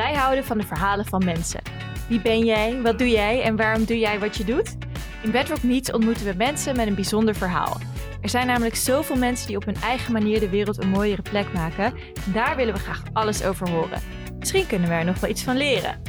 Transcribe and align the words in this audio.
Wij 0.00 0.14
houden 0.14 0.44
van 0.44 0.58
de 0.58 0.66
verhalen 0.66 1.06
van 1.06 1.24
mensen. 1.24 1.60
Wie 2.08 2.20
ben 2.20 2.44
jij? 2.44 2.80
Wat 2.82 2.98
doe 2.98 3.08
jij? 3.08 3.42
En 3.42 3.56
waarom 3.56 3.84
doe 3.84 3.98
jij 3.98 4.18
wat 4.18 4.36
je 4.36 4.44
doet? 4.44 4.76
In 5.22 5.30
Bedrock 5.30 5.62
Meets 5.62 5.92
ontmoeten 5.92 6.26
we 6.26 6.34
mensen 6.36 6.76
met 6.76 6.86
een 6.86 6.94
bijzonder 6.94 7.34
verhaal. 7.34 7.76
Er 8.20 8.28
zijn 8.28 8.46
namelijk 8.46 8.76
zoveel 8.76 9.16
mensen 9.16 9.46
die 9.46 9.56
op 9.56 9.64
hun 9.64 9.76
eigen 9.82 10.12
manier 10.12 10.40
de 10.40 10.48
wereld 10.48 10.82
een 10.82 10.88
mooiere 10.88 11.22
plek 11.22 11.52
maken. 11.52 11.94
Daar 12.32 12.56
willen 12.56 12.74
we 12.74 12.80
graag 12.80 13.02
alles 13.12 13.44
over 13.44 13.70
horen. 13.70 14.02
Misschien 14.38 14.66
kunnen 14.66 14.88
we 14.88 14.94
er 14.94 15.04
nog 15.04 15.20
wel 15.20 15.30
iets 15.30 15.42
van 15.42 15.56
leren. 15.56 16.02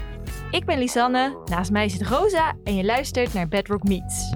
Ik 0.51 0.65
ben 0.65 0.77
Lisanne, 0.77 1.37
naast 1.45 1.71
mij 1.71 1.89
zit 1.89 2.07
Rosa 2.07 2.53
en 2.63 2.75
je 2.75 2.83
luistert 2.83 3.33
naar 3.33 3.47
Bedrock 3.47 3.83
Meets. 3.83 4.35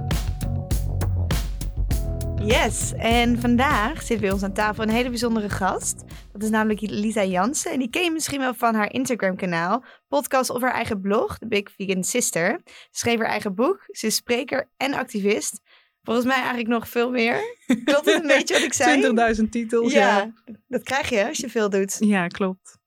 Yes, 2.46 2.94
en 2.98 3.40
vandaag 3.40 4.02
zit 4.02 4.20
bij 4.20 4.32
ons 4.32 4.44
aan 4.44 4.54
tafel 4.54 4.84
een 4.84 4.90
hele 4.90 5.10
bijzondere 5.10 5.50
gast. 5.50 6.04
Dat 6.32 6.44
is 6.44 6.50
namelijk 6.50 6.82
Lisa 6.82 7.24
Jansen. 7.24 7.72
En 7.72 7.80
die 7.80 7.90
ken 7.90 8.04
je 8.04 8.12
misschien 8.12 8.40
wel 8.40 8.54
van 8.54 8.76
haar 8.76 8.94
Instagram-kanaal, 8.94 9.84
podcast 10.08 10.50
of 10.50 10.62
haar 10.62 10.74
eigen 10.74 11.02
blog, 11.02 11.38
The 11.38 11.48
Big 11.48 11.72
Vegan 11.72 12.04
Sister. 12.04 12.62
Ze 12.66 12.74
schreef 12.92 13.18
haar 13.18 13.28
eigen 13.28 13.56
boek, 13.56 13.84
ze 13.88 14.08
is 14.08 14.16
spreker 14.16 14.70
en 14.78 14.94
activist. 14.94 15.62
Volgens 16.04 16.26
mij 16.26 16.36
eigenlijk 16.36 16.68
nog 16.68 16.90
veel 16.90 17.10
meer. 17.10 17.58
Klopt 17.86 18.06
het 18.06 18.22
een 18.22 18.28
beetje 18.28 18.54
wat 18.54 18.64
ik 18.64 18.74
zei? 18.74 19.36
20.000 19.38 19.50
titels, 19.50 19.94
ja. 19.94 20.18
Ja, 20.18 20.34
dat 20.68 20.84
krijg 20.84 21.10
je 21.10 21.28
als 21.28 21.38
je 21.38 21.50
veel 21.50 21.70
doet. 21.70 21.98
Ja, 22.00 22.28
klopt. 22.28 22.78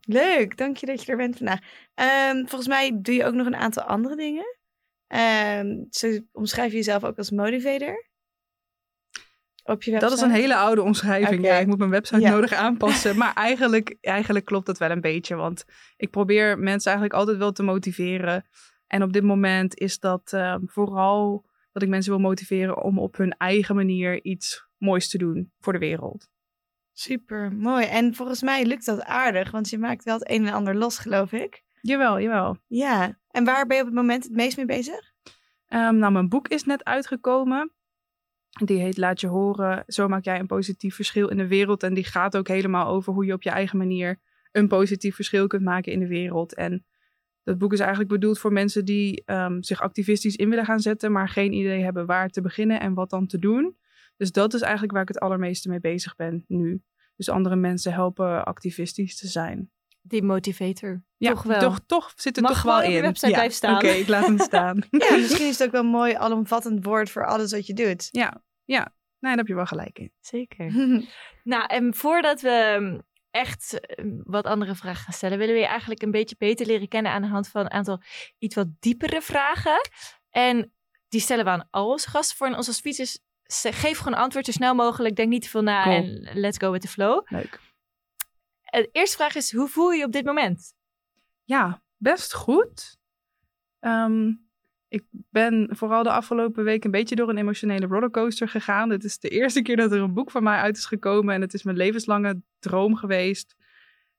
Leuk, 0.00 0.56
dank 0.56 0.76
je 0.76 0.86
dat 0.86 1.04
je 1.04 1.10
er 1.10 1.16
bent 1.16 1.36
vandaag. 1.36 1.60
Ehm, 1.94 2.36
volgens 2.36 2.68
mij 2.68 2.98
doe 3.02 3.14
je 3.14 3.24
ook 3.24 3.34
nog 3.34 3.46
een 3.46 3.56
aantal 3.56 3.82
andere 3.82 4.16
dingen. 4.16 4.56
Ehm 5.06 5.84
zo 5.90 6.18
omschrijf 6.32 6.70
je 6.70 6.76
jezelf 6.76 7.04
ook 7.04 7.18
als 7.18 7.30
motivator. 7.30 8.10
Op 9.64 9.82
je 9.82 9.90
website. 9.90 10.10
Dat 10.10 10.18
is 10.18 10.24
een 10.24 10.40
hele 10.40 10.56
oude 10.56 10.82
omschrijving. 10.82 11.44
Ja, 11.44 11.54
ik 11.56 11.66
moet 11.66 11.78
mijn 11.78 11.90
website 11.90 12.20
Ja. 12.20 12.30
nodig 12.30 12.52
aanpassen. 12.52 13.16
Maar 13.22 13.34
eigenlijk, 13.34 13.96
eigenlijk 14.00 14.44
klopt 14.44 14.66
het 14.66 14.78
wel 14.78 14.90
een 14.90 15.00
beetje. 15.00 15.34
Want 15.34 15.64
ik 15.96 16.10
probeer 16.10 16.58
mensen 16.58 16.90
eigenlijk 16.90 17.20
altijd 17.20 17.38
wel 17.38 17.52
te 17.52 17.62
motiveren. 17.62 18.44
En 18.86 19.02
op 19.02 19.12
dit 19.12 19.22
moment 19.22 19.78
is 19.78 19.98
dat 19.98 20.32
ehm, 20.32 20.60
vooral 20.64 21.50
dat 21.72 21.82
ik 21.82 21.88
mensen 21.88 22.12
wil 22.12 22.20
motiveren 22.20 22.82
om 22.82 22.98
op 22.98 23.16
hun 23.16 23.34
eigen 23.36 23.74
manier 23.74 24.22
iets 24.24 24.66
moois 24.78 25.08
te 25.08 25.18
doen 25.18 25.52
voor 25.60 25.72
de 25.72 25.78
wereld. 25.78 26.28
Super 26.92 27.52
mooi. 27.52 27.86
En 27.86 28.14
volgens 28.14 28.42
mij 28.42 28.64
lukt 28.64 28.86
dat 28.86 29.02
aardig, 29.04 29.50
want 29.50 29.70
je 29.70 29.78
maakt 29.78 30.04
wel 30.04 30.18
het 30.18 30.30
een 30.30 30.46
en 30.46 30.52
ander 30.52 30.74
los, 30.74 30.98
geloof 30.98 31.32
ik. 31.32 31.62
Jawel, 31.80 32.20
jawel. 32.20 32.56
Ja. 32.66 33.18
En 33.30 33.44
waar 33.44 33.66
ben 33.66 33.76
je 33.76 33.82
op 33.82 33.88
het 33.88 33.96
moment 33.98 34.24
het 34.24 34.32
meest 34.32 34.56
mee 34.56 34.66
bezig? 34.66 35.12
Ehm, 35.66 35.96
nou, 35.96 36.12
mijn 36.12 36.28
boek 36.28 36.48
is 36.48 36.64
net 36.64 36.84
uitgekomen. 36.84 37.72
Die 38.52 38.78
heet 38.78 38.96
Laat 38.96 39.20
je 39.20 39.26
horen. 39.26 39.84
Zo 39.86 40.08
maak 40.08 40.24
jij 40.24 40.38
een 40.38 40.46
positief 40.46 40.94
verschil 40.94 41.28
in 41.28 41.36
de 41.36 41.46
wereld. 41.46 41.82
En 41.82 41.94
die 41.94 42.04
gaat 42.04 42.36
ook 42.36 42.48
helemaal 42.48 42.86
over 42.86 43.12
hoe 43.12 43.24
je 43.24 43.32
op 43.32 43.42
je 43.42 43.50
eigen 43.50 43.78
manier 43.78 44.20
een 44.52 44.68
positief 44.68 45.14
verschil 45.14 45.46
kunt 45.46 45.62
maken 45.62 45.92
in 45.92 46.00
de 46.00 46.06
wereld. 46.06 46.54
En 46.54 46.84
dat 47.42 47.58
boek 47.58 47.72
is 47.72 47.78
eigenlijk 47.78 48.10
bedoeld 48.10 48.38
voor 48.38 48.52
mensen 48.52 48.84
die 48.84 49.22
ehm, 49.24 49.62
zich 49.62 49.80
activistisch 49.80 50.36
in 50.36 50.48
willen 50.48 50.64
gaan 50.64 50.80
zetten, 50.80 51.12
maar 51.12 51.28
geen 51.28 51.52
idee 51.52 51.82
hebben 51.82 52.06
waar 52.06 52.28
te 52.28 52.40
beginnen 52.40 52.80
en 52.80 52.94
wat 52.94 53.10
dan 53.10 53.26
te 53.26 53.38
doen. 53.38 53.76
Dus 54.16 54.32
dat 54.32 54.54
is 54.54 54.60
eigenlijk 54.60 54.92
waar 54.92 55.02
ik 55.02 55.08
het 55.08 55.18
allermeeste 55.18 55.68
mee 55.68 55.80
bezig 55.80 56.16
ben 56.16 56.44
nu. 56.48 56.82
Dus 57.16 57.28
andere 57.28 57.56
mensen 57.56 57.92
helpen 57.92 58.44
activistisch 58.44 59.16
te 59.16 59.26
zijn. 59.26 59.70
Die 60.02 60.22
motivator. 60.22 61.04
Ja, 61.16 61.30
toch 61.32 61.42
wel. 61.42 61.60
Toch, 61.60 61.80
toch 61.86 62.12
zit 62.16 62.36
het 62.36 62.44
Mag 62.44 62.52
toch 62.54 62.62
wel 62.62 62.82
in. 62.82 62.90
je 62.90 63.00
website 63.00 63.26
ja, 63.26 63.32
blijven 63.32 63.56
staan. 63.56 63.74
Oké, 63.74 63.88
ik 63.88 64.08
laat 64.08 64.26
hem 64.26 64.38
staan. 64.50 64.82
Ja, 64.90 65.16
misschien 65.16 65.46
is 65.46 65.58
het 65.58 65.66
ook 65.66 65.72
wel 65.72 65.80
een 65.80 65.86
mooi 65.86 66.14
alomvattend 66.14 66.84
woord 66.84 67.10
voor 67.10 67.26
alles 67.26 67.52
wat 67.52 67.66
je 67.66 67.74
doet. 67.74 68.08
Ja, 68.10 68.42
ja. 68.64 68.80
Nee, 69.18 69.30
daar 69.30 69.36
heb 69.36 69.46
je 69.46 69.54
wel 69.54 69.66
gelijk 69.66 69.98
in. 69.98 70.12
Zeker. 70.20 70.72
Nou, 71.44 71.66
en 71.66 71.94
voordat 71.94 72.40
we 72.40 72.48
ehm, 72.50 72.98
echt 73.30 73.80
eh, 73.80 74.04
wat 74.24 74.44
andere 74.46 74.74
vragen 74.74 75.02
gaan 75.04 75.12
stellen, 75.12 75.38
willen 75.38 75.54
we 75.54 75.60
je 75.60 75.66
eigenlijk 75.66 76.02
een 76.02 76.10
beetje 76.10 76.36
beter 76.38 76.66
leren 76.66 76.88
kennen 76.88 77.12
aan 77.12 77.22
de 77.22 77.28
hand 77.28 77.48
van 77.48 77.60
een 77.60 77.70
aantal 77.70 78.00
iets 78.38 78.54
wat 78.54 78.66
diepere 78.80 79.20
vragen. 79.22 79.80
En 80.30 80.72
die 81.08 81.20
stellen 81.20 81.44
we 81.44 81.50
aan 81.50 81.68
al 81.70 81.90
onze 81.90 82.08
gasten 82.08 82.36
voor. 82.36 82.46
En 82.46 82.56
ons 82.56 82.68
advies 82.68 82.98
is, 82.98 83.20
geef 83.70 83.98
gewoon 83.98 84.18
antwoord 84.18 84.46
zo 84.46 84.52
snel 84.52 84.74
mogelijk. 84.74 85.16
Denk 85.16 85.28
niet 85.28 85.42
te 85.42 85.48
veel 85.48 85.62
na 85.62 85.82
Cool. 85.82 85.94
en 85.96 86.30
let's 86.34 86.58
go 86.58 86.70
with 86.70 86.80
the 86.80 86.88
flow. 86.88 87.26
Leuk. 87.28 87.60
Eh, 88.72 88.82
De 88.82 88.88
eerste 88.92 89.16
vraag 89.16 89.34
is, 89.34 89.52
hoe 89.52 89.68
voel 89.68 89.90
je 89.90 89.98
je 89.98 90.04
op 90.04 90.12
dit 90.12 90.24
moment? 90.24 90.74
Ja, 91.44 91.82
best 91.96 92.34
goed. 92.34 92.96
Ehm, 93.80 94.32
ik 94.88 95.04
ben 95.10 95.68
vooral 95.70 96.02
de 96.02 96.10
afgelopen 96.10 96.64
week 96.64 96.84
een 96.84 96.90
beetje 96.90 97.14
door 97.14 97.28
een 97.28 97.36
emotionele 97.36 97.86
rollercoaster 97.86 98.48
gegaan. 98.48 98.88
Dit 98.88 99.04
is 99.04 99.18
de 99.18 99.28
eerste 99.28 99.62
keer 99.62 99.76
dat 99.76 99.92
er 99.92 100.00
een 100.00 100.14
boek 100.14 100.30
van 100.30 100.42
mij 100.42 100.58
uit 100.58 100.76
is 100.76 100.86
gekomen. 100.86 101.34
En 101.34 101.40
het 101.40 101.54
is 101.54 101.62
mijn 101.62 101.76
levenslange 101.76 102.42
droom 102.58 102.96
geweest. 102.96 103.56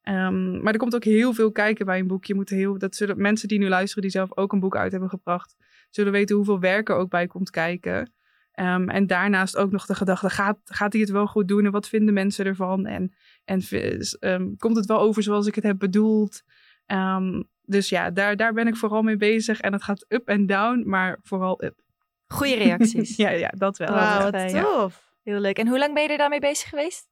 Ehm, 0.01 0.61
maar 0.61 0.73
er 0.73 0.79
komt 0.79 0.95
ook 0.95 1.03
heel 1.03 1.33
veel 1.33 1.51
kijken 1.51 1.85
bij 1.85 1.99
een 1.99 2.07
boek. 2.07 2.25
Je 2.25 2.35
moet 2.35 2.49
heel, 2.49 2.77
dat 2.77 2.95
zullen 2.95 3.21
mensen 3.21 3.47
die 3.47 3.59
nu 3.59 3.67
luisteren, 3.69 4.01
die 4.03 4.11
zelf 4.11 4.37
ook 4.37 4.53
een 4.53 4.59
boek 4.59 4.75
uit 4.75 4.91
hebben 4.91 5.09
gebracht, 5.09 5.55
zullen 5.89 6.11
weten 6.11 6.35
hoeveel 6.35 6.59
werk 6.59 6.89
er 6.89 6.95
ook 6.95 7.09
bij 7.09 7.27
komt 7.27 7.49
kijken. 7.49 8.13
Ehm, 8.51 8.89
en 8.89 9.07
daarnaast 9.07 9.57
ook 9.57 9.71
nog 9.71 9.85
de 9.85 9.95
gedachte, 9.95 10.29
gaat, 10.29 10.59
gaat 10.63 10.93
hij 10.93 11.01
het 11.01 11.11
wel 11.11 11.27
goed 11.27 11.47
doen? 11.47 11.65
En 11.65 11.71
wat 11.71 11.87
vinden 11.87 12.13
mensen 12.13 12.45
ervan? 12.45 12.85
En, 12.85 13.13
en 13.45 13.61
ehm, 14.19 14.55
komt 14.57 14.75
het 14.75 14.85
wel 14.85 14.99
over 14.99 15.23
zoals 15.23 15.47
ik 15.47 15.55
het 15.55 15.63
heb 15.63 15.79
bedoeld? 15.79 16.41
Ehm, 16.85 17.41
dus 17.61 17.89
ja, 17.89 18.11
daar, 18.11 18.35
daar 18.35 18.53
ben 18.53 18.67
ik 18.67 18.75
vooral 18.75 19.01
mee 19.01 19.17
bezig. 19.17 19.59
En 19.59 19.73
het 19.73 19.83
gaat 19.83 20.05
up 20.07 20.27
en 20.27 20.45
down, 20.45 20.83
maar 20.85 21.19
vooral 21.21 21.63
up. 21.63 21.81
Goede 22.27 22.55
reacties. 22.63 23.15
Ja, 23.15 23.29
ja 23.29 23.51
dat 23.57 23.77
wel. 23.77 23.93
Wauw, 23.93 24.31
wat 24.31 24.49
tof. 24.49 25.11
Heel 25.23 25.39
leuk. 25.39 25.57
En 25.57 25.67
hoe 25.67 25.79
lang 25.79 25.93
ben 25.93 26.03
je 26.03 26.09
er 26.09 26.17
daarmee 26.17 26.39
bezig 26.39 26.69
geweest? 26.69 27.07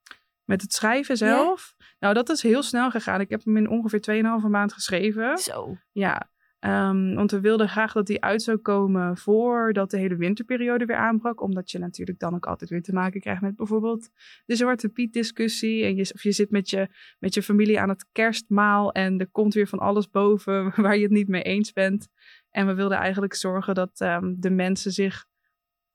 Met 0.45 0.61
het 0.61 0.73
schrijven 0.73 1.17
zelf. 1.17 1.75
Nou, 1.99 2.13
dat 2.13 2.29
is 2.29 2.41
heel 2.41 2.63
snel 2.63 2.91
gegaan. 2.91 3.21
Ik 3.21 3.29
heb 3.29 3.43
hem 3.43 3.57
in 3.57 3.69
ongeveer 3.69 4.23
2,5 4.43 4.49
maand 4.49 4.73
geschreven. 4.73 5.37
Zo. 5.37 5.77
Ja, 5.91 6.30
ehm, 6.61 7.13
want 7.13 7.31
we 7.31 7.39
wilden 7.39 7.69
graag 7.69 7.93
dat 7.93 8.07
die 8.07 8.21
uit 8.21 8.41
zou 8.41 8.57
komen 8.57 9.17
voordat 9.17 9.91
de 9.91 9.97
hele 9.97 10.15
winterperiode 10.15 10.85
weer 10.85 10.95
aanbrak. 10.95 11.41
Omdat 11.41 11.71
je 11.71 11.79
natuurlijk 11.79 12.19
dan 12.19 12.35
ook 12.35 12.45
altijd 12.45 12.69
weer 12.69 12.81
te 12.81 12.93
maken 12.93 13.21
krijgt 13.21 13.41
met 13.41 13.55
bijvoorbeeld 13.55 14.09
de 14.45 14.55
Zwarte 14.55 14.89
Piet 14.89 15.13
discussie. 15.13 15.83
En 15.83 15.95
je, 15.95 16.11
of 16.13 16.23
je 16.23 16.31
zit 16.31 16.51
met 16.51 16.69
je, 16.69 16.87
met 17.19 17.33
je 17.33 17.43
familie 17.43 17.79
aan 17.79 17.89
het 17.89 18.05
kerstmaal 18.11 18.91
en 18.91 19.19
er 19.19 19.29
komt 19.31 19.53
weer 19.53 19.67
van 19.67 19.79
alles 19.79 20.09
boven 20.09 20.73
waar 20.83 20.95
je 20.95 21.03
het 21.03 21.11
niet 21.11 21.27
mee 21.27 21.43
eens 21.43 21.73
bent. 21.73 22.07
En 22.49 22.67
we 22.67 22.73
wilden 22.73 22.97
eigenlijk 22.97 23.33
zorgen 23.33 23.75
dat 23.75 23.91
ehm, 23.99 24.33
de 24.37 24.49
mensen 24.49 24.91
zich 24.91 25.25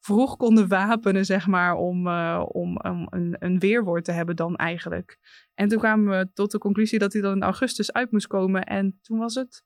vroeg 0.07 0.37
konden 0.37 0.69
wapenen, 0.69 1.25
zeg 1.25 1.47
maar, 1.47 1.75
om, 1.75 2.07
eh, 2.07 2.45
om, 2.49 2.77
om 2.77 3.07
een, 3.11 3.37
een 3.39 3.59
weerwoord 3.59 4.05
te 4.05 4.13
hebben 4.13 4.37
dan 4.37 4.57
eigenlijk. 4.57 5.19
En 5.55 5.69
toen 5.69 5.79
kwamen 5.79 6.19
we 6.19 6.33
tot 6.33 6.51
de 6.51 6.59
conclusie 6.59 6.99
dat 6.99 7.13
hij 7.13 7.23
dan 7.23 7.35
in 7.35 7.43
augustus 7.43 7.93
uit 7.93 8.11
moest 8.11 8.27
komen. 8.27 8.65
En 8.65 8.99
toen 9.03 9.19
was 9.19 9.35
het 9.35 9.65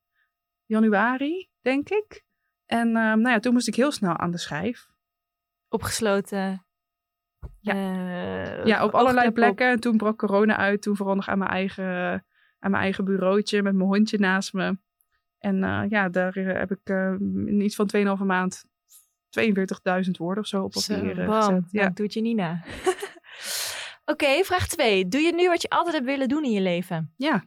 januari, 0.70 1.48
denk 1.60 1.88
ik. 1.88 2.24
En 2.66 2.86
ehm, 2.86 3.20
nou 3.20 3.28
ja, 3.28 3.38
toen 3.38 3.52
moest 3.52 3.68
ik 3.68 3.74
heel 3.74 3.92
snel 3.92 4.16
aan 4.16 4.30
de 4.30 4.38
schijf. 4.38 4.86
Opgesloten. 5.68 6.66
Ja. 7.60 7.72
Eh, 7.74 8.64
Ja, 8.64 8.84
op 8.84 8.94
allerlei 8.94 9.28
op. 9.28 9.34
plekken. 9.34 9.68
En 9.70 9.80
toen 9.80 9.96
brak 9.96 10.18
corona 10.18 10.56
uit. 10.56 10.82
Toen 10.82 10.96
vooral 10.96 11.14
nog 11.14 11.28
aan 11.28 11.38
mijn 11.38 11.50
eigen, 11.50 11.84
aan 12.58 12.70
mijn 12.70 12.82
eigen 12.82 13.04
bureautje 13.04 13.62
met 13.62 13.74
mijn 13.74 13.88
hondje 13.88 14.18
naast 14.18 14.52
me. 14.52 14.78
En 15.38 15.64
eh, 15.64 15.82
ja, 15.88 16.08
daar 16.08 16.36
eh, 16.36 16.58
heb 16.58 16.70
ik 16.70 16.80
eh, 16.84 17.12
in 17.44 17.60
iets 17.60 17.74
van 17.74 17.90
2,5 18.18 18.24
maand 18.24 18.64
42.000 19.40 20.10
woorden 20.18 20.42
of 20.42 20.48
zo 20.48 20.62
op 20.62 20.70
papier 20.72 21.14
bam. 21.14 21.32
gezet. 21.40 21.50
Nou, 21.50 21.62
Ja. 21.70 21.88
doe 21.88 22.04
het 22.04 22.14
je 22.14 22.20
niet 22.20 22.36
na. 22.36 22.62
Oké, 24.12 24.44
vraag 24.44 24.66
2. 24.66 25.08
Doe 25.08 25.20
je 25.20 25.34
nu 25.34 25.48
wat 25.48 25.62
je 25.62 25.68
altijd 25.70 25.94
hebt 25.94 26.06
willen 26.06 26.28
doen 26.28 26.44
in 26.44 26.50
je 26.52 26.60
leven? 26.60 27.12
ja. 27.16 27.44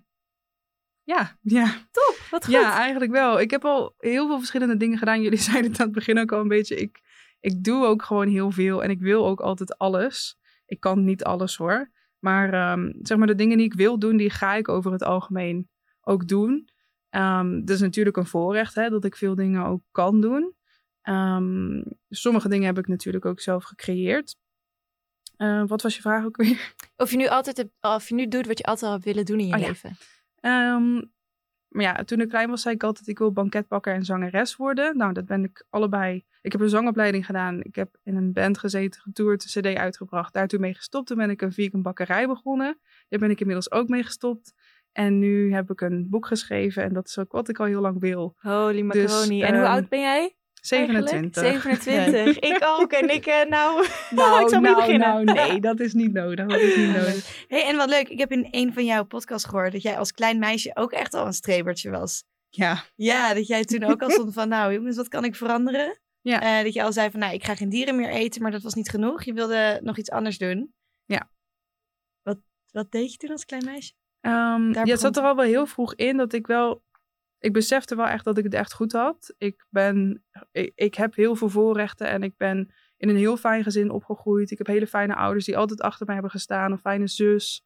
Ja, 1.04 1.38
ja. 1.42 1.66
Top, 1.92 2.18
wat 2.30 2.46
goed. 2.46 2.54
Ja, 2.54 2.78
eigenlijk 2.78 3.12
wel. 3.12 3.40
Ik 3.40 3.52
heb 3.52 3.66
al 3.66 3.96
heel 3.98 4.28
veel 4.28 4.38
verschillende 4.38 4.78
dingen 4.78 4.98
gedaan. 4.98 5.22
Jullie 5.22 5.40
zeiden 5.52 5.72
het 5.72 5.80
aan 5.80 5.86
het 5.86 5.96
begin 5.96 6.20
ook 6.20 6.32
al 6.32 6.40
een 6.40 6.48
beetje. 6.48 6.76
Ik, 6.76 7.02
ik 7.40 7.64
doe 7.64 7.86
ook 7.86 8.04
gewoon 8.04 8.28
heel 8.28 8.52
veel 8.52 8.84
en 8.84 8.90
ik 8.90 9.00
wil 9.00 9.28
ook 9.28 9.40
altijd 9.40 9.78
alles. 9.78 10.38
Ik 10.66 10.80
kan 10.80 11.04
niet 11.04 11.24
alles 11.24 11.56
hoor. 11.58 11.92
Maar 12.20 12.54
ehm, 12.54 12.92
zeg 13.02 13.18
maar 13.18 13.28
de 13.28 13.36
dingen 13.36 13.58
die 13.58 13.66
ik 13.66 13.74
wil 13.74 14.00
doen, 14.00 14.18
die 14.18 14.30
ga 14.30 14.54
ik 14.54 14.68
over 14.68 14.92
het 14.92 15.04
algemeen 15.04 15.70
ook 16.02 16.28
doen. 16.28 16.70
Ehm 17.10 17.60
dat 17.60 17.76
is 17.76 17.82
natuurlijk 17.82 18.18
een 18.18 18.26
voorrecht 18.26 18.76
hè, 18.76 18.90
dat 18.90 19.06
ik 19.06 19.16
veel 19.16 19.36
dingen 19.36 19.66
ook 19.66 19.82
kan 19.92 20.22
doen. 20.22 20.56
Ehm, 21.02 21.84
sommige 22.10 22.50
dingen 22.50 22.66
heb 22.66 22.78
ik 22.78 22.88
natuurlijk 22.88 23.26
ook 23.26 23.40
zelf 23.40 23.64
gecreëerd. 23.64 24.36
Wat 25.68 25.82
was 25.82 25.96
je 25.96 26.02
vraag 26.02 26.26
ook 26.26 26.36
weer? 26.36 26.74
Of 26.96 27.12
je 27.12 27.18
nu 27.18 27.28
altijd 27.28 27.58
hebt, 27.58 27.72
of 27.82 28.10
je 28.10 28.16
nu 28.16 28.28
doet 28.28 28.48
wat 28.48 28.58
je 28.58 28.64
altijd 28.64 28.86
al 28.86 28.92
hebt 28.92 29.06
willen 29.06 29.26
doen 29.26 29.40
in 29.40 29.48
je 29.48 29.54
Oh 29.54 29.60
ja. 29.60 29.92
Ehm, 30.44 30.94
maar 31.68 31.84
ja, 31.84 32.04
toen 32.04 32.22
ik 32.22 32.30
klein 32.30 32.50
was, 32.50 32.62
zei 32.62 32.76
ik 32.76 32.84
altijd: 32.84 33.08
ik 33.08 33.18
wil 33.18 33.32
banketbakker 33.32 33.94
en 33.94 34.06
zangeres 34.06 34.56
worden. 34.56 34.98
Nou, 34.98 35.14
dat 35.14 35.26
ben 35.26 35.44
ik 35.44 35.66
allebei. 35.70 36.26
Ik 36.42 36.52
heb 36.52 36.62
een 36.62 36.70
zangopleiding 36.70 37.26
gedaan. 37.26 37.62
Ik 37.62 37.76
heb 37.76 37.98
in 38.04 38.16
een 38.16 38.34
band 38.34 38.58
gezeten, 38.58 39.02
getoerd, 39.02 39.56
een 39.56 39.62
CD 39.62 39.78
uitgebracht. 39.78 40.34
Daar 40.34 40.48
toen 40.48 40.62
mee 40.62 40.74
gestopt. 40.74 41.08
Toen 41.08 41.18
ben 41.18 41.30
ik 41.30 41.42
een 41.42 41.52
vegan 41.52 41.82
bakkerij 41.82 42.28
begonnen. 42.28 42.80
Daar 43.10 43.20
ben 43.20 43.30
ik 43.30 43.40
inmiddels 43.40 43.72
ook 43.72 43.88
mee 43.88 44.04
gestopt. 44.04 44.54
En 44.92 45.20
nu 45.20 45.54
heb 45.54 45.72
ik 45.72 45.82
een 45.82 46.10
boek 46.10 46.26
geschreven. 46.26 46.84
En 46.84 46.94
dat 46.94 47.08
is 47.08 47.18
ook 47.18 47.32
wat 47.32 47.50
ik 47.50 47.60
al 47.60 47.66
heel 47.66 47.82
lang 47.82 48.00
wil. 48.00 48.36
Holy 48.38 48.82
Dus, 48.82 48.84
macaroni. 48.84 49.42
en 49.42 49.56
hoe 49.56 49.64
ehm, 49.64 49.74
oud 49.74 49.90
ben 49.90 50.00
jij? 50.00 50.36
27. 50.66 51.44
eigenlijk? 51.44 51.82
27. 51.82 52.40
Ik 52.40 52.62
ook. 52.66 52.92
En 52.92 53.14
ik, 53.14 53.26
eh, 53.26 53.50
nou, 53.50 53.88
Nou, 54.10 54.46
ik 54.46 54.52
niet 54.52 54.62
nou, 54.62 54.76
beginnen. 54.76 55.08
nou, 55.08 55.24
nee, 55.24 55.60
dat 55.70 55.80
is 55.80 55.94
niet 55.94 56.14
nodig. 56.14 56.48
Dat 56.48 56.60
is 56.60 56.76
niet 56.76 56.96
nodig. 56.96 57.46
hey, 57.48 57.68
en 57.68 57.76
wat 57.76 57.90
leuk. 57.90 58.10
Ik 58.10 58.20
heb 58.20 58.32
in 58.32 58.48
een 58.52 58.74
van 58.74 58.86
jouw 58.86 59.04
podcasts 59.04 59.48
gehoord 59.50 59.72
dat 59.72 59.82
jij 59.82 59.98
als 59.98 60.12
klein 60.12 60.40
meisje 60.40 60.72
ook 60.76 60.92
echt 60.92 61.14
al 61.14 61.26
een 61.26 61.34
strebertje 61.34 61.90
was. 61.90 62.24
Ja, 62.50 62.84
Ja, 62.96 63.34
dat 63.34 63.48
jij 63.48 63.64
toen 63.64 63.84
ook 63.84 64.02
al 64.02 64.10
stond 64.20 64.34
van, 64.34 64.50
nou 64.50 64.74
jongens, 64.74 64.96
wat 64.96 65.08
kan 65.08 65.24
ik 65.24 65.36
veranderen? 65.36 66.00
Ja. 66.22 66.42
Eh, 66.42 66.64
dat 66.64 66.74
je 66.74 66.84
al 66.84 66.94
zei 66.94 67.12
van, 67.12 67.20
nou, 67.20 67.34
ik 67.34 67.44
ga 67.44 67.56
geen 67.56 67.70
dieren 67.70 67.96
meer 67.96 68.10
eten, 68.10 68.42
maar 68.42 68.52
dat 68.52 68.64
was 68.64 68.74
niet 68.74 68.90
genoeg. 68.90 69.24
Je 69.24 69.34
wilde 69.34 69.80
nog 69.84 69.98
iets 69.98 70.12
anders 70.12 70.38
doen. 70.38 70.74
Ja. 71.06 71.30
Wat, 72.22 72.38
wat 72.72 72.92
deed 72.92 73.12
je 73.12 73.18
toen 73.18 73.32
als 73.32 73.46
klein 73.46 73.66
meisje? 73.66 73.94
Daar 74.22 74.86
ja, 74.86 74.92
het 74.92 75.00
zat 75.00 75.18
er 75.18 75.24
al 75.24 75.36
wel 75.36 75.46
heel 75.46 75.66
vroeg 75.66 75.96
in 75.96 76.18
dat 76.18 76.34
ik 76.34 76.48
wel... 76.48 76.83
Ik 77.44 77.54
besefte 77.54 77.96
wel 77.96 78.06
echt 78.06 78.26
dat 78.26 78.38
ik 78.38 78.44
het 78.44 78.54
echt 78.54 78.74
goed 78.74 78.92
had. 78.92 79.34
Ik 79.38 79.66
ben... 79.70 80.24
Ik, 80.76 80.96
heb 80.96 81.16
heel 81.16 81.36
veel 81.36 81.50
voorrechten 81.50 82.08
en 82.08 82.24
ik 82.24 82.38
ben 82.38 82.74
in 82.98 83.10
een 83.10 83.16
heel 83.16 83.38
fijn 83.38 83.64
gezin 83.64 83.90
opgegroeid. 83.90 84.52
Ik 84.52 84.58
heb 84.58 84.68
hele 84.68 84.88
fijne 84.88 85.16
ouders 85.16 85.46
die 85.46 85.58
altijd 85.58 85.82
achter 85.82 86.06
mij 86.06 86.14
hebben 86.14 86.32
gestaan. 86.32 86.72
Een 86.72 86.78
fijne 86.78 87.08
zus. 87.08 87.66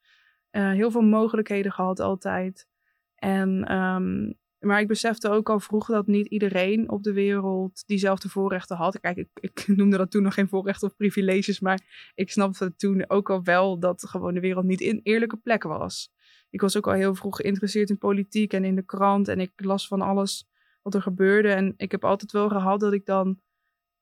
Eh, 0.49 0.71
heel 0.71 0.91
veel 0.91 1.01
mogelijkheden 1.01 1.71
gehad 1.71 1.99
altijd. 1.99 2.67
En, 3.15 3.63
ehm, 3.63 4.33
maar 4.59 4.79
ik 4.79 4.87
besefte 4.87 5.29
ook 5.29 5.49
al 5.49 5.59
vroeg 5.59 5.87
dat 5.87 6.07
niet 6.07 6.27
iedereen 6.27 6.89
op 6.89 7.03
de 7.03 7.13
wereld 7.13 7.83
diezelfde 7.85 8.29
voorrechten 8.29 8.77
had. 8.77 8.99
Kijk, 8.99 9.17
ik, 9.17 9.29
ik 9.33 9.67
noemde 9.77 9.97
dat 9.97 10.11
toen 10.11 10.23
nog 10.23 10.33
geen 10.33 10.49
voorrechten 10.49 10.87
of 10.87 10.95
privileges, 10.95 11.59
maar 11.59 12.11
ik 12.15 12.31
snapte 12.31 12.75
toen 12.75 13.09
ook 13.09 13.29
al 13.29 13.43
wel 13.43 13.79
dat 13.79 14.07
gewoon 14.07 14.33
de 14.33 14.39
wereld 14.39 14.65
niet 14.65 14.81
in 14.81 14.99
eerlijke 15.03 15.37
plek 15.37 15.63
was. 15.63 16.15
Ik 16.49 16.61
was 16.61 16.77
ook 16.77 16.87
al 16.87 16.93
heel 16.93 17.15
vroeg 17.15 17.35
geïnteresseerd 17.35 17.89
in 17.89 17.97
politiek 17.97 18.53
en 18.53 18.63
in 18.63 18.75
de 18.75 18.85
krant 18.85 19.27
en 19.27 19.39
ik 19.39 19.51
las 19.55 19.87
van 19.87 20.01
alles 20.01 20.47
wat 20.81 20.95
er 20.95 21.01
gebeurde. 21.01 21.49
En 21.49 21.73
ik 21.77 21.91
heb 21.91 22.05
altijd 22.05 22.31
wel 22.31 22.49
gehad 22.49 22.79
dat 22.79 22.93
ik 22.93 23.05
dan 23.05 23.39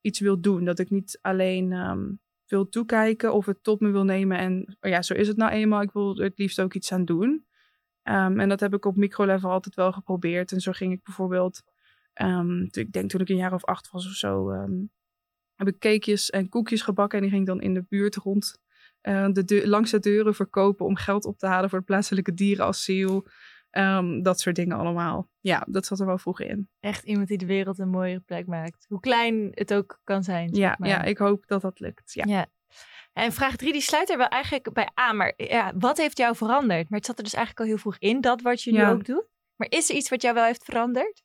iets 0.00 0.20
wil 0.20 0.40
doen. 0.40 0.64
Dat 0.64 0.78
ik 0.78 0.90
niet 0.90 1.18
alleen 1.22 1.72
ehm, 1.72 2.12
wil 2.46 2.68
toekijken 2.68 3.32
of 3.32 3.46
het 3.46 3.62
tot 3.62 3.80
me 3.80 3.90
wil 3.90 4.04
nemen. 4.04 4.38
En 4.38 4.76
oh 4.80 4.90
ja, 4.90 5.02
zo 5.02 5.14
is 5.14 5.28
het 5.28 5.36
nou 5.36 5.52
eenmaal. 5.52 5.82
Ik 5.82 5.92
wil 5.92 6.16
er 6.16 6.24
het 6.24 6.38
liefst 6.38 6.60
ook 6.60 6.74
iets 6.74 6.92
aan 6.92 7.04
doen. 7.04 7.46
Ehm, 8.02 8.40
en 8.40 8.48
dat 8.48 8.60
heb 8.60 8.74
ik 8.74 8.84
op 8.84 8.96
microlevel 8.96 9.50
altijd 9.50 9.74
wel 9.74 9.92
geprobeerd. 9.92 10.52
En 10.52 10.60
zo 10.60 10.72
ging 10.72 10.92
ik 10.92 11.02
bijvoorbeeld, 11.02 11.62
ehm, 12.12 12.62
ik 12.62 12.92
denk 12.92 13.10
toen 13.10 13.20
ik 13.20 13.28
een 13.28 13.36
jaar 13.36 13.54
of 13.54 13.64
acht 13.64 13.90
was 13.90 14.06
of 14.06 14.12
zo, 14.12 14.50
heb 15.54 15.68
ik 15.68 15.78
cakejes 15.78 16.30
en 16.30 16.48
koekjes 16.48 16.82
gebakken. 16.82 17.18
En 17.18 17.24
die 17.24 17.34
ging 17.34 17.46
dan 17.46 17.60
in 17.60 17.74
de 17.74 17.84
buurt 17.88 18.16
rond 18.16 18.58
eh, 19.06 19.26
de 19.32 19.44
deur, 19.44 19.66
langs 19.66 19.90
de 19.90 19.98
deuren 19.98 20.34
verkopen 20.34 20.86
om 20.86 20.96
geld 20.96 21.24
op 21.24 21.38
te 21.38 21.46
halen 21.46 21.68
voor 21.68 21.78
het 21.78 21.86
plaatselijke 21.86 22.34
dierenasiel. 22.34 23.26
Ehm, 23.70 24.22
dat 24.22 24.40
soort 24.40 24.56
dingen 24.56 24.76
allemaal. 24.76 25.28
Ja, 25.40 25.64
dat 25.68 25.86
zat 25.86 26.00
er 26.00 26.06
wel 26.06 26.18
vroeg 26.18 26.40
in. 26.40 26.68
Echt 26.80 27.04
iemand 27.04 27.28
die 27.28 27.38
de 27.38 27.46
wereld 27.46 27.78
een 27.78 27.88
mooiere 27.88 28.20
plek 28.20 28.46
maakt. 28.46 28.84
Hoe 28.88 29.00
klein 29.00 29.48
het 29.54 29.74
ook 29.74 30.00
kan 30.04 30.22
zijn. 30.24 30.48
zeg 30.48 30.58
Ja, 30.58 30.74
maar. 30.78 30.88
ja, 30.88 31.02
ik 31.02 31.18
hoop 31.18 31.46
dat 31.46 31.60
dat 31.62 31.80
lukt. 31.80 32.12
Ja. 32.14 32.24
Ja. 32.26 32.46
En 33.12 33.32
vraag 33.32 33.56
drie, 33.56 33.72
die 33.72 33.80
sluit 33.80 34.10
er 34.10 34.16
wel 34.16 34.28
eigenlijk 34.28 34.72
bij 34.72 34.90
aan. 34.94 35.16
Maar 35.16 35.32
ja, 35.36 35.72
wat 35.78 35.96
heeft 35.96 36.18
jou 36.18 36.36
veranderd? 36.36 36.88
Maar 36.90 36.98
het 36.98 37.06
zat 37.06 37.18
er 37.18 37.24
dus 37.24 37.34
eigenlijk 37.34 37.64
al 37.64 37.72
heel 37.72 37.80
vroeg 37.82 37.98
in, 37.98 38.20
dat 38.20 38.42
wat 38.42 38.62
je 38.62 38.72
nu 38.72 38.78
Ja. 38.78 38.90
ook 38.90 39.04
doet. 39.04 39.24
Maar 39.56 39.66
is 39.70 39.90
er 39.90 39.96
iets 39.96 40.08
wat 40.08 40.22
jou 40.22 40.34
wel 40.34 40.44
heeft 40.44 40.64
veranderd? 40.64 41.22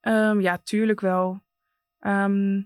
Ehm, 0.00 0.40
ja, 0.40 0.58
tuurlijk 0.58 1.00
wel. 1.00 1.42
Ehm, 1.98 2.62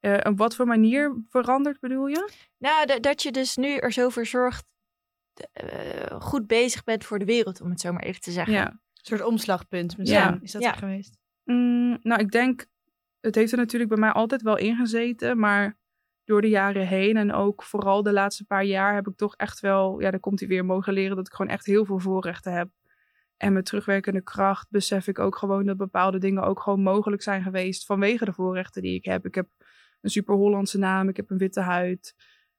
eh, 0.00 0.18
op 0.22 0.38
wat 0.38 0.54
voor 0.54 0.66
manier 0.66 1.22
veranderd 1.28 1.80
bedoel 1.80 2.06
je? 2.06 2.30
Nou, 2.58 2.86
da- 2.86 2.98
dat 2.98 3.22
je 3.22 3.32
dus 3.32 3.56
nu 3.56 3.76
er 3.76 3.92
zo 3.92 4.08
voor 4.08 4.26
zorgt, 4.26 4.66
eh, 5.52 6.20
goed 6.20 6.46
bezig 6.46 6.84
bent 6.84 7.04
voor 7.04 7.18
de 7.18 7.24
wereld, 7.24 7.60
om 7.60 7.70
het 7.70 7.80
zo 7.80 7.92
maar 7.92 8.02
even 8.02 8.20
te 8.20 8.30
zeggen. 8.30 8.52
Ja. 8.54 8.66
Een 8.70 8.80
soort 9.06 9.22
omslagpunt 9.24 9.96
misschien. 9.98 10.20
Ja. 10.20 10.38
Is 10.42 10.52
dat 10.52 10.62
Ja. 10.62 10.72
geweest? 10.72 11.18
Mm, 11.44 11.98
nou, 12.02 12.20
ik 12.20 12.30
denk, 12.30 12.66
het 13.20 13.34
heeft 13.34 13.52
er 13.52 13.58
natuurlijk 13.58 13.90
bij 13.90 13.98
mij 14.00 14.10
altijd 14.12 14.42
wel 14.42 14.56
ingezeten, 14.58 15.38
maar 15.38 15.78
door 16.24 16.40
de 16.40 16.48
jaren 16.48 16.86
heen 16.86 17.16
en 17.16 17.32
ook 17.32 17.62
vooral 17.62 18.02
de 18.02 18.12
laatste 18.12 18.44
paar 18.44 18.64
jaar 18.64 18.94
heb 18.94 19.06
ik 19.08 19.16
toch 19.16 19.34
echt 19.36 19.60
wel, 19.60 20.00
ja, 20.00 20.10
daar 20.10 20.20
komt 20.20 20.40
hij 20.40 20.48
weer, 20.48 20.64
mogen 20.64 20.92
leren 20.92 21.16
dat 21.16 21.26
ik 21.26 21.32
gewoon 21.32 21.52
echt 21.52 21.66
heel 21.66 21.84
veel 21.84 21.98
voorrechten 21.98 22.52
heb. 22.52 22.68
En 23.36 23.52
met 23.52 23.64
terugwerkende 23.64 24.22
kracht 24.22 24.70
besef 24.70 25.06
ik 25.06 25.18
ook 25.18 25.36
gewoon 25.36 25.66
dat 25.66 25.76
bepaalde 25.76 26.18
dingen 26.18 26.42
ook 26.42 26.60
gewoon 26.60 26.82
mogelijk 26.82 27.22
zijn 27.22 27.42
geweest 27.42 27.86
vanwege 27.86 28.24
de 28.24 28.32
voorrechten 28.32 28.82
die 28.82 28.94
ik 28.94 29.04
heb. 29.04 29.26
Ik 29.26 29.34
heb 29.34 29.48
een 30.00 30.10
super 30.10 30.34
Hollandse 30.34 30.78
naam, 30.78 31.08
ik 31.08 31.16
heb 31.16 31.30
een 31.30 31.38
witte 31.38 31.60
huid. 31.60 32.14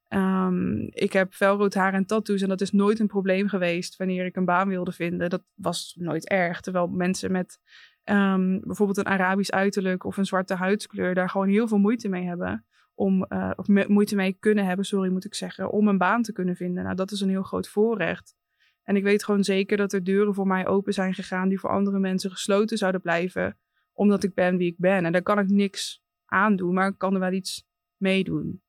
Ehm, 0.08 0.76
ik 0.80 1.12
heb 1.12 1.32
felrood 1.32 1.74
haar 1.74 1.94
en 1.94 2.06
tattoos 2.06 2.42
en 2.42 2.48
dat 2.48 2.60
is 2.60 2.72
nooit 2.72 2.98
een 2.98 3.06
probleem 3.06 3.48
geweest 3.48 3.96
wanneer 3.96 4.24
ik 4.24 4.36
een 4.36 4.44
baan 4.44 4.68
wilde 4.68 4.92
vinden. 4.92 5.30
Dat 5.30 5.44
was 5.54 5.96
nooit 5.98 6.28
erg. 6.28 6.60
Terwijl 6.60 6.86
mensen 6.86 7.32
met 7.32 7.58
ehm, 8.02 8.60
bijvoorbeeld 8.60 8.98
een 8.98 9.06
Arabisch 9.06 9.50
uiterlijk 9.50 10.04
of 10.04 10.16
een 10.16 10.26
zwarte 10.26 10.54
huidskleur 10.54 11.14
daar 11.14 11.30
gewoon 11.30 11.48
heel 11.48 11.68
veel 11.68 11.78
moeite 11.78 12.08
mee 12.08 12.24
hebben. 12.24 12.66
Om, 12.94 13.24
eh, 13.24 13.50
of 13.56 13.68
moeite 13.88 14.14
mee 14.14 14.36
kunnen 14.38 14.64
hebben, 14.64 14.84
sorry 14.84 15.10
moet 15.10 15.24
ik 15.24 15.34
zeggen, 15.34 15.70
om 15.70 15.88
een 15.88 15.98
baan 15.98 16.22
te 16.22 16.32
kunnen 16.32 16.56
vinden. 16.56 16.84
Nou, 16.84 16.96
dat 16.96 17.10
is 17.10 17.20
een 17.20 17.28
heel 17.28 17.42
groot 17.42 17.68
voorrecht. 17.68 18.34
En 18.82 18.96
ik 18.96 19.02
weet 19.02 19.24
gewoon 19.24 19.44
zeker 19.44 19.76
dat 19.76 19.92
er 19.92 20.04
deuren 20.04 20.34
voor 20.34 20.46
mij 20.46 20.66
open 20.66 20.92
zijn 20.92 21.14
gegaan 21.14 21.48
die 21.48 21.60
voor 21.60 21.70
andere 21.70 21.98
mensen 21.98 22.30
gesloten 22.30 22.78
zouden 22.78 23.00
blijven, 23.00 23.58
omdat 23.92 24.22
ik 24.22 24.34
ben 24.34 24.56
wie 24.56 24.70
ik 24.70 24.78
ben. 24.78 25.04
En 25.04 25.12
daar 25.12 25.22
kan 25.22 25.38
ik 25.38 25.48
niks 25.48 26.01
aan 26.32 26.56
doen, 26.56 26.74
maar 26.74 26.88
ik 26.88 26.98
kan 26.98 27.14
er 27.14 27.20
wel 27.20 27.32
iets 27.32 27.66
meedoen. 27.96 28.62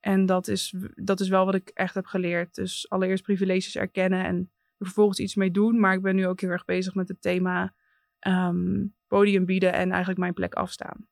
En 0.00 0.26
dat 0.26 0.48
is, 0.48 0.74
dat 0.94 1.20
is 1.20 1.28
wel 1.28 1.44
wat 1.44 1.54
ik 1.54 1.68
echt 1.68 1.94
heb 1.94 2.06
geleerd. 2.06 2.54
Dus 2.54 2.88
allereerst 2.88 3.22
privileges 3.22 3.76
erkennen 3.76 4.24
en 4.24 4.50
er 4.78 4.86
vervolgens 4.86 5.18
iets 5.18 5.34
mee 5.34 5.50
doen. 5.50 5.80
Maar 5.80 5.94
ik 5.94 6.02
ben 6.02 6.14
nu 6.14 6.26
ook 6.26 6.40
heel 6.40 6.50
erg 6.50 6.64
bezig 6.64 6.94
met 6.94 7.08
het 7.08 7.22
thema 7.22 7.74
ehm, 8.18 8.86
podium 9.06 9.44
bieden 9.44 9.72
en 9.72 9.88
eigenlijk 9.88 10.20
mijn 10.20 10.34
plek 10.34 10.54
afstaan. 10.54 11.08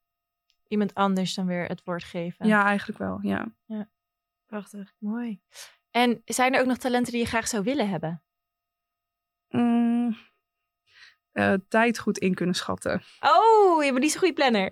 Iemand 0.68 0.94
anders 0.94 1.34
dan 1.34 1.46
weer 1.46 1.66
het 1.66 1.84
woord 1.84 2.04
geven. 2.04 2.46
Ja, 2.46 2.64
eigenlijk 2.64 2.98
wel, 2.98 3.18
ja. 3.22 3.54
Prachtig. 4.46 4.94
Mooi. 4.98 5.40
En 5.90 6.22
zijn 6.24 6.54
er 6.54 6.60
ook 6.60 6.66
nog 6.66 6.76
talenten 6.76 7.12
die 7.12 7.20
je 7.20 7.26
graag 7.26 7.48
zou 7.48 7.64
willen 7.64 7.88
hebben? 7.88 8.22
Mm, 9.48 10.16
eh, 11.36 11.52
tijd 11.68 11.98
goed 11.98 12.18
in 12.18 12.34
kunnen 12.34 12.54
schatten. 12.54 13.02
Oh, 13.20 13.84
je 13.84 13.90
bent 13.90 14.02
niet 14.02 14.10
zo'n 14.10 14.20
goede 14.20 14.34
planner. 14.34 14.70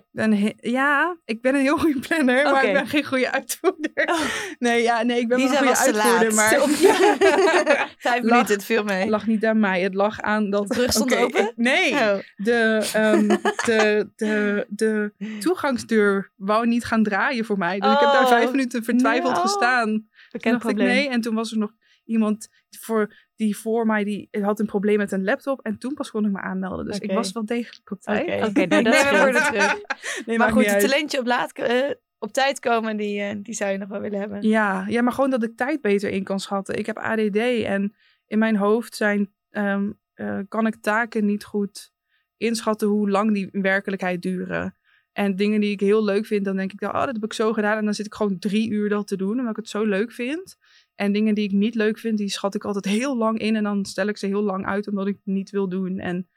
Ja, 0.55 1.17
ik 1.25 1.41
ben 1.41 1.55
een 1.55 1.61
heel 1.61 1.77
goede 1.77 1.99
planner, 1.99 2.43
maar 2.51 2.65
ik 2.65 2.73
ben 2.73 2.87
geen 2.87 3.05
goede 3.05 3.31
uitvoerder. 3.31 3.91
Oh. 4.05 4.19
Nee, 4.59 4.81
ja, 4.81 5.03
nee, 5.03 5.19
ik 5.19 5.27
ben 5.27 5.37
wel 5.37 5.47
een 5.51 5.55
goede 5.57 5.77
uitvoerder, 5.77 6.33
maar. 6.33 6.49
Vijf 7.97 8.23
minuten, 8.23 8.53
het 8.55 8.65
viel 8.65 8.83
mee. 8.83 8.99
het 8.99 9.09
lag 9.09 9.27
niet 9.27 9.45
aan 9.45 9.59
mij. 9.59 9.81
Het 9.81 9.93
lag 9.93 10.21
aan 10.21 10.49
dat... 10.49 10.67
De 10.67 10.73
brug 10.75 10.91
stond 10.91 11.15
open? 11.15 11.41
ik- 11.41 11.53
nee, 11.55 11.93
Oh. 11.93 12.17
de, 12.35 12.89
ehm, 12.93 13.27
de, 13.65 14.09
de, 14.15 14.65
de 14.69 15.11
toegangsdeur 15.39 16.31
wou 16.35 16.67
niet 16.67 16.85
gaan 16.85 17.03
draaien 17.03 17.45
voor 17.45 17.57
mij. 17.57 17.79
Dus 17.79 17.91
ik 17.93 17.99
heb 17.99 18.11
daar 18.11 18.21
Oh, 18.23 18.27
vijf 18.29 18.51
minuten 18.51 18.83
vertwijfeld 18.83 19.33
no. 19.35 19.41
gestaan. 19.41 20.07
Bekend 20.31 20.53
dacht 20.53 20.69
ik 20.69 20.75
probleem. 20.75 20.95
nee. 20.95 21.09
En 21.09 21.21
toen 21.21 21.35
was 21.35 21.51
er 21.51 21.57
nog 21.57 21.71
iemand 22.05 22.47
voor, 22.79 23.13
die 23.35 23.57
voor 23.57 23.85
mij, 23.85 24.03
die 24.03 24.29
had 24.31 24.59
een 24.59 24.65
probleem 24.65 24.97
met 24.97 25.11
een 25.11 25.23
laptop. 25.23 25.61
En 25.61 25.77
toen 25.77 25.93
pas 25.93 26.11
kon 26.11 26.25
ik 26.25 26.31
me 26.31 26.39
aanmelden. 26.39 26.85
Dus 26.85 26.99
ik 26.99 27.11
was 27.11 27.31
wel 27.31 27.45
degelijk 27.45 27.91
op 27.91 28.01
tijd. 28.01 28.23
Oké. 28.23 28.45
Oké, 28.45 28.65
nou, 28.65 28.83
dat 28.83 28.93
de 28.93 29.47
terug. 29.51 29.81
Nee, 30.25 30.37
maar 30.37 30.51
goed, 30.51 30.65
het 30.65 30.79
talentje 30.79 31.19
op, 31.19 31.25
laat, 31.25 31.51
eh, 31.51 31.91
op 32.19 32.33
tijd 32.33 32.59
komen, 32.59 32.97
die, 32.97 33.21
eh, 33.21 33.35
die 33.41 33.53
zou 33.53 33.71
je 33.71 33.77
nog 33.77 33.89
wel 33.89 34.01
willen 34.01 34.19
hebben. 34.19 34.41
Ja, 34.41 34.85
ja, 34.87 35.01
maar 35.01 35.13
gewoon 35.13 35.29
dat 35.29 35.43
ik 35.43 35.57
tijd 35.57 35.81
beter 35.81 36.09
in 36.09 36.23
kan 36.23 36.39
schatten. 36.39 36.77
Ik 36.77 36.85
heb 36.85 36.97
ADD 36.97 37.37
en 37.63 37.95
in 38.27 38.39
mijn 38.39 38.55
hoofd 38.55 38.95
zijn, 38.95 39.33
ehm, 39.49 39.91
eh, 40.13 40.39
kan 40.47 40.67
ik 40.67 40.75
taken 40.75 41.25
niet 41.25 41.43
goed 41.43 41.93
inschatten 42.37 42.87
hoe 42.87 43.09
lang 43.09 43.33
die 43.33 43.49
in 43.51 43.61
werkelijkheid 43.61 44.21
duren. 44.21 44.75
En 45.11 45.35
dingen 45.35 45.61
die 45.61 45.71
ik 45.71 45.79
heel 45.79 46.03
leuk 46.03 46.25
vind, 46.25 46.45
dan 46.45 46.55
denk 46.55 46.71
ik, 46.71 46.79
dan, 46.79 46.89
oh, 46.89 47.05
dat 47.05 47.13
heb 47.13 47.23
ik 47.23 47.33
zo 47.33 47.53
gedaan. 47.53 47.77
En 47.77 47.85
dan 47.85 47.93
zit 47.93 48.05
ik 48.05 48.13
gewoon 48.13 48.39
drie 48.39 48.69
uur 48.69 48.89
dat 48.89 49.07
te 49.07 49.15
doen, 49.15 49.31
omdat 49.31 49.49
ik 49.49 49.55
het 49.55 49.69
zo 49.69 49.83
leuk 49.83 50.11
vind. 50.11 50.57
En 50.95 51.11
dingen 51.11 51.35
die 51.35 51.43
ik 51.43 51.51
niet 51.51 51.75
leuk 51.75 51.97
vind, 51.99 52.17
die 52.17 52.29
schat 52.29 52.55
ik 52.55 52.63
altijd 52.65 52.85
heel 52.85 53.17
lang 53.17 53.39
in. 53.39 53.55
En 53.55 53.63
dan 53.63 53.85
stel 53.85 54.07
ik 54.07 54.17
ze 54.17 54.25
heel 54.25 54.41
lang 54.43 54.65
uit, 54.65 54.87
omdat 54.87 55.07
ik 55.07 55.15
het 55.15 55.25
niet 55.33 55.49
wil 55.49 55.69
doen. 55.69 55.99
En 55.99 56.29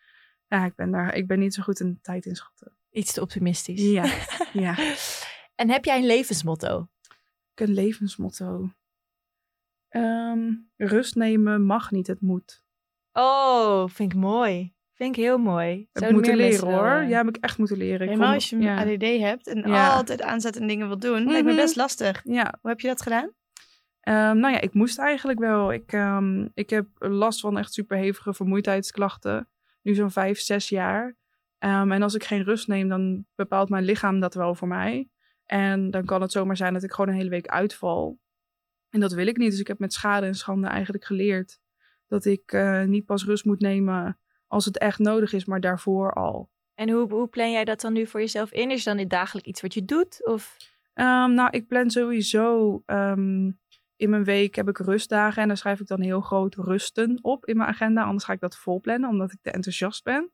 ja, 0.46 0.64
ik 0.64 0.74
ben, 0.74 0.90
daar, 0.90 1.14
ik 1.14 1.26
ben 1.26 1.38
niet 1.38 1.54
zo 1.54 1.62
goed 1.62 1.80
in 1.80 1.98
tijd 2.02 2.26
inschatten. 2.26 2.72
Iets 2.90 3.12
te 3.12 3.20
optimistisch. 3.20 3.82
Ja, 3.82 4.04
ja. 4.52 4.76
En 5.54 5.70
heb 5.70 5.84
jij 5.84 5.98
een 5.98 6.06
levensmotto? 6.06 6.88
Ik 7.54 7.60
een 7.68 7.74
levensmotto. 7.74 8.70
Ehm, 9.88 10.52
rust 10.76 11.14
nemen 11.14 11.62
mag 11.64 11.90
niet, 11.90 12.06
het 12.06 12.20
moet. 12.20 12.62
Oh, 13.12 13.88
vind 13.88 14.12
ik 14.12 14.18
mooi. 14.18 14.74
Vind 14.94 15.16
ik 15.16 15.22
heel 15.22 15.38
mooi. 15.38 15.68
Heb 15.68 15.78
ik 15.80 15.88
Zouden 15.92 16.14
moeten 16.20 16.36
leren 16.36 16.66
hoor. 16.70 17.00
eh, 17.02 17.08
Ja, 17.08 17.16
heb 17.16 17.28
ik 17.28 17.36
echt 17.36 17.58
moeten 17.58 17.76
leren. 17.76 18.00
Ik 18.00 18.06
Helemaal 18.08 18.26
vond- 18.32 18.34
als 18.40 18.50
je 18.50 18.58
ja. 18.58 18.76
ADD 18.80 19.02
hebt 19.20 19.46
en 19.46 19.68
Ja. 19.70 19.94
altijd 19.94 20.22
aanzet 20.22 20.56
en 20.56 20.66
dingen 20.66 20.86
wil 20.86 20.98
doen, 20.98 21.24
lijkt 21.24 21.44
me 21.46 21.52
Mhm. 21.52 21.60
best 21.60 21.76
lastig. 21.76 22.20
Ja, 22.24 22.54
Hoe 22.60 22.70
heb 22.70 22.80
je 22.80 22.88
dat 22.88 23.02
gedaan? 23.02 23.32
Ehm, 24.08 24.38
nou 24.38 24.52
ja, 24.54 24.60
ik 24.60 24.74
moest 24.74 24.98
eigenlijk 24.98 25.38
wel. 25.38 25.72
Ik, 25.72 25.92
ehm, 25.92 26.48
ik 26.54 26.70
heb 26.70 26.86
last 26.98 27.40
van 27.40 27.58
echt 27.58 27.72
superhevige 27.72 28.34
vermoeidheidsklachten. 28.34 29.48
Nu 29.82 29.94
zo'n 29.94 30.10
vijf, 30.10 30.40
zes 30.40 30.68
jaar. 30.68 31.16
Ehm, 31.58 31.92
en 31.92 32.02
als 32.02 32.14
ik 32.14 32.24
geen 32.24 32.42
rust 32.42 32.68
neem, 32.68 32.88
dan 32.88 33.26
bepaalt 33.34 33.68
mijn 33.68 33.84
lichaam 33.84 34.20
dat 34.20 34.34
wel 34.34 34.54
voor 34.54 34.68
mij. 34.68 35.08
En 35.44 35.90
dan 35.90 36.04
kan 36.04 36.22
het 36.22 36.32
zomaar 36.32 36.56
zijn 36.56 36.72
dat 36.72 36.82
ik 36.82 36.92
gewoon 36.92 37.10
een 37.10 37.16
hele 37.16 37.30
week 37.30 37.46
uitval. 37.46 38.18
En 38.90 39.00
dat 39.00 39.12
wil 39.12 39.26
ik 39.26 39.36
niet. 39.36 39.50
Dus 39.50 39.60
ik 39.60 39.66
heb 39.66 39.78
met 39.78 39.92
schade 39.92 40.26
en 40.26 40.34
schande 40.34 40.66
eigenlijk 40.66 41.04
geleerd 41.04 41.60
dat 42.06 42.24
ik 42.24 42.52
eh, 42.52 42.82
niet 42.82 43.04
pas 43.04 43.24
rust 43.24 43.44
moet 43.44 43.60
nemen 43.60 44.18
als 44.46 44.64
het 44.64 44.78
echt 44.78 44.98
nodig 44.98 45.32
is, 45.32 45.44
maar 45.44 45.60
daarvoor 45.60 46.12
al. 46.12 46.50
En 46.74 46.90
hoe, 46.90 47.12
hoe 47.12 47.28
plan 47.28 47.52
jij 47.52 47.64
dat 47.64 47.80
dan 47.80 47.92
nu 47.92 48.06
voor 48.06 48.20
jezelf 48.20 48.52
in? 48.52 48.70
Is 48.70 48.84
dan 48.84 48.96
dit 48.96 49.10
dagelijk 49.10 49.46
iets 49.46 49.60
wat 49.60 49.74
je 49.74 49.84
doet? 49.84 50.26
Of? 50.26 50.56
Nou, 50.94 51.48
ik 51.50 51.66
plan 51.66 51.90
sowieso 51.90 52.82
in 53.98 54.10
mijn 54.10 54.24
week 54.24 54.54
heb 54.54 54.68
ik 54.68 54.78
rustdagen 54.78 55.42
en 55.42 55.48
daar 55.48 55.56
schrijf 55.56 55.80
ik 55.80 55.86
dan 55.86 56.00
heel 56.00 56.20
groot 56.20 56.54
rusten 56.54 57.18
op 57.22 57.46
in 57.46 57.56
mijn 57.56 57.68
agenda. 57.68 58.02
Anders 58.02 58.24
ga 58.24 58.32
ik 58.32 58.40
dat 58.40 58.56
vol 58.56 58.80
plannen, 58.80 59.10
omdat 59.10 59.32
ik 59.32 59.38
te 59.42 59.50
enthousiast 59.50 60.04
ben. 60.04 60.30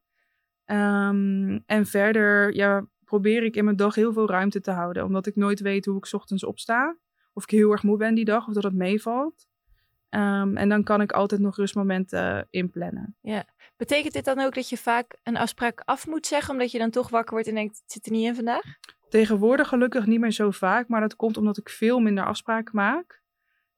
Ehm, 0.65 1.59
en 1.67 1.87
verder 1.87 2.55
ja, 2.55 2.87
probeer 3.05 3.43
ik 3.43 3.57
in 3.57 3.65
mijn 3.65 3.77
dag 3.77 3.95
heel 3.95 4.13
veel 4.13 4.29
ruimte 4.29 4.61
te 4.61 4.71
houden, 4.71 5.05
omdat 5.05 5.27
ik 5.27 5.37
nooit 5.37 5.61
weet 5.61 5.85
hoe 5.85 5.97
ik 5.97 6.07
's 6.07 6.13
ochtends 6.13 6.45
opsta. 6.45 6.97
Of 7.33 7.43
ik 7.43 7.51
heel 7.51 7.73
erg 7.73 7.83
moe 7.83 7.97
ben 7.97 8.15
die 8.15 8.25
dag, 8.25 8.49
of 8.49 8.55
dat 8.55 8.63
het 8.63 8.75
meevalt. 8.75 9.47
Ehm, 10.09 10.57
en 10.57 10.69
dan 10.69 10.83
kan 10.83 11.01
ik 11.01 11.13
altijd 11.13 11.41
nog 11.41 11.57
rustmomenten 11.57 12.47
inplannen. 12.51 13.17
Betekent 13.77 14.13
dit 14.13 14.25
dan 14.25 14.41
ook 14.41 14.55
dat 14.55 14.69
je 14.69 14.77
vaak 14.77 15.17
een 15.23 15.37
afspraak 15.37 15.83
af 15.85 16.07
moet 16.07 16.27
zeggen, 16.27 16.53
omdat 16.53 16.71
je 16.71 16.79
dan 16.79 16.91
toch 16.91 17.09
wakker 17.09 17.33
wordt 17.33 17.49
en 17.49 17.55
denkt, 17.55 17.81
het 17.83 17.93
zit 17.93 18.07
er 18.07 18.13
niet 18.13 18.27
in 18.27 18.35
vandaag? 18.35 18.65
Tegenwoordig 19.09 19.69
gelukkig 19.69 20.07
niet 20.07 20.21
meer 20.21 20.33
zo 20.33 20.51
vaak, 20.51 20.89
maar 20.89 21.01
dat 21.01 21.17
komt 21.17 21.37
omdat 21.37 21.59
ik 21.59 21.69
veel 21.69 22.01
minder 22.01 22.25
afspraken 22.25 22.77
maak. 22.77 23.23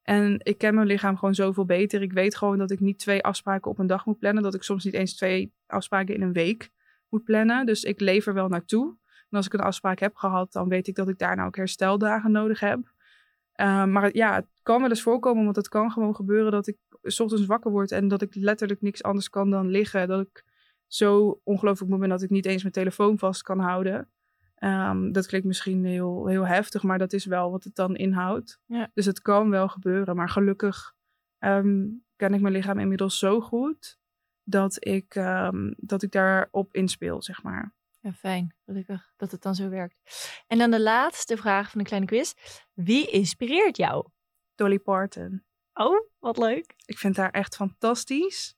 En 0.06 0.40
ik 0.42 0.58
ken 0.58 0.74
mijn 0.74 0.86
lichaam 0.86 1.16
gewoon 1.16 1.34
zoveel 1.34 1.64
beter. 1.64 2.02
Ik 2.02 2.12
weet 2.12 2.36
gewoon 2.36 2.58
dat 2.58 2.70
ik 2.70 2.80
niet 2.80 2.98
twee 2.98 3.22
afspraken 3.22 3.70
op 3.70 3.78
een 3.78 3.86
dag 3.86 4.06
moet 4.06 4.18
plannen. 4.18 4.42
Dat 4.42 4.54
ik 4.54 4.62
soms 4.62 4.84
niet 4.84 4.94
eens 4.94 5.16
twee 5.16 5.52
afspraken 5.66 6.14
in 6.14 6.22
een 6.22 6.32
week 6.32 6.70
moet 7.08 7.24
plannen. 7.24 7.66
Dus 7.66 7.82
ik 7.82 8.00
leef 8.00 8.26
er 8.26 8.34
wel 8.34 8.48
naartoe. 8.48 8.96
En 9.30 9.36
als 9.36 9.46
ik 9.46 9.52
een 9.52 9.60
afspraak 9.60 9.98
heb 9.98 10.16
gehad, 10.16 10.52
dan 10.52 10.68
weet 10.68 10.86
ik 10.86 10.94
dat 10.94 11.08
ik 11.08 11.18
daarna 11.18 11.44
ook 11.44 11.56
hersteldagen 11.56 12.32
nodig 12.32 12.60
heb. 12.60 12.94
Ehm, 13.52 13.92
maar 13.92 14.16
ja, 14.16 14.34
het 14.34 14.46
kan 14.62 14.80
wel 14.80 14.88
eens 14.88 15.02
voorkomen, 15.02 15.44
want 15.44 15.56
het 15.56 15.68
kan 15.68 15.90
gewoon 15.90 16.14
gebeuren 16.14 16.52
dat 16.52 16.66
ik 16.66 16.76
's 17.02 17.20
ochtends 17.20 17.46
wakker 17.46 17.70
word 17.70 17.90
en 17.92 18.08
dat 18.08 18.22
ik 18.22 18.34
letterlijk 18.34 18.80
niks 18.80 19.02
anders 19.02 19.30
kan 19.30 19.50
dan 19.50 19.68
liggen. 19.68 20.08
Dat 20.08 20.20
ik 20.20 20.44
zo 20.86 21.40
ongelooflijk 21.44 21.90
moe 21.90 22.00
ben 22.00 22.08
dat 22.08 22.22
ik 22.22 22.30
niet 22.30 22.46
eens 22.46 22.62
mijn 22.62 22.74
telefoon 22.74 23.18
vast 23.18 23.42
kan 23.42 23.58
houden. 23.58 24.08
Ehm, 24.56 25.12
dat 25.12 25.26
klinkt 25.26 25.46
misschien 25.46 25.84
heel, 25.84 26.26
heel 26.26 26.46
heftig, 26.46 26.82
maar 26.82 26.98
dat 26.98 27.12
is 27.12 27.24
wel 27.24 27.50
wat 27.50 27.64
het 27.64 27.74
dan 27.74 27.96
inhoudt. 27.96 28.60
Ja. 28.66 28.90
Dus 28.94 29.06
het 29.06 29.20
kan 29.22 29.50
wel 29.50 29.68
gebeuren, 29.68 30.16
maar 30.16 30.28
gelukkig 30.28 30.94
ehm, 31.38 31.86
ken 32.16 32.34
ik 32.34 32.40
mijn 32.40 32.54
lichaam 32.54 32.78
inmiddels 32.78 33.18
zo 33.18 33.40
goed 33.40 33.98
dat 34.42 34.84
ik, 34.86 35.14
ehm, 35.14 35.72
dat 35.76 36.02
ik 36.02 36.12
daarop 36.12 36.74
inspeel, 36.74 37.22
zeg 37.22 37.42
maar. 37.42 37.74
Ja, 38.00 38.12
fijn. 38.12 38.54
Gelukkig 38.64 39.12
dat 39.16 39.30
het 39.30 39.42
dan 39.42 39.54
zo 39.54 39.68
werkt. 39.68 40.00
En 40.46 40.58
dan 40.58 40.70
de 40.70 40.80
laatste 40.80 41.36
vraag 41.36 41.70
van 41.70 41.80
de 41.80 41.86
kleine 41.86 42.06
quiz. 42.06 42.32
Wie 42.72 43.10
inspireert 43.10 43.76
jou? 43.76 44.08
Dolly 44.54 44.78
Parton. 44.78 45.44
Oh, 45.74 46.08
wat 46.18 46.38
leuk. 46.38 46.74
Ik 46.84 46.98
vind 46.98 47.16
haar 47.16 47.30
echt 47.30 47.56
fantastisch. 47.56 48.56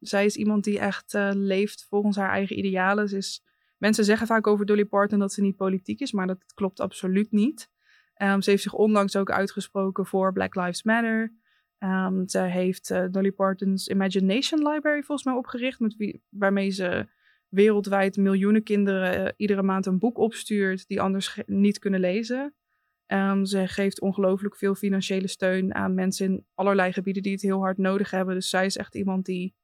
Zij 0.00 0.24
is 0.24 0.36
iemand 0.36 0.64
die 0.64 0.78
echt 0.78 1.14
eh, 1.14 1.30
leeft 1.32 1.86
volgens 1.88 2.16
haar 2.16 2.30
eigen 2.30 2.58
idealen. 2.58 3.08
Ze 3.08 3.16
is, 3.16 3.44
mensen 3.78 4.04
zeggen 4.04 4.26
vaak 4.26 4.46
over 4.46 4.66
Dolly 4.66 4.84
Parton 4.84 5.18
dat 5.18 5.32
ze 5.32 5.42
niet 5.42 5.56
politiek 5.56 6.00
is, 6.00 6.12
maar 6.12 6.26
dat 6.26 6.44
klopt 6.54 6.80
absoluut 6.80 7.30
niet. 7.32 7.70
Ehm, 8.14 8.40
ze 8.40 8.50
heeft 8.50 8.62
zich 8.62 8.74
onlangs 8.74 9.16
ook 9.16 9.30
uitgesproken 9.30 10.06
voor 10.06 10.32
Black 10.32 10.54
Lives 10.54 10.82
Matter. 10.82 11.32
Ehm 11.78 12.26
zij 12.26 12.50
heeft 12.50 12.90
eh, 12.90 13.04
Dolly 13.10 13.32
Parton's 13.32 13.88
Imagination 13.88 14.68
Library 14.68 15.02
volgens 15.02 15.26
mij 15.26 15.36
opgericht, 15.36 15.80
met 15.80 16.18
waarmee 16.28 16.70
ze 16.70 17.08
wereldwijd 17.48 18.16
miljoenen 18.16 18.62
kinderen 18.62 19.26
eh, 19.26 19.32
iedere 19.36 19.62
maand 19.62 19.86
een 19.86 19.98
boek 19.98 20.18
opstuurt 20.18 20.86
die 20.86 21.00
anders 21.00 21.40
niet 21.46 21.78
kunnen 21.78 22.00
lezen. 22.00 22.54
Ehm, 23.06 23.44
ze 23.44 23.68
geeft 23.68 24.00
ongelooflijk 24.00 24.56
veel 24.56 24.74
financiële 24.74 25.28
steun 25.28 25.74
aan 25.74 25.94
mensen 25.94 26.26
in 26.26 26.46
allerlei 26.54 26.92
gebieden 26.92 27.22
die 27.22 27.32
het 27.32 27.42
heel 27.42 27.60
hard 27.60 27.78
nodig 27.78 28.10
hebben. 28.10 28.34
Dus 28.34 28.48
zij 28.48 28.66
is 28.66 28.76
echt 28.76 28.94
iemand 28.94 29.24
die, 29.24 29.54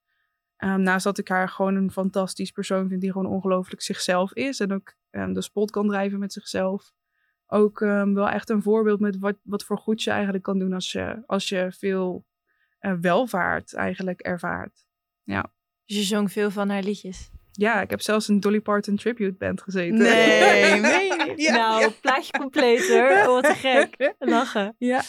ehm, 0.56 0.82
naast 0.82 1.04
dat 1.04 1.18
ik 1.18 1.28
haar 1.28 1.48
gewoon 1.48 1.74
een 1.74 1.90
fantastisch 1.90 2.50
persoon 2.50 2.88
vind, 2.88 3.00
die 3.00 3.12
gewoon 3.12 3.32
ongelooflijk 3.32 3.82
zichzelf 3.82 4.32
is 4.32 4.60
en 4.60 4.72
ook 4.72 4.94
ehm, 5.10 5.32
de 5.32 5.42
spot 5.42 5.70
kan 5.70 5.88
drijven 5.88 6.18
met 6.18 6.32
zichzelf, 6.32 6.92
ook 7.46 7.80
ehm, 7.80 8.14
wel 8.14 8.28
echt 8.28 8.50
een 8.50 8.62
voorbeeld 8.62 9.00
met 9.00 9.18
wat, 9.18 9.36
wat 9.42 9.64
voor 9.64 9.78
goed 9.78 10.02
je 10.02 10.10
eigenlijk 10.10 10.44
kan 10.44 10.58
doen 10.58 10.72
als 10.72 10.92
je, 10.92 11.22
als 11.26 11.48
je 11.48 11.72
veel 11.78 12.26
eh, 12.78 12.92
welvaart 13.00 13.74
eigenlijk 13.74 14.20
ervaart. 14.20 14.86
Dus 15.86 15.96
je 15.96 16.02
zong 16.02 16.32
veel 16.32 16.50
van 16.50 16.68
haar 16.68 16.82
liedjes. 16.82 17.30
Ja, 17.52 17.80
ik 17.80 17.90
heb 17.90 18.00
zelfs 18.00 18.28
een 18.28 18.40
Dolly 18.40 18.60
Parton 18.60 18.96
tribute 18.96 19.36
band 19.38 19.62
gezeten. 19.62 19.98
Nee, 19.98 20.72
niet? 20.80 21.40
Ja, 21.40 21.56
nou, 21.56 21.80
ja. 21.80 21.88
plaatje 22.00 22.38
compleet 22.38 22.88
hoor. 22.88 23.10
Oh, 23.10 23.26
wat 23.26 23.46
gek. 23.46 24.12
Lachen. 24.18 24.74
Ja. 24.78 25.02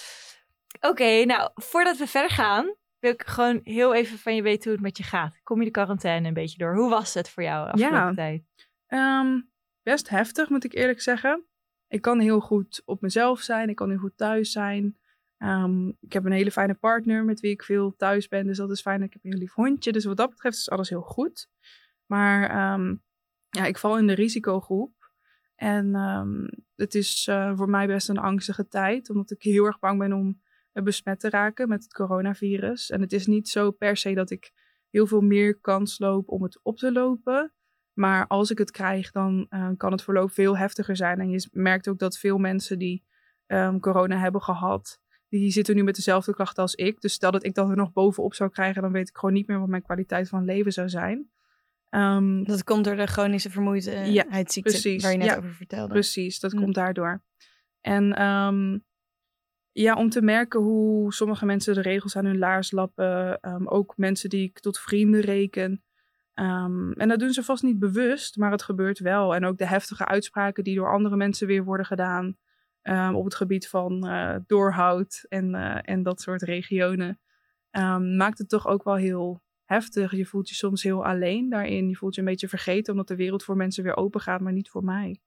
Oké, 0.79 1.25
nou, 1.25 1.49
voordat 1.53 1.97
we 1.97 2.07
verder 2.07 2.31
gaan, 2.31 2.75
wil 3.05 3.13
ik 3.13 3.25
gewoon 3.27 3.59
heel 3.63 3.93
even 3.93 4.17
van 4.17 4.35
je 4.35 4.41
weten 4.41 4.63
hoe 4.63 4.71
het 4.71 4.81
met 4.81 4.97
je 4.97 5.03
gaat. 5.03 5.39
Kom 5.43 5.59
je 5.59 5.65
de 5.65 5.71
quarantaine 5.71 6.27
een 6.27 6.33
beetje 6.33 6.57
door? 6.57 6.75
Hoe 6.75 6.89
was 6.89 7.13
het 7.13 7.29
voor 7.29 7.43
jou 7.43 7.67
afgelopen 7.69 7.97
Ja. 7.97 8.13
tijd? 8.13 8.43
Ehm, 8.87 9.41
best 9.83 10.09
heftig, 10.09 10.49
moet 10.49 10.63
ik 10.63 10.73
eerlijk 10.73 11.01
zeggen. 11.01 11.45
Ik 11.87 12.01
kan 12.01 12.19
heel 12.19 12.39
goed 12.39 12.81
op 12.85 13.01
mezelf 13.01 13.39
zijn. 13.39 13.69
Ik 13.69 13.75
kan 13.75 13.89
heel 13.89 13.99
goed 13.99 14.17
thuis 14.17 14.51
zijn. 14.51 14.97
Ehm, 15.37 15.87
ik 15.87 16.13
heb 16.13 16.25
een 16.25 16.31
hele 16.31 16.51
fijne 16.51 16.73
partner 16.73 17.23
met 17.25 17.39
wie 17.39 17.51
ik 17.51 17.63
veel 17.63 17.95
thuis 17.95 18.27
ben. 18.27 18.45
Dus 18.47 18.57
dat 18.57 18.71
is 18.71 18.81
fijn. 18.81 19.01
Ik 19.01 19.13
heb 19.13 19.23
een 19.23 19.29
heel 19.31 19.39
lief 19.39 19.53
hondje. 19.53 19.91
Dus 19.91 20.05
wat 20.05 20.17
dat 20.17 20.29
betreft 20.29 20.57
is 20.57 20.69
alles 20.69 20.89
heel 20.89 21.01
goed. 21.01 21.49
Maar 22.05 22.49
ehm, 22.49 22.95
ja, 23.49 23.65
ik 23.65 23.77
val 23.77 23.97
in 23.97 24.07
de 24.07 24.13
risicogroep. 24.13 24.93
En 25.55 25.93
het 26.75 26.95
is 26.95 27.27
eh, 27.27 27.57
voor 27.57 27.69
mij 27.69 27.87
best 27.87 28.09
een 28.09 28.17
angstige 28.17 28.67
tijd. 28.67 29.09
Omdat 29.09 29.31
ik 29.31 29.43
heel 29.43 29.65
erg 29.65 29.79
bang 29.79 29.99
ben 29.99 30.13
om 30.13 30.41
besmet 30.83 31.19
te 31.19 31.29
raken 31.29 31.67
met 31.69 31.83
het 31.83 31.93
coronavirus. 31.93 32.89
En 32.89 33.01
het 33.01 33.13
is 33.13 33.27
niet 33.27 33.49
zo 33.49 33.71
per 33.71 33.97
se 33.97 34.13
dat 34.13 34.29
ik 34.31 34.51
heel 34.89 35.07
veel 35.07 35.21
meer 35.21 35.59
kans 35.59 35.99
loop 35.99 36.29
om 36.29 36.43
het 36.43 36.59
op 36.63 36.77
te 36.77 36.91
lopen. 36.91 37.53
Maar 37.93 38.27
als 38.27 38.51
ik 38.51 38.57
het 38.57 38.71
krijg, 38.71 39.11
dan 39.11 39.45
eh, 39.49 39.69
kan 39.77 39.91
het 39.91 40.03
verloop 40.03 40.31
veel 40.31 40.57
heftiger 40.57 40.95
zijn. 40.95 41.19
En 41.19 41.29
je 41.29 41.47
merkt 41.51 41.87
ook 41.87 41.99
dat 41.99 42.17
veel 42.17 42.37
mensen 42.37 42.79
die 42.79 43.03
ehm, 43.45 43.79
corona 43.79 44.17
hebben 44.19 44.41
gehad, 44.41 44.99
die 45.29 45.51
zitten 45.51 45.75
nu 45.75 45.83
met 45.83 45.95
dezelfde 45.95 46.33
klachten 46.33 46.61
als 46.63 46.75
ik. 46.75 47.01
Dus 47.01 47.13
stel 47.13 47.31
dat 47.31 47.45
ik 47.45 47.53
dat 47.53 47.69
er 47.69 47.75
nog 47.75 47.91
bovenop 47.93 48.33
zou 48.33 48.49
krijgen, 48.49 48.81
dan 48.81 48.91
weet 48.91 49.09
ik 49.09 49.15
gewoon 49.17 49.35
niet 49.35 49.47
meer 49.47 49.59
wat 49.59 49.67
mijn 49.69 49.81
kwaliteit 49.83 50.29
van 50.29 50.45
leven 50.45 50.71
zou 50.71 50.89
zijn. 50.89 51.29
Ehm, 51.89 52.43
Dat 52.43 52.63
komt 52.63 52.83
door 52.85 52.95
de 52.95 53.05
chronische 53.05 53.49
vermoeidheidsziekte 53.49 54.71
precies. 54.71 55.03
waar 55.03 55.11
je 55.11 55.17
net 55.17 55.27
Ja, 55.27 55.37
over 55.37 55.53
vertelde. 55.53 55.93
Precies, 55.93 56.39
dat 56.39 56.51
Hm. 56.51 56.57
komt 56.61 56.75
daardoor. 56.75 57.23
En 57.81 58.13
ehm, 58.13 58.77
ja, 59.81 59.95
om 59.95 60.09
te 60.09 60.21
merken 60.21 60.59
hoe 60.59 61.13
sommige 61.13 61.45
mensen 61.45 61.73
de 61.73 61.81
regels 61.81 62.15
aan 62.15 62.25
hun 62.25 62.37
laars 62.37 62.71
lappen. 62.71 63.39
ehm, 63.41 63.67
ook 63.67 63.93
mensen 63.97 64.29
die 64.29 64.43
ik 64.43 64.59
tot 64.59 64.79
vrienden 64.79 65.21
reken. 65.21 65.83
Ehm, 66.33 66.91
en 66.91 67.07
dat 67.07 67.19
doen 67.19 67.31
ze 67.33 67.43
vast 67.43 67.63
niet 67.63 67.79
bewust, 67.79 68.37
maar 68.37 68.51
het 68.51 68.61
gebeurt 68.63 68.99
wel. 68.99 69.35
En 69.35 69.45
ook 69.45 69.57
de 69.57 69.65
heftige 69.65 70.05
uitspraken 70.05 70.63
die 70.63 70.75
door 70.75 70.91
andere 70.93 71.15
mensen 71.15 71.47
weer 71.47 71.63
worden 71.63 71.85
gedaan. 71.85 72.37
ehm, 72.81 73.15
op 73.15 73.23
het 73.23 73.35
gebied 73.35 73.67
van 73.67 74.07
eh, 74.07 74.35
doorhoud 74.47 75.25
en, 75.29 75.55
eh, 75.55 75.79
en 75.93 76.03
dat 76.03 76.21
soort 76.21 76.41
regionen. 76.41 77.19
maakt 78.17 78.37
het 78.37 78.49
toch 78.49 78.67
ook 78.67 78.83
wel 78.83 78.95
heel 78.95 79.41
heftig. 79.65 80.11
Je 80.11 80.25
voelt 80.25 80.49
je 80.49 80.55
soms 80.55 80.83
heel 80.83 81.05
alleen 81.05 81.49
daarin. 81.49 81.89
Je 81.89 81.95
voelt 81.95 82.15
je 82.15 82.21
een 82.21 82.27
beetje 82.27 82.47
vergeten 82.47 82.91
omdat 82.91 83.07
de 83.07 83.15
wereld 83.15 83.43
voor 83.43 83.55
mensen 83.55 83.83
weer 83.83 83.95
open 83.97 84.21
gaat, 84.21 84.41
maar 84.41 84.53
niet 84.53 84.69
voor 84.69 84.83
mij. 84.83 85.19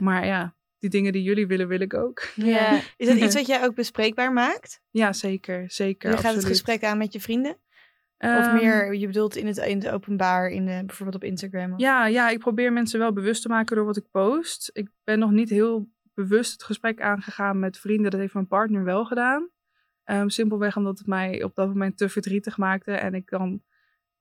Maar 0.00 0.26
ja, 0.26 0.54
die 0.78 0.90
dingen 0.90 1.12
die 1.12 1.22
jullie 1.22 1.46
willen, 1.46 1.68
wil 1.68 1.80
ik 1.80 1.94
ook. 1.94 2.22
Ja. 2.34 2.80
Is 2.96 3.06
dat 3.06 3.16
iets 3.16 3.34
wat 3.40 3.46
jij 3.46 3.64
ook 3.64 3.74
bespreekbaar 3.74 4.32
maakt? 4.32 4.80
Ja, 4.90 5.12
zeker. 5.12 5.70
Zeker. 5.70 6.10
Je 6.10 6.16
gaat 6.16 6.34
het 6.34 6.44
gesprek 6.44 6.84
aan 6.84 6.98
met 6.98 7.12
je 7.12 7.20
vrienden? 7.20 7.52
of 8.18 8.30
Ehm, 8.30 8.54
meer, 8.54 8.94
je 8.94 9.06
bedoelt 9.06 9.36
in 9.36 9.46
het, 9.46 9.56
in 9.56 9.78
het 9.78 9.88
openbaar, 9.88 10.48
in 10.48 10.66
de, 10.66 10.82
bijvoorbeeld 10.86 11.22
op 11.22 11.28
Instagram? 11.28 11.72
of- 11.72 11.80
Ja, 11.80 12.06
ja, 12.06 12.28
ik 12.28 12.38
probeer 12.38 12.72
mensen 12.72 12.98
wel 12.98 13.12
bewust 13.12 13.42
te 13.42 13.48
maken 13.48 13.76
door 13.76 13.84
wat 13.84 13.96
ik 13.96 14.10
post. 14.10 14.70
Ik 14.72 14.88
ben 15.04 15.18
nog 15.18 15.30
niet 15.30 15.50
heel 15.50 15.88
bewust 16.14 16.52
het 16.52 16.62
gesprek 16.62 17.00
aangegaan 17.00 17.58
met 17.58 17.78
vrienden. 17.78 18.10
Dat 18.10 18.20
heeft 18.20 18.34
mijn 18.34 18.46
partner 18.46 18.84
wel 18.84 19.04
gedaan. 19.04 19.50
Ehm, 20.04 20.28
simpelweg 20.28 20.76
omdat 20.76 20.98
het 20.98 21.06
mij 21.06 21.42
op 21.42 21.54
dat 21.54 21.68
moment 21.68 21.96
te 21.96 22.08
verdrietig 22.08 22.56
maakte. 22.56 22.92
En 22.92 23.14
ik 23.14 23.30
dan 23.30 23.62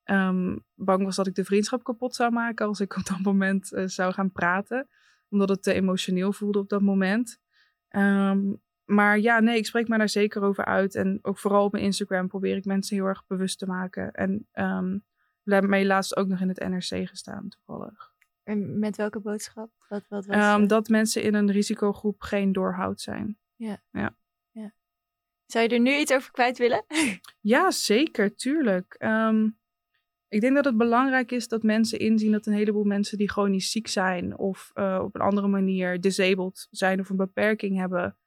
ehm, 0.04 0.56
bang 0.76 1.04
was 1.04 1.16
dat 1.16 1.28
ik 1.28 1.36
de 1.36 1.46
vriendschap 1.46 1.84
kapot 1.84 2.16
zou 2.16 2.32
maken 2.32 2.66
als 2.68 2.80
ik 2.80 2.96
op 2.98 3.06
dat 3.06 3.20
moment 3.22 3.74
eh, 3.74 3.84
zou 3.88 4.14
gaan 4.14 4.32
praten. 4.32 4.88
Omdat 5.34 5.50
het 5.50 5.63
te 5.63 5.74
emotioneel 5.74 6.34
voelde 6.34 6.60
op 6.60 6.70
dat 6.70 6.82
moment. 6.82 7.40
Ehm, 7.88 8.54
maar 8.86 9.20
ja, 9.20 9.40
nee, 9.40 9.58
ik 9.58 9.66
spreek 9.66 9.88
me 9.88 9.98
daar 9.98 10.10
zeker 10.10 10.42
over 10.42 10.66
uit. 10.66 10.96
En 10.96 11.20
ook 11.22 11.38
vooral 11.38 11.66
op 11.66 11.72
mijn 11.72 11.84
Instagram 11.84 12.28
probeer 12.28 12.56
ik 12.56 12.66
mensen 12.66 12.96
heel 12.96 13.06
erg 13.06 13.28
bewust 13.28 13.60
te 13.60 13.66
maken. 13.66 14.12
En 14.12 14.48
ehm 14.52 14.98
mij 15.44 15.86
laatst 15.86 16.16
ook 16.16 16.28
nog 16.28 16.40
in 16.40 16.48
het 16.48 16.60
NRC 16.60 17.08
gestaan, 17.08 17.48
toevallig. 17.48 18.13
En 18.44 18.80
met 18.80 18.98
welke 18.98 19.20
boodschap? 19.20 19.70
Wat, 19.90 20.04
wat 20.10 20.25
was 20.25 20.36
Ehm, 20.36 20.68
dat 20.68 20.88
mensen 20.88 21.24
in 21.24 21.34
een 21.34 21.52
risicogroep 21.52 22.22
geen 22.22 22.52
doorhoud 22.52 23.02
zijn. 23.02 23.38
Zou 25.46 25.68
je 25.68 25.74
er 25.74 25.80
nu 25.80 25.98
iets 25.98 26.13
over 26.13 26.32
kwijt 26.32 26.58
willen? 26.58 26.86
Ja, 27.40 27.72
zeker, 27.72 28.36
tuurlijk. 28.36 28.96
Ik 30.34 30.42
denk 30.42 30.56
dat 30.56 30.66
het 30.66 30.78
belangrijk 30.78 31.32
is 31.32 31.48
dat 31.48 31.63
mensen 31.63 32.00
inzien 32.00 32.32
dat 32.32 32.46
een 32.46 32.54
heleboel 32.54 32.84
mensen 32.84 33.18
die 33.18 33.30
chronisch 33.30 33.72
ziek 33.72 33.88
zijn 33.88 34.38
of 34.38 34.72
eh, 34.74 35.00
op 35.04 35.16
een 35.16 35.22
andere 35.22 35.48
manier 35.48 36.02
disabled 36.02 36.68
zijn 36.72 37.00
of 37.00 37.10
een 37.10 37.16
beperking 37.16 37.78
hebben, 37.78 38.18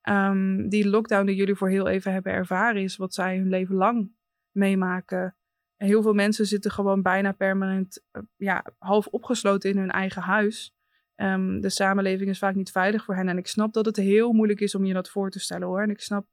ehm, 0.00 0.68
die 0.68 0.88
lockdown 0.88 1.26
die 1.26 1.36
jullie 1.36 1.54
voor 1.54 1.68
heel 1.68 1.88
even 1.88 2.12
hebben 2.12 2.32
ervaren 2.32 2.82
is 2.82 2.96
wat 2.96 3.14
zij 3.14 3.36
hun 3.36 3.48
leven 3.48 3.74
lang 3.74 4.12
meemaken. 4.50 5.36
heel 5.76 6.02
veel 6.02 6.14
mensen 6.14 6.46
zitten 6.46 6.70
gewoon 6.70 7.02
bijna 7.02 7.32
permanent 7.32 8.04
eh, 8.10 8.22
ja, 8.36 8.64
half 8.78 9.06
opgesloten 9.06 9.70
in 9.70 9.78
hun 9.78 9.90
eigen 9.90 10.22
huis. 10.22 10.74
Ehm, 11.14 11.60
de 11.60 11.70
samenleving 11.70 12.30
is 12.30 12.38
vaak 12.38 12.54
niet 12.54 12.70
veilig 12.70 13.04
voor 13.04 13.14
hen. 13.14 13.28
En 13.28 13.38
ik 13.38 13.46
snap 13.46 13.72
dat 13.72 13.86
het 13.86 13.96
heel 13.96 14.32
moeilijk 14.32 14.60
is 14.60 14.74
om 14.74 14.84
je 14.84 14.92
dat 14.92 15.10
voor 15.10 15.30
te 15.30 15.40
stellen 15.40 15.66
hoor. 15.66 15.82
En 15.82 15.90
ik 15.90 16.00
snap 16.00 16.26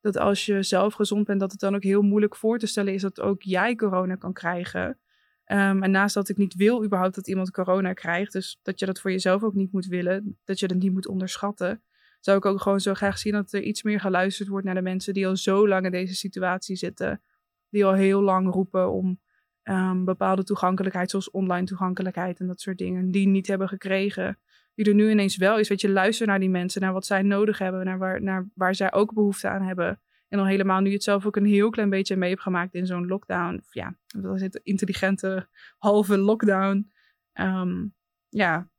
dat 0.00 0.16
als 0.16 0.46
je 0.46 0.62
zelf 0.62 0.94
gezond 0.94 1.26
bent, 1.26 1.40
dat 1.40 1.50
het 1.50 1.60
dan 1.60 1.74
ook 1.74 1.82
heel 1.82 2.02
moeilijk 2.02 2.36
voor 2.36 2.58
te 2.58 2.66
stellen 2.66 2.94
is 2.94 3.02
dat 3.02 3.20
ook 3.20 3.42
jij 3.42 3.74
corona 3.74 4.14
kan 4.14 4.32
krijgen. 4.32 4.98
Ehm, 5.44 5.82
en 5.82 5.90
naast 5.90 6.14
dat 6.14 6.28
ik 6.28 6.36
niet 6.36 6.54
wil 6.54 6.84
überhaupt 6.84 7.14
dat 7.14 7.28
iemand 7.28 7.50
corona 7.50 7.92
krijgt, 7.92 8.32
dus 8.32 8.58
dat 8.62 8.78
je 8.78 8.86
dat 8.86 9.00
voor 9.00 9.10
jezelf 9.10 9.42
ook 9.42 9.54
niet 9.54 9.72
moet 9.72 9.86
willen, 9.86 10.38
dat 10.44 10.58
je 10.58 10.68
dat 10.68 10.76
niet 10.76 10.92
moet 10.92 11.08
onderschatten, 11.08 11.82
zou 12.20 12.38
ik 12.38 12.44
ook 12.44 12.60
gewoon 12.60 12.80
zo 12.80 12.94
graag 12.94 13.18
zien 13.18 13.32
dat 13.32 13.52
er 13.52 13.62
iets 13.62 13.82
meer 13.82 14.00
geluisterd 14.00 14.48
wordt 14.48 14.66
naar 14.66 14.74
de 14.74 14.82
mensen 14.82 15.14
die 15.14 15.26
al 15.26 15.36
zo 15.36 15.68
lang 15.68 15.84
in 15.84 15.90
deze 15.90 16.14
situatie 16.14 16.76
zitten. 16.76 17.22
Die 17.70 17.84
al 17.84 17.92
heel 17.92 18.20
lang 18.20 18.52
roepen 18.52 18.90
om 18.90 19.20
um, 19.68 20.04
bepaalde 20.04 20.44
toegankelijkheid, 20.44 21.10
zoals 21.10 21.30
online 21.30 21.66
toegankelijkheid 21.66 22.40
en 22.40 22.46
dat 22.46 22.60
soort 22.60 22.78
dingen, 22.78 23.10
die 23.10 23.26
niet 23.26 23.46
hebben 23.46 23.68
gekregen. 23.68 24.38
Die 24.74 24.86
er 24.86 24.94
nu 24.94 25.10
ineens 25.10 25.36
wel 25.36 25.58
is. 25.58 25.68
Weet 25.68 25.80
je, 25.80 25.90
luister 25.90 26.26
naar 26.26 26.38
die 26.38 26.50
mensen, 26.50 26.80
naar 26.80 26.92
wat 26.92 27.06
zij 27.06 27.22
nodig 27.22 27.58
hebben, 27.58 27.84
naar 27.84 27.98
waar, 27.98 28.22
naar 28.22 28.48
waar 28.54 28.74
zij 28.74 28.92
ook 28.92 29.12
behoefte 29.14 29.48
aan 29.48 29.62
hebben. 29.62 30.00
En 30.28 30.38
dan 30.38 30.46
helemaal 30.46 30.80
nu 30.80 30.88
je 30.88 30.94
het 30.94 31.02
zelf 31.02 31.26
ook 31.26 31.36
een 31.36 31.46
heel 31.46 31.70
klein 31.70 31.90
beetje 31.90 32.16
mee 32.16 32.30
hebt 32.30 32.42
gemaakt 32.42 32.74
in 32.74 32.86
zo'n 32.86 33.06
lockdown. 33.06 33.60
Of 33.64 33.74
ja, 33.74 33.96
dat 34.06 34.34
is 34.34 34.42
het 34.42 34.60
intelligente 34.62 35.48
halve 35.78 36.18
lockdown. 36.18 36.92
Ehm, 37.32 37.86
ja, 38.28 38.70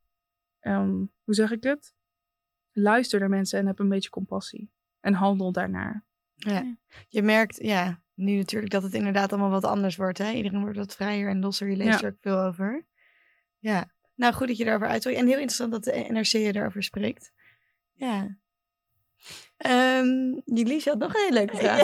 ehm, 0.59 1.05
hoe 1.23 1.33
zeg 1.33 1.51
ik 1.51 1.63
het? 1.63 1.93
Luister 2.71 3.19
naar 3.19 3.29
mensen 3.29 3.59
en 3.59 3.67
heb 3.67 3.79
een 3.79 3.89
beetje 3.89 4.09
compassie. 4.09 4.71
En 4.99 5.13
handel 5.13 5.51
daarnaar. 5.51 6.05
Ja. 6.33 6.77
Je 7.07 7.21
merkt, 7.21 7.57
ja, 7.63 8.01
nu 8.19 8.35
natuurlijk 8.37 8.71
dat 8.71 8.83
het 8.83 8.93
inderdaad 8.93 9.31
allemaal 9.31 9.49
wat 9.49 9.63
anders 9.65 9.95
wordt. 9.95 10.17
Hè? 10.17 10.31
Iedereen 10.31 10.61
wordt 10.61 10.77
wat 10.77 10.95
vrijer 10.95 11.29
en 11.29 11.39
losser. 11.39 11.69
Je 11.69 11.75
leest 11.75 11.99
Ja. 11.99 12.05
er 12.05 12.11
ook 12.11 12.17
veel 12.21 12.39
over. 12.39 12.85
Ja, 13.59 13.89
nou 14.15 14.33
goed 14.33 14.47
dat 14.47 14.57
je 14.57 14.63
daarover 14.63 14.87
uitspreekt. 14.87 15.19
En 15.19 15.25
heel 15.27 15.35
interessant 15.37 15.71
dat 15.71 15.83
de 15.83 16.05
NRC 16.09 16.33
erover 16.33 16.83
spreekt. 16.83 17.31
Ja. 17.93 18.37
Ehm 19.57 20.07
Jullie 20.45 20.81
had 20.85 20.97
nog 20.97 21.13
een 21.13 21.19
hele 21.21 21.33
leuke 21.33 21.57
vraag. 21.57 21.81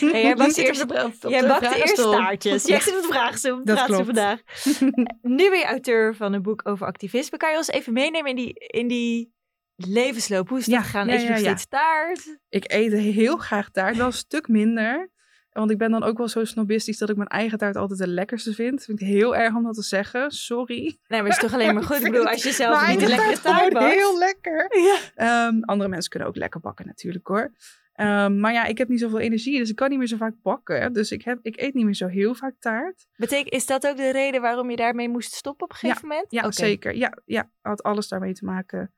Ja. 0.00 0.08
Jij 0.20 0.34
bakt 0.34 0.56
eerst- 0.56 0.88
de, 0.88 1.04
op 1.04 1.20
de 1.20 1.28
Jij 1.28 1.46
bakt 1.46 1.74
eerst 1.74 1.96
taartjes. 1.96 2.64
Jij 2.66 2.80
zit 2.80 2.96
op 2.96 3.02
de 3.02 3.08
vraagstoel. 3.08 3.64
Dat 3.64 3.78
vandaag. 3.86 4.40
nu 5.22 5.50
ben 5.50 5.58
je 5.58 5.64
auteur 5.64 6.14
van 6.16 6.32
een 6.32 6.42
boek 6.42 6.68
over 6.68 6.86
activisme. 6.86 7.36
Kan 7.36 7.50
je 7.50 7.56
ons 7.56 7.68
even 7.68 7.92
meenemen 7.92 8.30
in 8.30 8.36
die, 8.36 8.54
in 8.54 8.88
die 8.88 9.32
levensloop? 9.76 10.48
Hoe 10.48 10.58
is 10.58 10.66
het 10.66 10.74
Ja, 10.74 10.80
gegaan? 10.82 11.06
ja, 11.06 11.14
Eet 11.14 11.22
je 11.22 11.28
nog 11.28 11.38
steeds 11.38 11.66
taart? 11.66 12.38
Ik 12.48 12.72
eet 12.72 12.92
heel 12.92 13.36
graag 13.36 13.70
taart, 13.70 13.96
wel 13.96 14.06
een 14.06 14.12
stuk 14.12 14.48
minder. 14.48 15.10
Want 15.52 15.70
ik 15.70 15.78
ben 15.78 15.90
dan 15.90 16.02
ook 16.02 16.18
wel 16.18 16.28
zo 16.28 16.44
snobistisch 16.44 16.98
dat 16.98 17.10
ik 17.10 17.16
mijn 17.16 17.28
eigen 17.28 17.58
taart 17.58 17.76
altijd 17.76 17.98
de 17.98 18.08
lekkerste 18.08 18.54
vind. 18.54 18.76
Dat 18.76 18.84
vind 18.84 19.00
ik 19.00 19.06
heel 19.06 19.36
erg 19.36 19.54
om 19.54 19.62
dat 19.62 19.74
te 19.74 19.82
zeggen. 19.82 20.30
Sorry. 20.30 20.80
Nee, 20.80 20.98
maar 21.08 21.22
het 21.22 21.32
is 21.32 21.38
toch 21.38 21.52
alleen 21.52 21.74
maar 21.74 21.82
goed. 21.90 21.96
Ik 21.96 22.12
bedoel, 22.12 22.28
als 22.28 22.42
je 22.42 22.52
zelf 22.52 22.78
niet 22.78 22.86
eigen 22.86 23.08
lekkere 23.08 23.28
taart 23.28 23.42
taart 23.42 23.58
gewoon 23.58 23.72
bakt. 23.72 23.94
heel 23.94 24.18
lekker. 24.18 24.68
Ja. 24.80 24.98
Ehm, 25.14 25.60
andere 25.60 25.90
mensen 25.90 26.10
kunnen 26.10 26.28
ook 26.28 26.36
lekker 26.36 26.60
bakken 26.60 26.86
natuurlijk 26.86 27.26
hoor. 27.26 27.52
Ehm, 27.92 28.40
maar 28.40 28.52
ja, 28.52 28.64
ik 28.64 28.78
heb 28.78 28.88
niet 28.88 29.00
zoveel 29.00 29.18
energie, 29.18 29.58
dus 29.58 29.70
ik 29.70 29.76
kan 29.76 29.88
niet 29.88 29.98
meer 29.98 30.06
zo 30.06 30.16
vaak 30.16 30.34
bakken. 30.42 30.92
Dus 30.92 31.10
ik, 31.10 31.24
heb, 31.24 31.38
ik 31.42 31.60
eet 31.60 31.74
niet 31.74 31.84
meer 31.84 31.94
zo 31.94 32.06
heel 32.06 32.34
vaak 32.34 32.54
taart. 32.58 33.06
Betekent, 33.16 33.52
is 33.54 33.66
dat 33.66 33.86
ook 33.86 33.96
de 33.96 34.12
reden 34.12 34.40
waarom 34.40 34.70
je 34.70 34.76
daarmee 34.76 35.08
moest 35.08 35.32
stoppen 35.32 35.64
op 35.64 35.70
een 35.70 35.76
gegeven 35.78 36.08
moment? 36.08 36.26
Ja, 36.28 36.50
zeker. 36.50 36.96
Ja, 36.96 37.18
ja, 37.24 37.50
had 37.60 37.82
alles 37.82 38.08
daarmee 38.08 38.32
te 38.32 38.44
maken. 38.44 38.92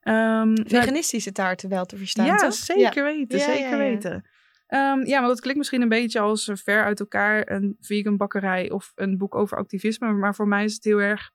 Ehm, 0.00 0.52
nou, 0.52 0.68
Veganistische 0.68 1.32
taarten 1.32 1.68
wel 1.68 1.84
te 1.84 1.96
verstaan, 1.96 2.26
ja, 2.26 2.36
toch? 2.36 2.52
zeker 2.52 3.04
weten. 3.04 3.38
Ja, 3.38 3.46
ja, 3.46 3.52
zeker 3.52 3.70
ja. 3.70 3.76
weten. 3.76 4.24
Ehm, 4.66 5.04
ja, 5.04 5.18
maar 5.20 5.28
dat 5.28 5.40
klinkt 5.40 5.58
misschien 5.58 5.82
een 5.82 5.88
beetje 5.88 6.20
als 6.20 6.48
eh, 6.48 6.56
ver 6.56 6.84
uit 6.84 7.00
elkaar 7.00 7.50
een 7.50 7.76
vegan 7.80 8.16
bakkerij 8.16 8.70
of 8.70 8.92
een 8.94 9.18
boek 9.18 9.34
over 9.34 9.56
activisme. 9.56 10.12
Maar 10.12 10.34
voor 10.34 10.48
mij 10.48 10.64
is 10.64 10.74
het 10.74 10.84
heel 10.84 11.00
erg 11.00 11.30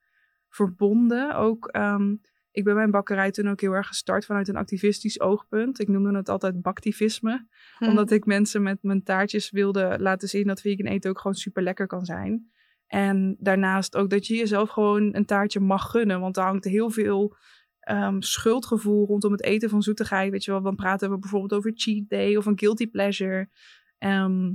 verbonden. 0.50 1.36
Ook, 1.36 1.68
ehm, 1.68 2.16
ik 2.52 2.64
ben 2.64 2.76
mijn 2.76 2.92
bakkerij 2.92 3.32
toen 3.32 3.50
ook 3.50 3.62
heel 3.62 3.74
erg 3.74 3.88
gestart 3.88 4.26
vanuit 4.26 4.48
een 4.48 4.56
activistisch 4.56 5.20
oogpunt. 5.20 5.80
Ik 5.80 5.88
noemde 5.88 6.18
het 6.18 6.30
altijd 6.30 6.62
baktivisme. 6.62 7.48
Hm. 7.78 7.86
Omdat 7.86 8.12
ik 8.12 8.26
mensen 8.26 8.62
met 8.62 8.78
mijn 8.82 9.04
taartjes 9.04 9.52
wilde 9.52 9.96
laten 10.00 10.28
zien 10.28 10.48
dat 10.48 10.62
vegan 10.62 10.86
eten 10.86 11.10
ook 11.10 11.20
gewoon 11.20 11.38
super 11.38 11.64
lekker 11.64 11.88
kan 11.88 12.06
zijn. 12.06 12.52
En 12.88 13.36
daarnaast 13.40 13.96
ook 13.96 14.10
dat 14.10 14.28
je 14.28 14.36
jezelf 14.36 14.70
gewoon 14.70 15.16
een 15.16 15.26
taartje 15.26 15.60
mag 15.60 15.92
gunnen. 15.92 16.20
Want 16.20 16.38
er 16.38 16.44
hangt 16.44 16.66
heel 16.66 16.90
veel 16.90 17.36
ehm, 17.82 18.22
schuldgevoel 18.22 19.06
rondom 19.06 19.32
het 19.32 19.44
eten 19.44 19.70
van 19.70 19.82
zoetigheid. 19.82 20.32
Weet 20.32 20.44
je 20.44 20.52
wel, 20.52 20.62
dan 20.62 20.76
praten 20.76 21.10
we 21.10 21.20
bijvoorbeeld 21.20 21.54
over 21.54 21.72
cheat 21.76 22.10
day 22.10 22.36
of 22.36 22.46
een 22.46 22.60
guilty 22.60 22.88
pleasure. 22.88 23.50
Ehm, 23.98 24.54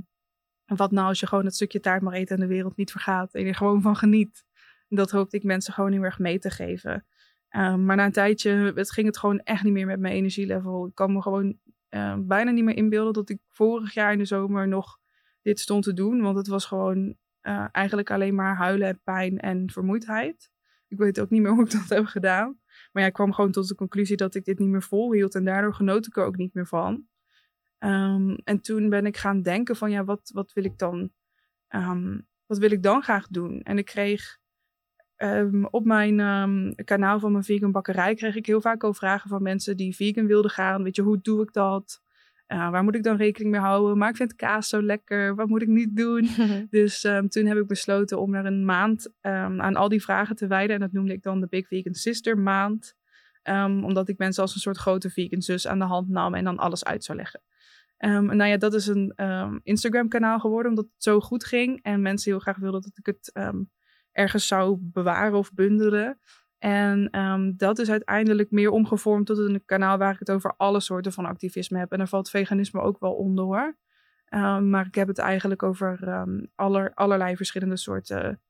wat 0.65 0.91
nou 0.91 1.07
als 1.07 1.19
je 1.19 1.27
gewoon 1.27 1.45
het 1.45 1.55
stukje 1.55 1.79
taart 1.79 2.01
mag 2.01 2.13
eten 2.13 2.35
en 2.35 2.41
de 2.41 2.47
wereld 2.47 2.77
niet 2.77 2.91
vergaat 2.91 3.33
en 3.33 3.41
je 3.41 3.47
er 3.47 3.55
gewoon 3.55 3.81
van 3.81 3.95
geniet. 3.95 4.45
En 4.89 4.95
dat 4.95 5.11
hoopte 5.11 5.37
ik 5.37 5.43
mensen 5.43 5.73
gewoon 5.73 5.91
heel 5.91 6.03
erg 6.03 6.19
mee 6.19 6.39
te 6.39 6.49
geven. 6.49 7.05
Ehm, 7.49 7.85
maar 7.85 7.95
na 7.95 8.05
een 8.05 8.11
tijdje 8.11 8.71
het 8.75 8.91
ging 8.91 9.07
het 9.07 9.17
gewoon 9.17 9.39
echt 9.39 9.63
niet 9.63 9.73
meer 9.73 9.85
met 9.85 9.99
mijn 9.99 10.13
energielevel. 10.13 10.87
Ik 10.87 10.95
kan 10.95 11.13
me 11.13 11.21
gewoon 11.21 11.57
bijna 12.27 12.51
niet 12.51 12.63
meer 12.63 12.75
inbeelden 12.75 13.13
dat 13.13 13.29
ik 13.29 13.39
vorig 13.47 13.93
jaar 13.93 14.11
in 14.11 14.17
de 14.17 14.25
zomer 14.25 14.67
nog 14.67 14.99
dit 15.41 15.59
stond 15.59 15.83
te 15.83 15.93
doen. 15.93 16.21
Want 16.21 16.37
het 16.37 16.47
was 16.47 16.65
gewoon 16.65 17.17
eh, 17.41 17.65
eigenlijk 17.71 18.11
alleen 18.11 18.35
maar 18.35 18.55
huilen 18.55 18.87
en 18.87 19.01
pijn 19.03 19.39
en 19.39 19.69
vermoeidheid. 19.69 20.51
Ik 20.87 20.97
weet 20.97 21.19
ook 21.19 21.29
niet 21.29 21.41
meer 21.41 21.51
hoe 21.51 21.63
ik 21.63 21.71
dat 21.71 21.89
heb 21.89 22.05
gedaan. 22.05 22.59
Maar 22.97 23.05
ik 23.05 23.13
kwam 23.13 23.33
gewoon 23.33 23.51
tot 23.51 23.67
de 23.67 23.75
conclusie 23.75 24.17
dat 24.17 24.35
ik 24.35 24.45
dit 24.45 24.59
niet 24.59 24.69
meer 24.69 24.83
volhield. 24.83 25.35
En 25.35 25.45
daardoor 25.45 25.73
genoot 25.73 26.07
ik 26.07 26.17
er 26.17 26.25
ook 26.25 26.37
niet 26.37 26.53
meer 26.53 26.67
van. 26.67 27.07
Ehm, 27.77 28.29
en 28.43 28.61
toen 28.61 28.89
ben 28.89 29.05
ik 29.05 29.17
gaan 29.17 29.41
denken 29.41 29.75
van 29.75 29.91
ja, 29.91 30.03
wat, 30.03 30.29
wat 30.33 30.53
wil 30.53 30.63
ik 30.63 30.77
dan? 30.77 31.11
ehm, 31.67 32.19
wat 32.45 32.57
wil 32.57 32.71
ik 32.71 32.83
dan 32.83 33.03
graag 33.03 33.27
doen? 33.27 33.61
En 33.61 33.77
ik 33.77 33.85
kreeg 33.85 34.37
ehm, 35.15 35.63
op 35.63 35.85
mijn 35.85 36.15
kanaal 36.83 37.19
van 37.19 37.31
mijn 37.31 37.43
vegan 37.43 37.71
bakkerij 37.71 38.15
kreeg 38.15 38.35
ik 38.35 38.45
heel 38.45 38.61
vaak 38.61 38.83
al 38.83 38.93
vragen 38.93 39.29
van 39.29 39.41
mensen 39.41 39.77
die 39.77 39.95
vegan 39.95 40.25
wilden 40.25 40.51
gaan. 40.51 40.83
Weet 40.83 40.95
je, 40.95 41.01
hoe 41.01 41.21
doe 41.21 41.41
ik 41.41 41.53
dat? 41.53 42.01
Eh, 42.47 42.69
waar 42.69 42.83
moet 42.83 42.95
ik 42.95 43.03
dan 43.03 43.15
rekening 43.15 43.51
mee 43.51 43.61
houden? 43.61 43.97
Maar 43.97 44.09
ik 44.09 44.15
vind 44.15 44.35
kaas 44.35 44.69
zo 44.69 44.81
lekker. 44.81 45.35
Wat 45.35 45.47
moet 45.47 45.61
ik 45.61 45.67
niet 45.67 45.95
doen? 45.95 46.29
Dus 46.69 47.03
ehm, 47.03 47.27
toen 47.27 47.45
heb 47.45 47.57
ik 47.57 47.67
besloten 47.67 48.19
om 48.19 48.33
er 48.33 48.45
een 48.45 48.65
maand 48.65 49.13
ehm, 49.21 49.61
aan 49.61 49.75
al 49.75 49.89
die 49.89 50.01
vragen 50.01 50.35
te 50.35 50.47
wijden. 50.47 50.75
En 50.75 50.81
dat 50.81 50.91
noemde 50.91 51.13
ik 51.13 51.23
dan 51.23 51.39
de 51.39 51.47
Big 51.47 51.67
Vegan 51.67 51.93
Sister 51.93 52.37
maand. 52.37 52.95
Ehm, 53.43 53.83
omdat 53.83 54.09
ik 54.09 54.17
mensen 54.17 54.41
als 54.41 54.55
een 54.55 54.61
soort 54.61 54.77
grote 54.77 55.09
vegan 55.09 55.41
zus 55.41 55.67
aan 55.67 55.79
de 55.79 55.85
hand 55.85 56.09
nam 56.09 56.33
en 56.33 56.43
dan 56.43 56.57
alles 56.57 56.85
uit 56.85 57.03
zou 57.03 57.17
leggen. 57.17 57.41
En 57.97 58.25
nou 58.25 58.49
ja, 58.49 58.57
dat 58.57 58.73
is 58.73 58.87
een 58.87 59.13
ehm, 59.15 59.59
Instagram 59.63 60.07
kanaal 60.07 60.39
geworden 60.39 60.69
omdat 60.69 60.85
het 60.85 61.03
zo 61.03 61.19
goed 61.19 61.45
ging. 61.45 61.83
En 61.83 62.01
mensen 62.01 62.31
heel 62.31 62.39
graag 62.39 62.57
wilden 62.57 62.81
dat 62.81 62.97
ik 62.97 63.05
het 63.05 63.31
ergens 64.11 64.47
zou 64.47 64.77
bewaren 64.79 65.37
of 65.37 65.53
bundelen. 65.53 66.19
En 66.57 67.09
ehm, 67.09 67.53
dat 67.55 67.79
is 67.79 67.89
uiteindelijk 67.89 68.51
meer 68.51 68.69
omgevormd 68.69 69.25
tot 69.25 69.37
een 69.37 69.65
kanaal 69.65 69.97
waar 69.97 70.13
ik 70.13 70.19
het 70.19 70.31
over 70.31 70.53
alle 70.57 70.79
soorten 70.79 71.11
van 71.11 71.25
activisme 71.25 71.79
heb. 71.79 71.91
En 71.91 71.97
daar 71.97 72.07
valt 72.07 72.29
veganisme 72.29 72.81
ook 72.81 72.99
wel 72.99 73.13
onder 73.13 73.43
hoor. 73.43 73.77
Ehm, 74.25 74.69
maar 74.69 74.85
ik 74.85 74.95
heb 74.95 75.07
het 75.07 75.17
eigenlijk 75.17 75.63
over 75.63 76.07
ehm, 76.07 76.45
aller, 76.55 76.93
allerlei 76.93 77.35
verschillende 77.35 77.77
soorten 77.77 78.41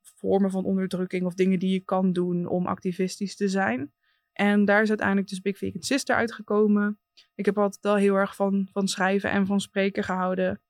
vormen 0.00 0.50
van 0.50 0.64
onderdrukking 0.64 1.24
of 1.24 1.34
dingen 1.34 1.58
die 1.58 1.72
je 1.72 1.80
kan 1.80 2.12
doen 2.12 2.46
om 2.46 2.66
activistisch 2.66 3.36
te 3.36 3.48
zijn. 3.48 3.92
En 4.32 4.64
daar 4.64 4.82
is 4.82 4.88
uiteindelijk 4.88 5.28
dus 5.28 5.40
Big 5.40 5.58
Vegan 5.58 5.82
Sister 5.82 6.16
uitgekomen. 6.16 6.98
Ik 7.34 7.44
heb 7.44 7.58
altijd 7.58 7.82
wel 7.82 7.96
heel 7.96 8.14
erg 8.14 8.36
van, 8.36 8.68
van 8.72 8.88
schrijven 8.88 9.30
en 9.30 9.46
van 9.46 9.60
spreken 9.60 10.04
gehouden. 10.04 10.60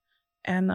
En 0.40 0.70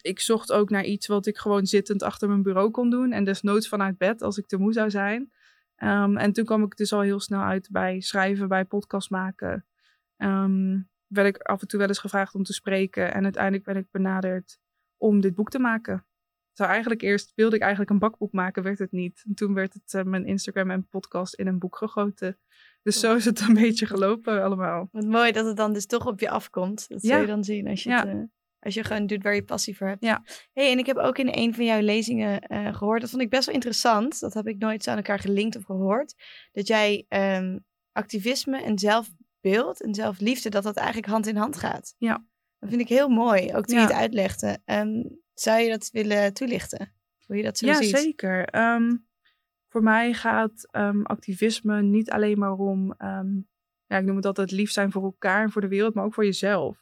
ik 0.00 0.20
zocht 0.20 0.52
ook 0.52 0.70
naar 0.70 0.84
iets 0.84 1.06
wat 1.06 1.26
ik 1.26 1.38
gewoon 1.38 1.66
zittend 1.66 2.02
achter 2.02 2.28
mijn 2.28 2.42
bureau 2.42 2.70
kon 2.70 2.90
doen. 2.90 3.12
En 3.12 3.24
desnoods 3.24 3.68
vanuit 3.68 3.98
bed 3.98 4.22
als 4.22 4.38
ik 4.38 4.46
te 4.46 4.56
moe 4.58 4.72
zou 4.72 4.90
zijn. 4.90 5.32
Ehm, 5.76 6.16
en 6.16 6.32
toen 6.32 6.44
kwam 6.44 6.62
ik 6.62 6.76
dus 6.76 6.92
al 6.92 7.00
heel 7.00 7.20
snel 7.20 7.40
uit 7.40 7.68
bij 7.70 8.00
schrijven, 8.00 8.48
bij 8.48 8.64
podcast 8.64 9.10
maken. 9.10 9.66
Ehm, 10.16 10.80
werd 11.06 11.28
ik 11.36 11.38
af 11.38 11.60
en 11.60 11.68
toe 11.68 11.78
wel 11.78 11.88
eens 11.88 11.98
gevraagd 11.98 12.34
om 12.34 12.42
te 12.42 12.52
spreken. 12.52 13.14
En 13.14 13.22
uiteindelijk 13.22 13.64
ben 13.64 13.76
ik 13.76 13.86
benaderd 13.90 14.58
om 14.96 15.20
dit 15.20 15.34
boek 15.34 15.50
te 15.50 15.58
maken. 15.58 16.06
Zou 16.52 16.70
eigenlijk 16.70 17.02
eerst 17.02 17.32
wilde 17.34 17.56
ik 17.56 17.60
eigenlijk 17.62 17.90
een 17.90 17.98
bakboek 17.98 18.32
maken, 18.32 18.62
werd 18.62 18.78
het 18.78 18.92
niet. 18.92 19.22
En 19.26 19.34
toen 19.34 19.54
werd 19.54 19.74
het 19.74 19.94
eh, 19.94 20.02
mijn 20.02 20.26
Instagram 20.26 20.70
en 20.70 20.86
podcast 20.88 21.34
in 21.34 21.46
een 21.46 21.58
boek 21.58 21.76
gegoten. 21.76 22.38
Dus 22.82 23.00
zo 23.00 23.14
is 23.14 23.24
het 23.24 23.40
een 23.40 23.54
beetje 23.54 23.86
gelopen 23.86 24.42
allemaal. 24.42 24.88
Wat 24.92 25.04
mooi 25.04 25.32
dat 25.32 25.46
het 25.46 25.56
dan 25.56 25.72
dus 25.72 25.86
toch 25.86 26.06
op 26.06 26.20
je 26.20 26.30
afkomt. 26.30 26.88
Dat 26.88 27.02
Ja. 27.02 27.08
zul 27.08 27.20
je 27.20 27.26
dan 27.26 27.44
zien 27.44 27.68
als 27.68 27.82
je, 27.82 27.88
Ja. 27.90 28.06
het, 28.06 28.08
eh, 28.08 28.22
als 28.62 28.74
je 28.74 28.84
gewoon 28.84 29.06
doet 29.06 29.22
waar 29.22 29.34
je 29.34 29.44
passie 29.44 29.76
voor 29.76 29.86
hebt. 29.86 30.04
Ja. 30.04 30.22
hey, 30.52 30.70
en 30.72 30.78
ik 30.78 30.86
heb 30.86 30.96
ook 30.96 31.18
in 31.18 31.28
een 31.32 31.54
van 31.54 31.64
jouw 31.64 31.80
lezingen 31.80 32.40
eh, 32.40 32.74
gehoord, 32.74 33.00
dat 33.00 33.10
vond 33.10 33.22
ik 33.22 33.30
best 33.30 33.46
wel 33.46 33.54
interessant. 33.54 34.20
Dat 34.20 34.34
heb 34.34 34.46
ik 34.46 34.58
nooit 34.58 34.82
zo 34.82 34.90
aan 34.90 34.96
elkaar 34.96 35.18
gelinkt 35.18 35.56
of 35.56 35.64
gehoord. 35.64 36.14
Dat 36.52 36.66
jij 36.66 37.04
ehm, 37.08 37.58
activisme 37.92 38.62
en 38.62 38.78
zelfbeeld 38.78 39.82
en 39.82 39.94
zelfliefde, 39.94 40.48
dat 40.50 40.62
dat 40.62 40.76
eigenlijk 40.76 41.06
hand 41.06 41.26
in 41.26 41.36
hand 41.36 41.56
gaat. 41.56 41.94
Ja. 41.98 42.26
Dat 42.58 42.68
vind 42.68 42.80
ik 42.80 42.88
heel 42.88 43.08
mooi, 43.08 43.54
ook 43.54 43.66
toen 43.66 43.76
Ja. 43.76 43.82
je 43.82 43.88
het 43.88 43.96
uitlegde. 43.96 44.58
Ehm, 44.64 45.02
zou 45.34 45.60
je 45.60 45.68
dat 45.70 45.90
willen 45.90 46.34
toelichten? 46.34 46.92
Hoe 47.26 47.36
je 47.36 47.42
dat 47.42 47.58
zo 47.58 47.66
ja, 47.66 47.82
ziet? 47.82 47.98
zeker. 47.98 48.44
Ehm, 48.44 48.96
voor 49.68 49.82
mij 49.82 50.14
gaat 50.14 50.68
activisme 51.02 51.82
niet 51.82 52.10
alleen 52.10 52.38
maar 52.38 52.52
om, 52.52 52.94
ja, 53.86 53.98
ik 53.98 54.04
noem 54.04 54.16
het 54.16 54.26
altijd 54.26 54.50
lief 54.50 54.70
zijn 54.70 54.92
voor 54.92 55.02
elkaar 55.02 55.42
en 55.42 55.50
voor 55.50 55.60
de 55.60 55.68
wereld, 55.68 55.94
maar 55.94 56.04
ook 56.04 56.14
voor 56.14 56.24
jezelf. 56.24 56.81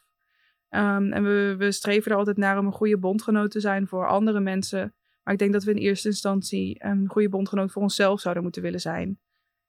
Ehm, 0.71 1.11
en 1.11 1.23
we, 1.57 1.71
streven 1.71 2.11
er 2.11 2.17
altijd 2.17 2.37
naar 2.37 2.57
om 2.57 2.65
een 2.65 2.71
goede 2.71 2.97
bondgenoot 2.97 3.51
te 3.51 3.59
zijn 3.59 3.87
voor 3.87 4.07
andere 4.07 4.39
mensen. 4.39 4.93
Maar 5.23 5.33
ik 5.33 5.39
denk 5.39 5.53
dat 5.53 5.63
we 5.63 5.71
in 5.71 5.77
eerste 5.77 6.07
instantie 6.07 6.83
een 6.83 7.07
goede 7.07 7.29
bondgenoot 7.29 7.71
voor 7.71 7.81
onszelf 7.81 8.19
zouden 8.19 8.43
moeten 8.43 8.61
willen 8.61 8.79
zijn. 8.79 9.19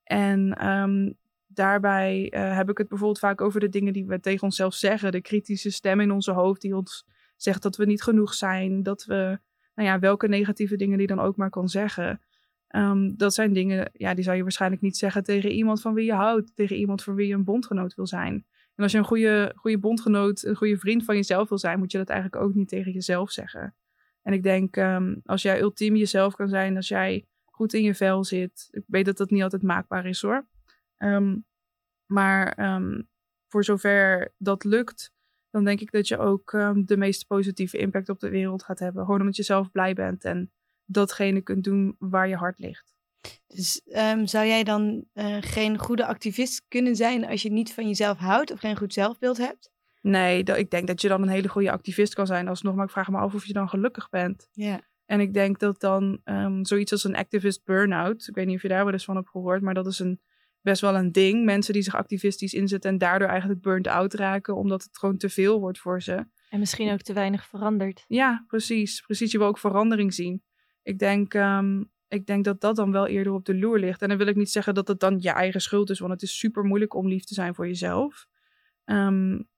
En 0.02 0.54
ehm, 0.58 1.12
daarbij 1.46 2.30
eh, 2.30 2.56
heb 2.56 2.70
ik 2.70 2.78
het 2.78 2.88
bijvoorbeeld 2.88 3.18
vaak 3.18 3.40
over 3.40 3.60
de 3.60 3.68
dingen 3.68 3.92
die 3.92 4.06
we 4.06 4.20
tegen 4.20 4.42
onszelf 4.42 4.74
zeggen. 4.74 5.12
De 5.12 5.20
kritische 5.20 5.70
stem 5.70 6.00
in 6.00 6.10
onze 6.10 6.32
hoofd 6.32 6.60
die 6.60 6.76
ons 6.76 7.06
zegt 7.36 7.62
dat 7.62 7.76
we 7.76 7.84
niet 7.84 8.02
genoeg 8.02 8.34
zijn. 8.34 8.82
Dat 8.82 9.04
we, 9.04 9.38
nou 9.74 9.88
ja, 9.88 9.98
welke 9.98 10.28
negatieve 10.28 10.76
dingen 10.76 10.98
die 10.98 11.06
dan 11.06 11.20
ook 11.20 11.36
maar 11.36 11.50
kan 11.50 11.68
zeggen. 11.68 12.20
Ehm, 12.68 13.12
dat 13.16 13.34
zijn 13.34 13.52
dingen, 13.52 13.90
ja, 13.92 14.14
die 14.14 14.24
zou 14.24 14.36
je 14.36 14.42
waarschijnlijk 14.42 14.82
niet 14.82 14.96
zeggen 14.96 15.22
tegen 15.22 15.50
iemand 15.50 15.80
van 15.80 15.94
wie 15.94 16.04
je 16.04 16.14
houdt. 16.14 16.56
Tegen 16.56 16.76
iemand 16.76 17.02
voor 17.02 17.14
wie 17.14 17.26
je 17.26 17.34
een 17.34 17.44
bondgenoot 17.44 17.94
wil 17.94 18.06
zijn. 18.06 18.46
En 18.74 18.82
als 18.82 18.92
je 18.92 18.98
een 18.98 19.04
goede, 19.04 19.52
goede 19.56 19.78
bondgenoot, 19.78 20.42
een 20.42 20.56
goede 20.56 20.78
vriend 20.78 21.04
van 21.04 21.16
jezelf 21.16 21.48
wil 21.48 21.58
zijn, 21.58 21.78
moet 21.78 21.92
je 21.92 21.98
dat 21.98 22.08
eigenlijk 22.08 22.42
ook 22.42 22.54
niet 22.54 22.68
tegen 22.68 22.92
jezelf 22.92 23.30
zeggen. 23.30 23.74
En 24.22 24.32
ik 24.32 24.42
denk, 24.42 24.76
um, 24.76 25.20
als 25.24 25.42
jij 25.42 25.60
ultiem 25.60 25.96
jezelf 25.96 26.34
kan 26.34 26.48
zijn, 26.48 26.76
als 26.76 26.88
jij 26.88 27.26
goed 27.44 27.72
in 27.72 27.82
je 27.82 27.94
vel 27.94 28.24
zit. 28.24 28.68
Ik 28.70 28.84
weet 28.86 29.04
dat 29.04 29.16
dat 29.16 29.30
niet 29.30 29.42
altijd 29.42 29.62
maakbaar 29.62 30.06
is 30.06 30.22
hoor. 30.22 30.46
Um, 30.98 31.44
maar 32.06 32.74
um, 32.74 33.08
voor 33.48 33.64
zover 33.64 34.34
dat 34.38 34.64
lukt, 34.64 35.12
dan 35.50 35.64
denk 35.64 35.80
ik 35.80 35.90
dat 35.90 36.08
je 36.08 36.18
ook 36.18 36.50
de 36.84 36.96
meest 36.96 37.26
positieve 37.26 37.78
impact 37.78 38.08
op 38.08 38.20
de 38.20 38.30
wereld 38.30 38.62
gaat 38.62 38.78
hebben. 38.78 39.04
Gewoon 39.04 39.20
omdat 39.20 39.36
je 39.36 39.42
zelf 39.42 39.70
blij 39.70 39.94
bent 39.94 40.24
en 40.24 40.52
datgene 40.84 41.40
kunt 41.40 41.64
doen 41.64 41.96
waar 41.98 42.28
je 42.28 42.36
hart 42.36 42.58
ligt. 42.58 42.94
Dus 43.46 43.80
um, 43.84 44.26
zou 44.26 44.46
jij 44.46 44.64
dan 44.64 45.04
uh, 45.14 45.36
geen 45.40 45.78
goede 45.78 46.06
activist 46.06 46.64
kunnen 46.68 46.96
zijn 46.96 47.26
als 47.26 47.42
je 47.42 47.50
niet 47.50 47.74
van 47.74 47.86
jezelf 47.86 48.18
houdt 48.18 48.52
of 48.52 48.58
geen 48.58 48.76
goed 48.76 48.92
zelfbeeld 48.92 49.38
hebt? 49.38 49.70
Nee, 50.00 50.42
ik 50.42 50.70
denk 50.70 50.86
dat 50.86 51.00
je 51.00 51.08
dan 51.08 51.22
een 51.22 51.28
hele 51.28 51.48
goede 51.48 51.70
activist 51.70 52.14
kan 52.14 52.26
zijn 52.26 52.48
alsnog, 52.48 52.74
maar 52.74 52.84
ik 52.84 52.90
vraag 52.90 53.08
me 53.08 53.18
af 53.18 53.34
of 53.34 53.44
je 53.44 53.52
dan 53.52 53.68
gelukkig 53.68 54.08
bent. 54.08 54.48
Ja. 54.52 54.80
En 55.06 55.20
ik 55.20 55.34
denk 55.34 55.58
dat 55.58 55.80
dan 55.80 56.20
um, 56.24 56.64
zoiets 56.64 56.92
als 56.92 57.04
een 57.04 57.16
activist 57.16 57.64
burn-out, 57.64 58.28
ik 58.28 58.34
weet 58.34 58.46
niet 58.46 58.56
of 58.56 58.62
je 58.62 58.68
daar 58.68 58.84
wel 58.84 58.92
eens 58.92 59.04
van 59.04 59.16
hebt 59.16 59.28
gehoord, 59.28 59.62
maar 59.62 59.74
dat 59.74 59.86
is 59.86 59.98
een, 59.98 60.20
best 60.60 60.80
wel 60.80 60.94
een 60.94 61.12
ding. 61.12 61.44
Mensen 61.44 61.72
die 61.72 61.82
zich 61.82 61.94
activistisch 61.94 62.54
inzetten 62.54 62.90
en 62.90 62.98
daardoor 62.98 63.28
eigenlijk 63.28 63.60
burnt 63.60 63.86
out 63.86 64.14
raken, 64.14 64.56
omdat 64.56 64.82
het 64.82 64.98
gewoon 64.98 65.16
te 65.16 65.28
veel 65.28 65.60
wordt 65.60 65.78
voor 65.78 66.02
ze. 66.02 66.26
En 66.48 66.58
misschien 66.58 66.92
ook 66.92 67.02
te 67.02 67.12
weinig 67.12 67.46
verandert. 67.46 68.04
Ja, 68.08 68.44
precies. 68.46 69.00
Precies, 69.00 69.32
je 69.32 69.38
wil 69.38 69.46
ook 69.46 69.58
verandering 69.58 70.14
zien. 70.14 70.42
Ik 70.82 70.98
denk, 70.98 71.34
um, 71.34 71.91
ik 72.12 72.26
denk 72.26 72.44
dat 72.44 72.60
dat 72.60 72.76
dan 72.76 72.92
wel 72.92 73.06
eerder 73.06 73.32
op 73.32 73.44
de 73.44 73.54
loer 73.54 73.78
ligt. 73.78 74.02
En 74.02 74.08
dan 74.08 74.18
wil 74.18 74.26
ik 74.26 74.36
niet 74.36 74.50
zeggen 74.50 74.74
dat 74.74 74.88
het 74.88 75.00
dan 75.00 75.18
je 75.20 75.30
eigen 75.30 75.60
schuld 75.60 75.90
is, 75.90 75.98
want 75.98 76.12
het 76.12 76.22
is 76.22 76.38
super 76.38 76.64
moeilijk 76.64 76.94
om 76.94 77.08
lief 77.08 77.24
te 77.24 77.34
zijn 77.34 77.54
voor 77.54 77.66
jezelf. 77.66 78.26
Um, 78.84 79.48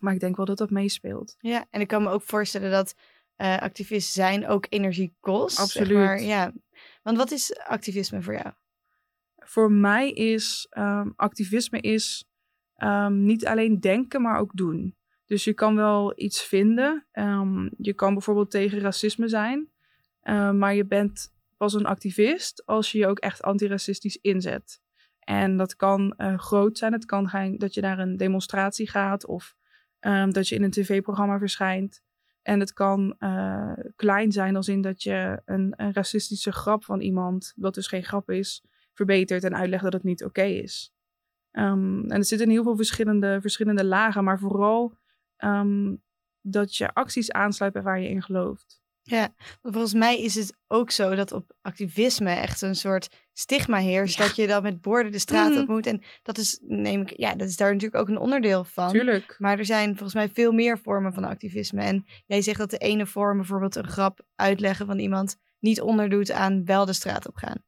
maar 0.00 0.14
ik 0.14 0.20
denk 0.20 0.36
wel 0.36 0.46
dat 0.46 0.58
dat 0.58 0.70
meespeelt. 0.70 1.36
Ja, 1.38 1.66
en 1.70 1.80
ik 1.80 1.88
kan 1.88 2.02
me 2.02 2.08
ook 2.08 2.22
voorstellen 2.22 2.70
dat 2.70 2.94
uh, 3.36 3.58
activist 3.58 4.12
zijn 4.12 4.46
ook 4.46 4.66
energie 4.68 5.16
kost. 5.20 5.58
Absoluut. 5.58 5.88
Zeg 5.88 5.96
maar, 5.96 6.22
ja. 6.22 6.52
Want 7.02 7.16
wat 7.16 7.30
is 7.30 7.56
activisme 7.56 8.22
voor 8.22 8.34
jou? 8.34 8.52
Voor 9.36 9.72
mij 9.72 10.10
is 10.10 10.66
um, 10.78 11.12
activisme 11.16 11.80
is 11.80 12.24
um, 12.76 13.24
niet 13.24 13.46
alleen 13.46 13.80
denken, 13.80 14.22
maar 14.22 14.38
ook 14.38 14.50
doen. 14.54 14.96
Dus 15.26 15.44
je 15.44 15.54
kan 15.54 15.74
wel 15.74 16.12
iets 16.16 16.42
vinden. 16.42 17.06
Je 17.78 17.92
kan 17.94 18.12
bijvoorbeeld 18.12 18.50
tegen 18.50 18.80
racisme 18.80 19.28
zijn. 19.28 19.70
Uh, 20.22 20.50
maar 20.50 20.74
je 20.74 20.86
bent 20.86 21.36
pas 21.58 21.74
een 21.74 21.86
activist 21.86 22.66
als 22.66 22.92
je 22.92 22.98
je 22.98 23.06
ook 23.06 23.18
echt 23.18 23.42
antiracistisch 23.42 24.16
inzet. 24.16 24.80
En 25.18 25.56
dat 25.56 25.76
kan 25.76 26.14
uh, 26.16 26.38
groot 26.38 26.78
zijn. 26.78 26.92
Het 26.92 27.04
kan 27.04 27.28
zijn 27.28 27.58
dat 27.58 27.74
je 27.74 27.80
naar 27.80 27.98
een 27.98 28.16
demonstratie 28.16 28.88
gaat 28.88 29.26
of 29.26 29.54
um, 30.00 30.32
dat 30.32 30.48
je 30.48 30.54
in 30.54 30.62
een 30.62 30.70
tv-programma 30.70 31.38
verschijnt. 31.38 32.02
En 32.42 32.60
het 32.60 32.72
kan 32.72 33.16
uh, 33.18 33.72
klein 33.96 34.32
zijn 34.32 34.56
als 34.56 34.68
in 34.68 34.80
dat 34.80 35.02
je 35.02 35.42
een, 35.44 35.74
een, 35.76 35.92
racistische 35.92 36.52
grap 36.52 36.84
van 36.84 37.00
iemand, 37.00 37.52
wat 37.56 37.74
dus 37.74 37.86
geen 37.86 38.04
grap 38.04 38.30
is, 38.30 38.64
verbetert 38.92 39.44
en 39.44 39.56
uitlegt 39.56 39.82
dat 39.82 39.92
het 39.92 40.02
niet 40.02 40.24
oké 40.24 40.42
is. 40.42 40.92
Um, 41.52 42.10
en 42.10 42.18
het 42.18 42.28
zit 42.28 42.40
in 42.40 42.50
heel 42.50 42.62
veel 42.62 42.76
verschillende, 42.76 43.40
verschillende 43.40 43.84
lagen, 43.84 44.24
maar 44.24 44.38
vooral 44.38 44.96
um, 45.44 46.02
dat 46.40 46.76
je 46.76 46.94
acties 46.94 47.32
aansluit 47.32 47.72
bij 47.72 47.82
waar 47.82 48.00
je 48.00 48.08
in 48.08 48.22
gelooft. 48.22 48.82
Ja, 49.10 49.34
volgens 49.62 49.94
mij 49.94 50.22
is 50.22 50.34
het 50.34 50.56
ook 50.66 50.90
zo 50.90 51.14
dat 51.14 51.32
op 51.32 51.52
activisme 51.62 52.30
echt 52.30 52.62
een 52.62 52.74
soort 52.74 53.08
stigma 53.32 53.76
heerst. 53.78 54.18
Ja. 54.18 54.24
Dat 54.24 54.36
je 54.36 54.46
dan 54.46 54.62
met 54.62 54.80
borden 54.80 55.12
de 55.12 55.18
straat 55.18 55.52
mm. 55.52 55.58
op 55.58 55.68
moet. 55.68 55.86
En 55.86 56.02
dat 56.22 56.38
is, 56.38 56.60
neem 56.62 57.00
ik, 57.00 57.12
ja, 57.16 57.34
dat 57.34 57.48
is 57.48 57.56
daar 57.56 57.72
natuurlijk 57.72 58.02
ook 58.02 58.08
een 58.08 58.18
onderdeel 58.18 58.64
van. 58.64 58.90
Tuurlijk. 58.90 59.34
Maar 59.38 59.58
er 59.58 59.64
zijn 59.64 59.88
volgens 59.88 60.14
mij 60.14 60.28
veel 60.28 60.52
meer 60.52 60.78
vormen 60.78 61.12
van 61.12 61.24
activisme. 61.24 61.82
En 61.82 62.04
jij 62.26 62.42
zegt 62.42 62.58
dat 62.58 62.70
de 62.70 62.78
ene 62.78 63.06
vorm, 63.06 63.36
bijvoorbeeld 63.36 63.76
een 63.76 63.88
grap 63.88 64.20
uitleggen 64.34 64.86
van 64.86 64.98
iemand, 64.98 65.36
niet 65.58 65.80
onderdoet 65.80 66.30
aan 66.30 66.64
wel 66.64 66.84
de 66.84 66.92
straat 66.92 67.28
op 67.28 67.36
gaan. 67.36 67.62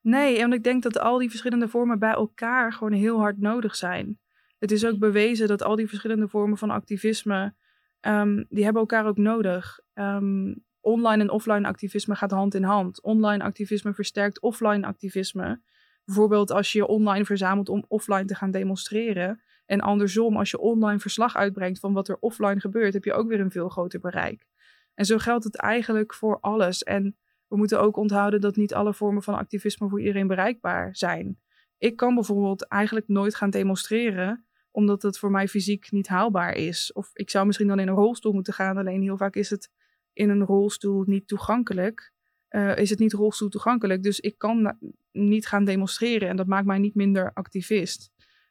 Nee, 0.00 0.38
en 0.38 0.52
ik 0.52 0.64
denk 0.64 0.82
dat 0.82 0.98
al 0.98 1.18
die 1.18 1.30
verschillende 1.30 1.68
vormen 1.68 1.98
bij 1.98 2.12
elkaar 2.12 2.72
gewoon 2.72 2.92
heel 2.92 3.18
hard 3.18 3.38
nodig 3.38 3.76
zijn. 3.76 4.18
Het 4.58 4.70
is 4.70 4.84
ook 4.84 4.98
bewezen 4.98 5.48
dat 5.48 5.62
al 5.62 5.76
die 5.76 5.88
verschillende 5.88 6.28
vormen 6.28 6.58
van 6.58 6.70
activisme, 6.70 7.54
um, 8.00 8.46
die 8.48 8.64
hebben 8.64 8.82
elkaar 8.82 9.06
ook 9.06 9.16
nodig. 9.16 9.80
Um, 9.94 10.64
online 10.86 11.22
en 11.22 11.30
offline 11.30 11.66
activisme 11.66 12.14
gaat 12.14 12.30
hand 12.30 12.54
in 12.54 12.62
hand. 12.62 13.02
Online 13.02 13.44
activisme 13.44 13.94
versterkt 13.94 14.40
offline 14.40 14.86
activisme. 14.86 15.60
Bijvoorbeeld 16.04 16.50
als 16.50 16.72
je 16.72 16.78
je 16.78 16.86
online 16.86 17.24
verzamelt 17.24 17.68
om 17.68 17.84
offline 17.88 18.24
te 18.24 18.34
gaan 18.34 18.50
demonstreren. 18.50 19.40
En 19.66 19.80
andersom, 19.80 20.36
als 20.36 20.50
je 20.50 20.58
online 20.58 20.98
verslag 20.98 21.36
uitbrengt 21.36 21.78
van 21.78 21.92
wat 21.92 22.08
er 22.08 22.16
offline 22.20 22.60
gebeurt, 22.60 22.92
heb 22.92 23.04
je 23.04 23.12
ook 23.12 23.28
weer 23.28 23.40
een 23.40 23.50
veel 23.50 23.68
groter 23.68 24.00
bereik. 24.00 24.46
En 24.94 25.04
zo 25.04 25.18
geldt 25.18 25.44
het 25.44 25.56
eigenlijk 25.56 26.14
voor 26.14 26.40
alles. 26.40 26.82
En 26.82 27.16
we 27.48 27.56
moeten 27.56 27.80
ook 27.80 27.96
onthouden 27.96 28.40
dat 28.40 28.56
niet 28.56 28.74
alle 28.74 28.94
vormen 28.94 29.22
van 29.22 29.34
activisme 29.34 29.88
voor 29.88 30.00
iedereen 30.00 30.26
bereikbaar 30.26 30.96
zijn. 30.96 31.38
Ik 31.78 31.96
kan 31.96 32.14
bijvoorbeeld 32.14 32.68
eigenlijk 32.68 33.08
nooit 33.08 33.34
gaan 33.34 33.50
demonstreren, 33.50 34.46
omdat 34.70 35.02
het 35.02 35.18
voor 35.18 35.30
mij 35.30 35.48
fysiek 35.48 35.90
niet 35.90 36.08
haalbaar 36.08 36.54
is. 36.54 36.92
Of 36.92 37.10
ik 37.12 37.30
zou 37.30 37.46
misschien 37.46 37.68
dan 37.68 37.78
in 37.78 37.88
een 37.88 37.94
rolstoel 37.94 38.32
moeten 38.32 38.52
gaan, 38.52 38.76
alleen 38.76 39.02
heel 39.02 39.16
vaak 39.16 39.36
is 39.36 39.50
het 39.50 39.70
in 40.16 40.30
een 40.30 40.44
rolstoel 40.44 41.02
niet 41.06 41.28
toegankelijk. 41.28 42.12
Uh, 42.50 42.76
is 42.76 42.90
het 42.90 42.98
niet 42.98 43.12
rolstoel 43.12 43.48
toegankelijk. 43.48 44.02
Dus 44.02 44.20
ik 44.20 44.38
kan 44.38 44.78
niet 45.12 45.46
gaan 45.46 45.64
demonstreren 45.64 46.28
en 46.28 46.36
dat 46.36 46.46
maakt 46.46 46.66
mij 46.66 46.78
niet 46.78 46.94
minder 46.94 47.32
activist. 47.32 48.10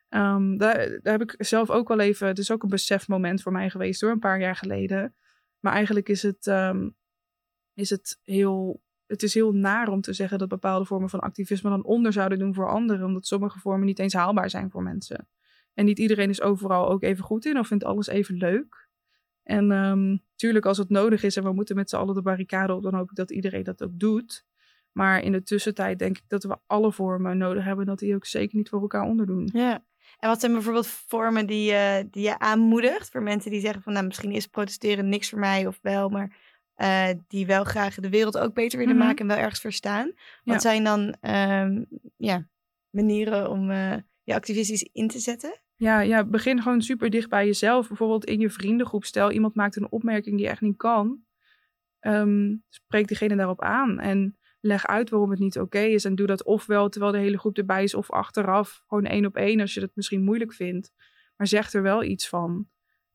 Um, 0.10 0.58
daar, 0.58 1.00
daar, 1.02 1.20
heb 1.20 1.22
ik 1.22 1.36
zelf 1.38 1.70
ook 1.70 1.88
wel 1.88 2.00
even, 2.00 2.28
het 2.28 2.38
is 2.38 2.52
ook 2.52 2.64
een 2.64 2.70
besefmoment 2.70 3.42
voor 3.42 3.52
mij 3.52 3.70
geweest 3.70 4.02
door 4.02 4.12
een 4.12 4.20
paar 4.20 4.40
jaar 4.40 4.56
geleden. 4.56 5.16
Maar 5.60 5.74
eigenlijk 5.74 6.10
is 6.10 6.22
het, 6.22 6.46
um, 6.46 6.96
is 7.74 7.90
het 7.90 8.20
heel, 8.24 8.82
het 9.06 9.24
is 9.24 9.34
heel 9.34 9.52
naar 9.52 9.88
om 9.88 10.02
te 10.02 10.14
zeggen 10.14 10.38
dat 10.38 10.48
bepaalde 10.48 10.86
vormen 10.86 11.10
van 11.10 11.20
activisme 11.20 11.70
dan 11.70 11.84
onder 11.84 12.14
zouden 12.14 12.40
doen 12.40 12.54
voor 12.54 12.70
anderen, 12.70 13.06
omdat 13.06 13.26
sommige 13.26 13.60
vormen 13.60 13.86
niet 13.86 14.00
eens 14.00 14.14
haalbaar 14.14 14.50
zijn 14.50 14.72
voor 14.72 14.84
mensen. 14.84 15.28
En 15.74 15.86
niet 15.86 16.00
iedereen 16.00 16.30
is 16.30 16.42
overal 16.42 16.90
ook 16.90 17.04
even 17.04 17.24
goed 17.24 17.46
in 17.46 17.60
of 17.60 17.68
vindt 17.68 17.84
alles 17.84 18.08
even 18.08 18.36
leuk. 18.36 18.85
En 19.46 19.72
um, 19.72 20.24
tuurlijk, 20.36 20.66
als 20.66 20.78
het 20.78 20.90
nodig 20.90 21.24
is 21.24 21.38
en 21.38 21.44
we 21.44 21.54
moeten 21.54 21.76
met 21.76 21.90
z'n 21.90 21.96
allen 21.96 22.16
de 22.16 22.22
barricade 22.22 22.74
op, 22.74 22.84
dan 22.84 22.94
hoop 22.96 23.10
ik 23.10 23.16
dat 23.16 23.32
iedereen 23.32 23.64
dat 23.64 23.84
ook 23.84 24.00
doet. 24.00 24.46
Maar 24.92 25.22
in 25.22 25.32
de 25.32 25.44
tussentijd 25.44 26.00
denk 26.00 26.18
ik 26.18 26.24
dat 26.28 26.44
we 26.44 26.58
alle 26.68 26.92
vormen 26.92 27.38
nodig 27.38 27.64
hebben, 27.64 27.86
dat 27.86 28.00
die 28.00 28.16
ook 28.16 28.26
zeker 28.26 28.58
niet 28.58 28.70
voor 28.70 28.82
elkaar 28.82 29.04
onderdoen. 29.04 29.50
Ja. 29.54 29.86
En 30.20 30.30
wat 30.30 30.40
zijn 30.40 30.52
bijvoorbeeld 30.52 30.88
vormen 30.88 31.48
die, 31.48 31.72
uh, 31.72 31.98
die 32.12 32.24
je 32.24 32.40
aanmoedigt 32.40 33.10
voor 33.10 33.24
mensen 33.24 33.52
die 33.52 33.60
zeggen 33.60 33.82
van 33.82 33.94
nou 33.94 34.06
misschien 34.06 34.32
is 34.32 34.48
protesteren 34.48 35.10
niks 35.10 35.30
voor 35.30 35.40
mij 35.40 35.68
of 35.68 35.80
wel, 35.82 36.10
maar 36.10 36.38
uh, 36.78 37.10
die 37.28 37.46
wel 37.46 37.64
graag 37.64 37.96
de 37.96 38.10
wereld 38.10 38.38
ook 38.38 38.54
beter 38.54 38.78
willen 38.78 38.94
mm 38.94 39.00
-hmm. 39.00 39.10
maken 39.10 39.30
en 39.30 39.36
wel 39.36 39.44
ergens 39.44 39.62
verstaan. 39.62 40.06
Wat 40.44 40.54
ja. 40.54 40.60
zijn 40.60 40.84
dan 40.84 41.16
um, 41.22 41.88
ja, 42.18 42.48
manieren 42.90 43.50
om 43.50 43.72
uh, 43.72 43.96
je 44.24 44.34
activistisch 44.34 44.90
in 44.92 45.08
te 45.08 45.20
zetten? 45.20 45.62
Ja, 45.76 46.00
ja, 46.02 46.24
begin 46.24 46.62
gewoon 46.62 46.82
super 46.82 47.10
dicht 47.10 47.30
bij 47.30 47.46
jezelf. 47.46 47.88
Bijvoorbeeld 47.88 48.26
in 48.26 48.40
je 48.40 48.50
vriendengroep. 48.50 49.06
Stel, 49.06 49.32
iemand 49.32 49.56
maakt 49.56 49.76
een 49.76 49.92
opmerking 49.92 50.38
die 50.38 50.48
echt 50.48 50.62
niet 50.62 50.78
kan. 50.78 51.20
Um, 52.02 52.64
spreek 52.70 53.08
diegene 53.08 53.36
daarop 53.36 53.62
aan. 53.62 54.00
En 54.00 54.38
leg 54.60 54.88
uit 54.88 55.10
waarom 55.10 55.30
het 55.30 55.40
niet 55.40 55.60
oké 55.60 55.80
is. 55.80 56.06
En 56.06 56.16
doe 56.16 56.28
dat 56.28 56.44
ofwel 56.44 56.90
terwijl 56.90 57.12
de 57.12 57.18
hele 57.18 57.38
groep 57.38 57.58
erbij 57.58 57.84
is, 57.84 57.94
of 57.94 58.12
achteraf. 58.12 58.84
Gewoon 58.88 59.06
één 59.06 59.26
op 59.26 59.36
één 59.36 59.60
als 59.60 59.74
je 59.74 59.80
dat 59.80 59.92
misschien 59.94 60.24
moeilijk 60.24 60.54
vindt. 60.54 60.92
Maar 61.36 61.48
zeg 61.48 61.74
er 61.74 61.82
wel 61.82 62.04
iets 62.04 62.30
van. 62.30 62.68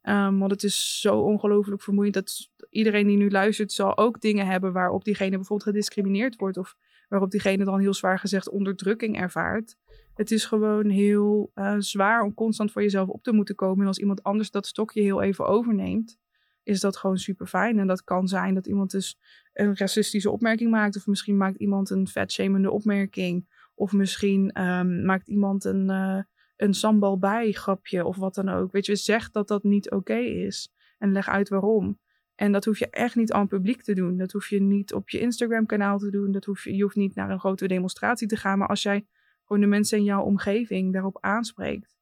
Um, 0.03 0.39
want 0.39 0.51
het 0.51 0.63
is 0.63 1.01
zo 1.01 1.21
ongelooflijk 1.21 1.83
vermoeiend 1.83 2.15
dat 2.15 2.51
iedereen 2.71 3.07
die 3.07 3.17
nu 3.17 3.31
luistert, 3.31 3.73
zal 3.73 3.97
ook 3.99 4.21
dingen 4.21 4.47
hebben 4.47 4.73
waarop 4.73 5.05
diegene 5.05 5.37
bijvoorbeeld 5.37 5.69
gediscrimineerd 5.69 6.37
wordt. 6.37 6.57
Of 6.57 6.77
waarop 7.09 7.31
diegene 7.31 7.65
dan 7.65 7.81
heel 7.81 7.95
zwaar 7.95 8.19
gezegd 8.19 8.51
onderdrukking 8.51 9.21
ervaart. 9.21 9.77
Het 10.15 10.31
is 10.31 10.45
gewoon 10.45 10.89
heel 10.89 11.51
uh, 11.55 11.75
zwaar 11.79 12.23
om 12.23 12.35
constant 12.35 12.73
voor 12.73 12.83
jezelf 12.83 13.09
op 13.09 13.23
te 13.23 13.33
moeten 13.33 13.55
komen. 13.55 13.81
En 13.81 13.87
als 13.87 13.99
iemand 13.99 14.23
anders 14.23 14.51
dat 14.51 14.67
stokje 14.67 15.03
heel 15.03 15.23
even 15.23 15.47
overneemt, 15.47 16.19
is 16.63 16.81
dat 16.81 16.97
gewoon 16.97 17.19
super 17.19 17.47
fijn. 17.47 17.79
En 17.79 17.87
dat 17.87 18.05
kan 18.05 18.29
zijn 18.29 18.55
dat 18.55 18.67
iemand 18.67 18.91
dus 18.91 19.19
een 19.53 19.77
racistische 19.77 20.31
opmerking 20.31 20.71
maakt. 20.71 20.97
Of 20.97 21.07
misschien 21.07 21.37
maakt 21.37 21.57
iemand 21.57 21.91
een 21.91 22.07
vetshamende 22.07 22.71
opmerking. 22.71 23.49
Of 23.75 23.93
misschien 23.93 24.63
um, 24.63 25.05
maakt 25.05 25.29
iemand 25.29 25.65
een, 25.65 25.89
uh, 25.89 26.23
een 26.57 26.75
sambal 26.75 27.19
bij 27.19 27.53
grapje 27.53 28.05
of 28.05 28.17
wat 28.17 28.35
dan 28.35 28.49
ook. 28.49 28.73
Weet 28.73 28.87
je, 28.87 28.97
zeg 28.97 29.31
dat 29.31 29.49
dat 29.49 29.63
niet 29.63 29.91
oké 29.91 30.19
is. 30.19 30.73
En 30.99 31.13
leg 31.13 31.29
uit 31.29 31.49
waarom. 31.49 31.99
En 32.35 32.53
dat 32.53 32.65
hoef 32.65 32.79
je 32.79 32.91
echt 32.91 33.17
niet 33.17 33.33
aan 33.33 33.41
het 33.41 33.49
publiek 33.49 33.83
te 33.83 33.95
doen. 33.95 34.17
Dat 34.17 34.33
hoef 34.33 34.49
je 34.49 34.61
niet 34.61 34.95
op 34.95 35.09
je 35.09 35.21
Instagram 35.21 35.67
kanaal 35.67 35.99
te 35.99 36.11
doen. 36.11 36.33
Dat 36.33 36.45
hoef 36.45 36.65
je, 36.65 36.77
je 36.77 36.83
hoeft 36.83 36.97
niet 36.97 37.15
naar 37.15 37.31
een 37.31 37.41
grote 37.41 37.67
demonstratie 37.67 38.29
te 38.29 38.37
gaan. 38.37 38.59
Maar 38.59 38.69
als 38.69 38.83
jij 38.83 39.07
gewoon 39.51 39.63
de 39.63 39.77
mensen 39.77 39.99
in 39.99 40.05
jouw 40.05 40.23
omgeving 40.23 40.93
daarop 40.93 41.19
aanspreekt, 41.21 41.97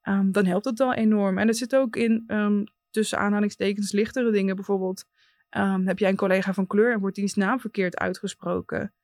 ehm, 0.00 0.30
dan 0.30 0.44
helpt 0.44 0.64
dat 0.64 0.78
wel 0.78 0.94
enorm. 0.94 1.38
En 1.38 1.48
er 1.48 1.54
zit 1.54 1.76
ook 1.76 1.96
in 1.96 2.24
um, 2.26 2.64
tussen 2.90 3.18
aanhalingstekens 3.18 3.92
lichtere 3.92 4.30
dingen. 4.30 4.56
Bijvoorbeeld 4.56 5.04
um, 5.56 5.86
heb 5.86 5.98
jij 5.98 6.08
een 6.08 6.16
collega 6.16 6.54
van 6.54 6.66
kleur 6.66 6.92
en 6.92 7.00
wordt 7.00 7.16
diens 7.16 7.34
naam 7.34 7.60
verkeerd 7.60 7.96
uitgesproken. 7.98 8.94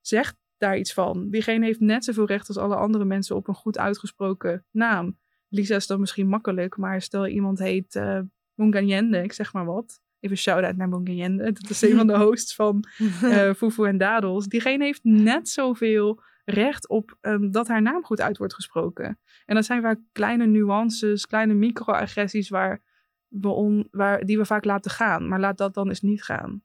zeg 0.00 0.34
daar 0.58 0.78
iets 0.78 0.92
van. 0.92 1.30
Diegene 1.30 1.64
heeft 1.64 1.80
net 1.80 2.04
zoveel 2.04 2.26
recht 2.26 2.48
als 2.48 2.56
alle 2.56 2.74
andere 2.76 3.04
mensen 3.04 3.36
op 3.36 3.48
een 3.48 3.54
goed 3.54 3.78
uitgesproken 3.78 4.64
naam. 4.70 5.18
Lisa 5.48 5.76
is 5.76 5.86
dan 5.86 6.00
misschien 6.00 6.28
makkelijk, 6.28 6.76
maar 6.76 7.02
stel 7.02 7.26
iemand 7.26 7.58
heet 7.58 7.94
uh, 7.94 8.20
Munganyende, 8.54 9.22
ik 9.22 9.32
zeg 9.32 9.52
maar 9.52 9.64
wat. 9.64 10.00
Even 10.20 10.36
shout-out 10.36 10.76
naar 10.76 10.88
Munganyende. 10.88 11.52
Dat 11.52 11.70
is 11.70 11.82
een 11.82 11.96
van 11.96 12.06
de 12.06 12.18
hosts 12.24 12.54
van 12.54 12.84
uh, 13.22 13.54
Fufu 13.58 13.84
en 13.84 13.98
Dadels. 13.98 14.46
Diegene 14.46 14.84
heeft 14.84 15.04
net 15.04 15.48
zoveel 15.48 16.22
recht 16.46 16.88
op 16.88 17.16
um, 17.20 17.50
dat 17.50 17.68
haar 17.68 17.82
naam 17.82 18.04
goed 18.04 18.20
uit 18.20 18.38
wordt 18.38 18.54
gesproken. 18.54 19.18
En 19.44 19.54
dat 19.54 19.64
zijn 19.64 19.82
vaak 19.82 19.98
kleine 20.12 20.46
nuances, 20.46 21.26
kleine 21.26 21.54
microagressies 21.54 22.48
waar 22.48 22.82
we 23.28 23.48
on, 23.48 23.88
waar, 23.90 24.24
die 24.24 24.38
we 24.38 24.44
vaak 24.44 24.64
laten 24.64 24.90
gaan. 24.90 25.28
Maar 25.28 25.40
laat 25.40 25.58
dat 25.58 25.74
dan 25.74 25.88
eens 25.88 26.00
niet 26.00 26.22
gaan. 26.22 26.62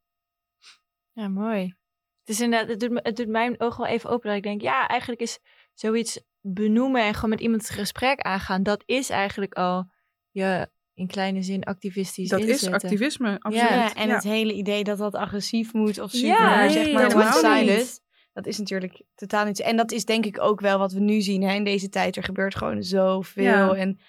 Ja, 1.12 1.28
mooi. 1.28 1.76
Het, 2.20 2.30
is 2.30 2.40
inderdaad, 2.40 2.70
het, 2.70 2.80
doet, 2.80 3.00
het 3.04 3.16
doet 3.16 3.28
mijn 3.28 3.60
oog 3.60 3.78
wel 3.78 3.88
even 3.88 4.10
open 4.10 4.28
dat 4.28 4.38
ik 4.38 4.44
denk, 4.44 4.62
ja, 4.62 4.88
eigenlijk 4.88 5.22
is 5.22 5.40
zoiets 5.74 6.24
benoemen 6.42 7.02
en 7.04 7.14
gewoon 7.14 7.30
met 7.30 7.40
iemand 7.40 7.62
het 7.62 7.72
gesprek 7.72 8.20
aangaan, 8.20 8.64
dat 8.64 8.84
is 8.86 9.10
eigenlijk 9.10 9.54
al 9.54 9.92
je 10.30 10.70
in 10.94 11.08
kleine 11.08 11.42
zin 11.42 11.64
activistisch 11.64 12.30
Dat 12.30 12.40
is 12.40 12.68
activisme, 12.68 13.40
absoluut. 13.40 13.70
Ja, 13.70 13.94
en 13.94 14.10
het 14.10 14.24
hele 14.24 14.54
idee 14.54 14.84
dat 14.84 14.98
dat 14.98 15.16
agressief 15.16 15.74
moet 15.74 16.00
of 16.00 16.12
super, 16.12 16.28
ja, 16.28 16.70
zeg 16.70 16.94
maar, 16.94 17.16
one-sided. 17.16 18.01
Dat 18.34 18.46
is 18.46 18.58
natuurlijk 18.58 19.02
totaal 19.16 19.46
niet 19.46 19.60
En 19.60 19.78
dat 19.78 19.92
is 19.92 20.06
denk 20.06 20.26
ik 20.26 20.42
ook 20.42 20.60
wel 20.60 20.78
wat 20.78 20.92
we 20.92 21.00
nu 21.00 21.22
zien 21.22 21.44
hè, 21.44 21.54
in 21.54 21.64
deze 21.64 21.90
tijd. 21.90 22.16
Er 22.16 22.24
gebeurt 22.24 22.56
gewoon 22.56 22.84
zoveel. 22.84 23.44
Ja. 23.44 23.76
En 23.76 24.00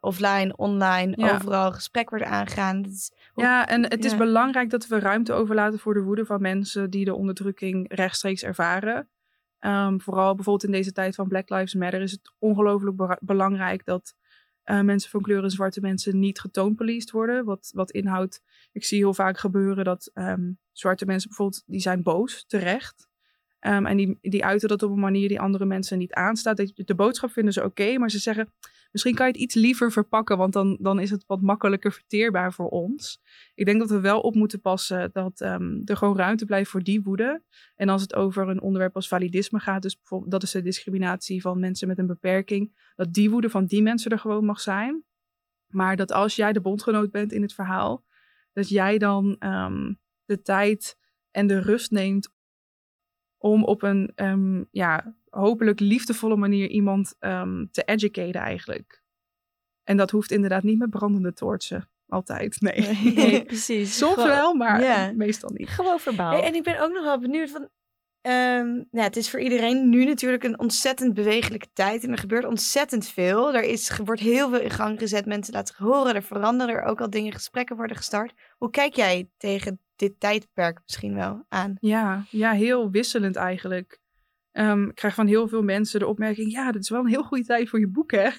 offline, 0.00 0.56
online, 0.56 1.32
overal 1.32 1.72
gesprek 1.72 2.10
wordt 2.10 2.24
aangegaan. 2.24 2.84
ja, 3.34 3.66
en 3.66 3.82
het 3.82 4.04
is 4.04 4.16
belangrijk 4.16 4.70
dat 4.70 4.86
we 4.86 4.98
ruimte 4.98 5.32
overlaten 5.32 5.78
voor 5.78 5.94
de 5.94 6.02
woede 6.02 6.24
van 6.24 6.40
mensen 6.40 6.90
die 6.90 7.04
de 7.04 7.14
onderdrukking 7.14 7.94
rechtstreeks 7.94 8.42
ervaren. 8.42 9.08
Um, 9.60 10.00
vooral 10.00 10.34
bijvoorbeeld 10.34 10.64
in 10.64 10.76
deze 10.78 10.92
tijd 10.92 11.14
van 11.14 11.28
Black 11.28 11.48
Lives 11.50 11.74
Matter 11.74 12.00
is 12.00 12.10
het 12.10 12.32
ongelooflijk 12.38 13.18
belangrijk 13.20 13.84
dat 13.84 14.14
uh, 14.64 14.80
mensen 14.80 15.10
van 15.10 15.22
kleur 15.22 15.42
en 15.42 15.50
zwarte 15.50 15.80
mensen 15.80 16.18
niet 16.18 16.40
getoonpoliced 16.40 17.10
worden. 17.10 17.44
Wat, 17.44 17.70
wat 17.74 17.90
inhoudt, 17.90 18.42
ik 18.72 18.84
zie 18.84 18.98
heel 18.98 19.14
vaak 19.14 19.38
gebeuren 19.38 19.84
dat 19.84 20.10
um, 20.14 20.58
zwarte 20.72 21.04
mensen 21.04 21.28
bijvoorbeeld, 21.28 21.62
die 21.66 21.80
zijn 21.80 22.02
boos, 22.02 22.44
terecht. 22.46 23.07
Um, 23.60 23.86
en 23.86 23.96
die, 23.96 24.18
die 24.20 24.44
uiten 24.44 24.68
dat 24.68 24.82
op 24.82 24.90
een 24.90 25.00
manier 25.00 25.28
die 25.28 25.40
andere 25.40 25.64
mensen 25.64 25.98
niet 25.98 26.12
aanstaat. 26.12 26.56
De 26.74 26.94
boodschap 26.94 27.30
vinden 27.30 27.52
ze 27.52 27.64
oké, 27.64 27.98
maar 27.98 28.10
ze 28.10 28.18
zeggen, 28.18 28.52
misschien 28.92 29.14
kan 29.14 29.26
je 29.26 29.32
het 29.32 29.40
iets 29.40 29.54
liever 29.54 29.92
verpakken, 29.92 30.36
want 30.36 30.52
dan, 30.52 30.76
dan 30.80 31.00
is 31.00 31.10
het 31.10 31.24
wat 31.26 31.40
makkelijker 31.40 31.92
verteerbaar 31.92 32.52
voor 32.52 32.68
ons. 32.68 33.20
Ik 33.54 33.64
denk 33.64 33.78
dat 33.78 33.90
we 33.90 34.00
wel 34.00 34.20
op 34.20 34.34
moeten 34.34 34.60
passen 34.60 35.10
dat 35.12 35.40
um, 35.40 35.82
er 35.84 35.96
gewoon 35.96 36.16
ruimte 36.16 36.44
blijft 36.44 36.70
voor 36.70 36.82
die 36.82 37.02
woede. 37.02 37.42
En 37.76 37.88
als 37.88 38.02
het 38.02 38.14
over 38.14 38.48
een 38.48 38.60
onderwerp 38.60 38.94
als 38.94 39.08
validisme 39.08 39.58
gaat, 39.58 39.82
dus 39.82 39.96
bijvoorbeeld 39.96 40.30
dat 40.30 40.42
is 40.42 40.50
de 40.50 40.62
discriminatie 40.62 41.40
van 41.40 41.60
mensen 41.60 41.88
met 41.88 41.98
een 41.98 42.06
beperking, 42.06 42.92
dat 42.96 43.12
die 43.12 43.30
woede 43.30 43.50
van 43.50 43.66
die 43.66 43.82
mensen 43.82 44.10
er 44.10 44.18
gewoon 44.18 44.44
mag 44.44 44.60
zijn. 44.60 45.04
Maar 45.68 45.96
dat 45.96 46.12
als 46.12 46.36
jij 46.36 46.52
de 46.52 46.60
bondgenoot 46.60 47.10
bent 47.10 47.32
in 47.32 47.42
het 47.42 47.54
verhaal, 47.54 48.04
dat 48.52 48.68
jij 48.68 48.98
dan 48.98 49.36
um, 49.38 49.98
de 50.24 50.42
tijd 50.42 50.98
en 51.30 51.46
de 51.46 51.60
rust 51.60 51.90
neemt 51.90 52.36
om 53.38 53.64
op 53.64 53.82
een 53.82 54.12
um, 54.16 54.68
ja, 54.70 55.14
hopelijk 55.30 55.80
liefdevolle 55.80 56.36
manier 56.36 56.68
iemand 56.68 57.16
um, 57.20 57.68
te 57.70 57.82
educaten 57.82 58.40
eigenlijk. 58.40 59.02
En 59.84 59.96
dat 59.96 60.10
hoeft 60.10 60.30
inderdaad 60.30 60.62
niet 60.62 60.78
met 60.78 60.90
brandende 60.90 61.32
toortsen. 61.32 61.88
Altijd, 62.08 62.60
nee. 62.60 63.12
nee, 63.14 63.44
precies. 63.52 63.96
Soms 63.96 64.16
wel, 64.16 64.54
maar 64.54 65.14
meestal 65.16 65.50
niet. 65.52 65.68
Gewoon 65.68 65.98
verbaal. 65.98 66.42
en 66.42 66.54
ik 66.54 66.62
ben 66.62 66.80
ook 66.80 66.92
nog 66.92 67.04
wel 67.04 67.18
benieuwd 67.18 67.50
van... 67.50 67.68
Um, 68.22 68.88
nou, 68.90 69.06
het 69.06 69.16
is 69.16 69.30
voor 69.30 69.40
iedereen 69.40 69.88
nu 69.88 70.04
natuurlijk 70.04 70.44
een 70.44 70.58
ontzettend 70.58 71.14
bewegelijke 71.14 71.68
tijd. 71.72 72.04
En 72.04 72.10
er 72.10 72.18
gebeurt 72.18 72.44
ontzettend 72.44 73.08
veel. 73.08 73.54
Er 73.54 73.62
is, 73.62 73.96
wordt 74.04 74.20
heel 74.20 74.50
veel 74.50 74.60
in 74.60 74.70
gang 74.70 74.98
gezet. 74.98 75.26
Mensen 75.26 75.54
laten 75.54 75.74
zich 75.76 75.86
horen. 75.86 76.14
Er 76.14 76.22
veranderen 76.22 76.74
er 76.74 76.82
ook 76.82 77.00
al 77.00 77.10
dingen. 77.10 77.32
Gesprekken 77.32 77.76
worden 77.76 77.96
gestart. 77.96 78.32
Hoe 78.56 78.70
kijk 78.70 78.94
jij 78.94 79.30
tegen 79.36 79.80
dit 79.98 80.20
tijdperk 80.20 80.80
misschien 80.86 81.14
wel 81.14 81.44
aan. 81.48 81.76
Ja, 81.80 82.24
ja 82.30 82.52
heel 82.52 82.90
wisselend 82.90 83.36
eigenlijk. 83.36 84.00
Um, 84.52 84.88
ik 84.88 84.94
krijg 84.94 85.14
van 85.14 85.26
heel 85.26 85.48
veel 85.48 85.62
mensen 85.62 86.00
de 86.00 86.06
opmerking: 86.06 86.52
ja, 86.52 86.72
dit 86.72 86.82
is 86.82 86.88
wel 86.88 87.00
een 87.00 87.06
heel 87.06 87.22
goede 87.22 87.44
tijd 87.44 87.68
voor 87.68 87.80
je 87.80 87.88
boek, 87.88 88.10
hè? 88.10 88.30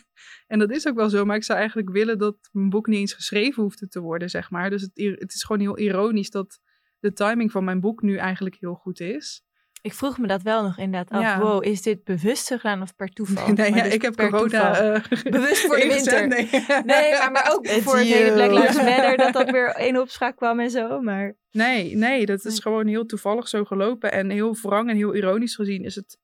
En 0.47 0.59
dat 0.59 0.71
is 0.71 0.87
ook 0.87 0.95
wel 0.95 1.09
zo, 1.09 1.25
maar 1.25 1.35
ik 1.35 1.43
zou 1.43 1.59
eigenlijk 1.59 1.89
willen 1.89 2.17
dat 2.17 2.49
mijn 2.51 2.69
boek 2.69 2.87
niet 2.87 2.99
eens 2.99 3.13
geschreven 3.13 3.63
hoefde 3.63 3.87
te 3.87 3.99
worden, 3.99 4.29
zeg 4.29 4.49
maar. 4.49 4.69
Dus 4.69 4.81
het, 4.81 4.91
het 5.19 5.33
is 5.33 5.43
gewoon 5.43 5.61
heel 5.61 5.77
ironisch 5.77 6.29
dat 6.29 6.59
de 6.99 7.13
timing 7.13 7.51
van 7.51 7.63
mijn 7.63 7.79
boek 7.79 8.01
nu 8.01 8.15
eigenlijk 8.15 8.55
heel 8.59 8.73
goed 8.73 8.99
is. 8.99 9.43
Ik 9.81 9.93
vroeg 9.93 10.17
me 10.17 10.27
dat 10.27 10.41
wel 10.41 10.63
nog 10.63 10.77
inderdaad 10.77 11.11
af. 11.17 11.21
Ja. 11.21 11.39
Wow, 11.39 11.65
is 11.65 11.81
dit 11.81 12.03
bewust 12.03 12.47
gegaan 12.47 12.81
of 12.81 12.95
per 12.95 13.09
toeval? 13.09 13.47
Nee, 13.53 13.73
ja, 13.73 13.83
dus 13.83 13.93
ik 13.93 14.01
heb 14.01 14.15
corona... 14.15 14.83
Uh, 14.83 15.03
bewust 15.23 15.61
voor 15.65 15.75
de 15.75 15.87
winter. 15.87 16.27
Nee, 16.27 16.49
nee 16.85 17.11
maar, 17.11 17.31
maar 17.31 17.51
ook 17.53 17.67
voor 17.67 17.97
het 17.97 18.07
hele 18.07 18.33
Black 18.33 18.51
Lives 18.51 18.75
Matter... 18.75 19.17
dat 19.17 19.33
dat 19.33 19.51
weer 19.51 19.77
in 19.77 19.99
opspraak 19.99 20.35
kwam 20.35 20.59
en 20.59 20.69
zo, 20.69 21.01
maar... 21.01 21.35
Nee, 21.51 21.95
nee, 21.95 22.25
dat 22.25 22.45
is 22.45 22.59
gewoon 22.59 22.87
heel 22.87 23.05
toevallig 23.05 23.47
zo 23.47 23.63
gelopen. 23.63 24.11
En 24.11 24.29
heel 24.29 24.55
wrang 24.61 24.89
en 24.89 24.95
heel 24.95 25.15
ironisch 25.15 25.55
gezien 25.55 25.83
is 25.83 25.95
het 25.95 26.17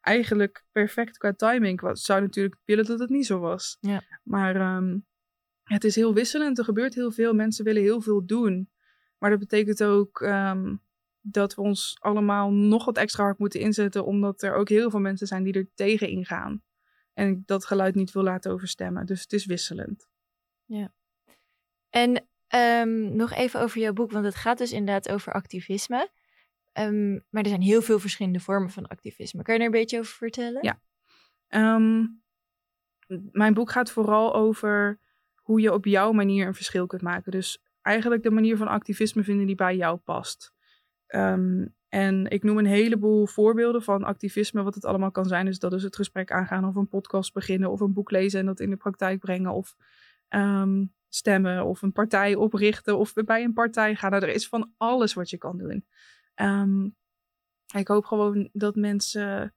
eigenlijk 0.00 0.64
perfect 0.72 1.18
qua 1.18 1.32
timing. 1.32 1.82
Ik 1.82 1.96
zou 1.96 2.20
natuurlijk 2.20 2.56
willen 2.64 2.84
dat 2.84 2.98
het 2.98 3.10
niet 3.10 3.26
zo 3.26 3.38
was. 3.38 3.76
Ja. 3.80 4.02
Maar 4.22 4.76
um, 4.76 5.06
het 5.62 5.84
is 5.84 5.94
heel 5.94 6.14
wisselend. 6.14 6.58
Er 6.58 6.64
gebeurt 6.64 6.94
heel 6.94 7.12
veel. 7.12 7.34
Mensen 7.34 7.64
willen 7.64 7.82
heel 7.82 8.00
veel 8.00 8.26
doen. 8.26 8.70
Maar 9.18 9.30
dat 9.30 9.38
betekent 9.38 9.84
ook... 9.84 10.20
Um, 10.20 10.86
dat 11.20 11.54
we 11.54 11.60
ons 11.60 11.96
allemaal 12.00 12.52
nog 12.52 12.84
wat 12.84 12.96
extra 12.96 13.22
hard 13.22 13.38
moeten 13.38 13.60
inzetten, 13.60 14.04
omdat 14.04 14.42
er 14.42 14.54
ook 14.54 14.68
heel 14.68 14.90
veel 14.90 15.00
mensen 15.00 15.26
zijn 15.26 15.42
die 15.42 15.52
er 15.52 15.68
tegen 15.74 16.08
ingaan. 16.08 16.62
En 17.14 17.28
ik 17.28 17.46
dat 17.46 17.64
geluid 17.64 17.94
niet 17.94 18.12
wil 18.12 18.22
laten 18.22 18.50
overstemmen. 18.50 19.06
Dus 19.06 19.20
het 19.20 19.32
is 19.32 19.46
wisselend. 19.46 20.08
Ja. 20.64 20.92
En 21.90 22.28
um, 22.54 23.16
nog 23.16 23.32
even 23.32 23.60
over 23.60 23.80
jouw 23.80 23.92
boek, 23.92 24.10
want 24.10 24.24
het 24.24 24.34
gaat 24.34 24.58
dus 24.58 24.72
inderdaad 24.72 25.08
over 25.08 25.32
activisme. 25.32 26.10
Um, 26.72 27.24
maar 27.30 27.42
er 27.42 27.48
zijn 27.48 27.62
heel 27.62 27.82
veel 27.82 27.98
verschillende 27.98 28.40
vormen 28.40 28.70
van 28.70 28.86
activisme. 28.86 29.42
Kan 29.42 29.54
je 29.54 29.60
er 29.60 29.66
een 29.66 29.72
beetje 29.72 29.98
over 29.98 30.16
vertellen? 30.16 30.62
Ja. 30.62 30.80
Um, 31.76 32.22
mijn 33.32 33.54
boek 33.54 33.70
gaat 33.70 33.90
vooral 33.90 34.34
over 34.34 35.00
hoe 35.36 35.60
je 35.60 35.72
op 35.72 35.84
jouw 35.84 36.12
manier 36.12 36.46
een 36.46 36.54
verschil 36.54 36.86
kunt 36.86 37.02
maken. 37.02 37.32
Dus 37.32 37.62
eigenlijk 37.82 38.22
de 38.22 38.30
manier 38.30 38.56
van 38.56 38.68
activisme 38.68 39.22
vinden 39.22 39.46
die 39.46 39.54
bij 39.54 39.76
jou 39.76 39.96
past. 39.96 40.52
Um, 41.14 41.76
en 41.88 42.26
ik 42.26 42.42
noem 42.42 42.58
een 42.58 42.66
heleboel 42.66 43.26
voorbeelden 43.26 43.82
van 43.82 44.04
activisme, 44.04 44.62
wat 44.62 44.74
het 44.74 44.84
allemaal 44.84 45.10
kan 45.10 45.24
zijn. 45.24 45.44
Dus 45.44 45.58
dat 45.58 45.72
is 45.72 45.82
het 45.82 45.96
gesprek 45.96 46.32
aangaan 46.32 46.64
of 46.64 46.74
een 46.74 46.88
podcast 46.88 47.32
beginnen 47.32 47.70
of 47.70 47.80
een 47.80 47.92
boek 47.92 48.10
lezen 48.10 48.40
en 48.40 48.46
dat 48.46 48.60
in 48.60 48.70
de 48.70 48.76
praktijk 48.76 49.20
brengen. 49.20 49.52
Of 49.52 49.76
um, 50.28 50.92
stemmen 51.08 51.64
of 51.64 51.82
een 51.82 51.92
partij 51.92 52.34
oprichten 52.34 52.98
of 52.98 53.12
bij 53.12 53.44
een 53.44 53.52
partij 53.52 53.94
gaan. 53.94 54.10
Nou, 54.10 54.22
er 54.22 54.34
is 54.34 54.48
van 54.48 54.72
alles 54.76 55.14
wat 55.14 55.30
je 55.30 55.38
kan 55.38 55.58
doen. 55.58 55.84
Um, 56.34 56.96
ik 57.74 57.88
hoop 57.88 58.04
gewoon 58.04 58.48
dat 58.52 58.76
mensen 58.76 59.54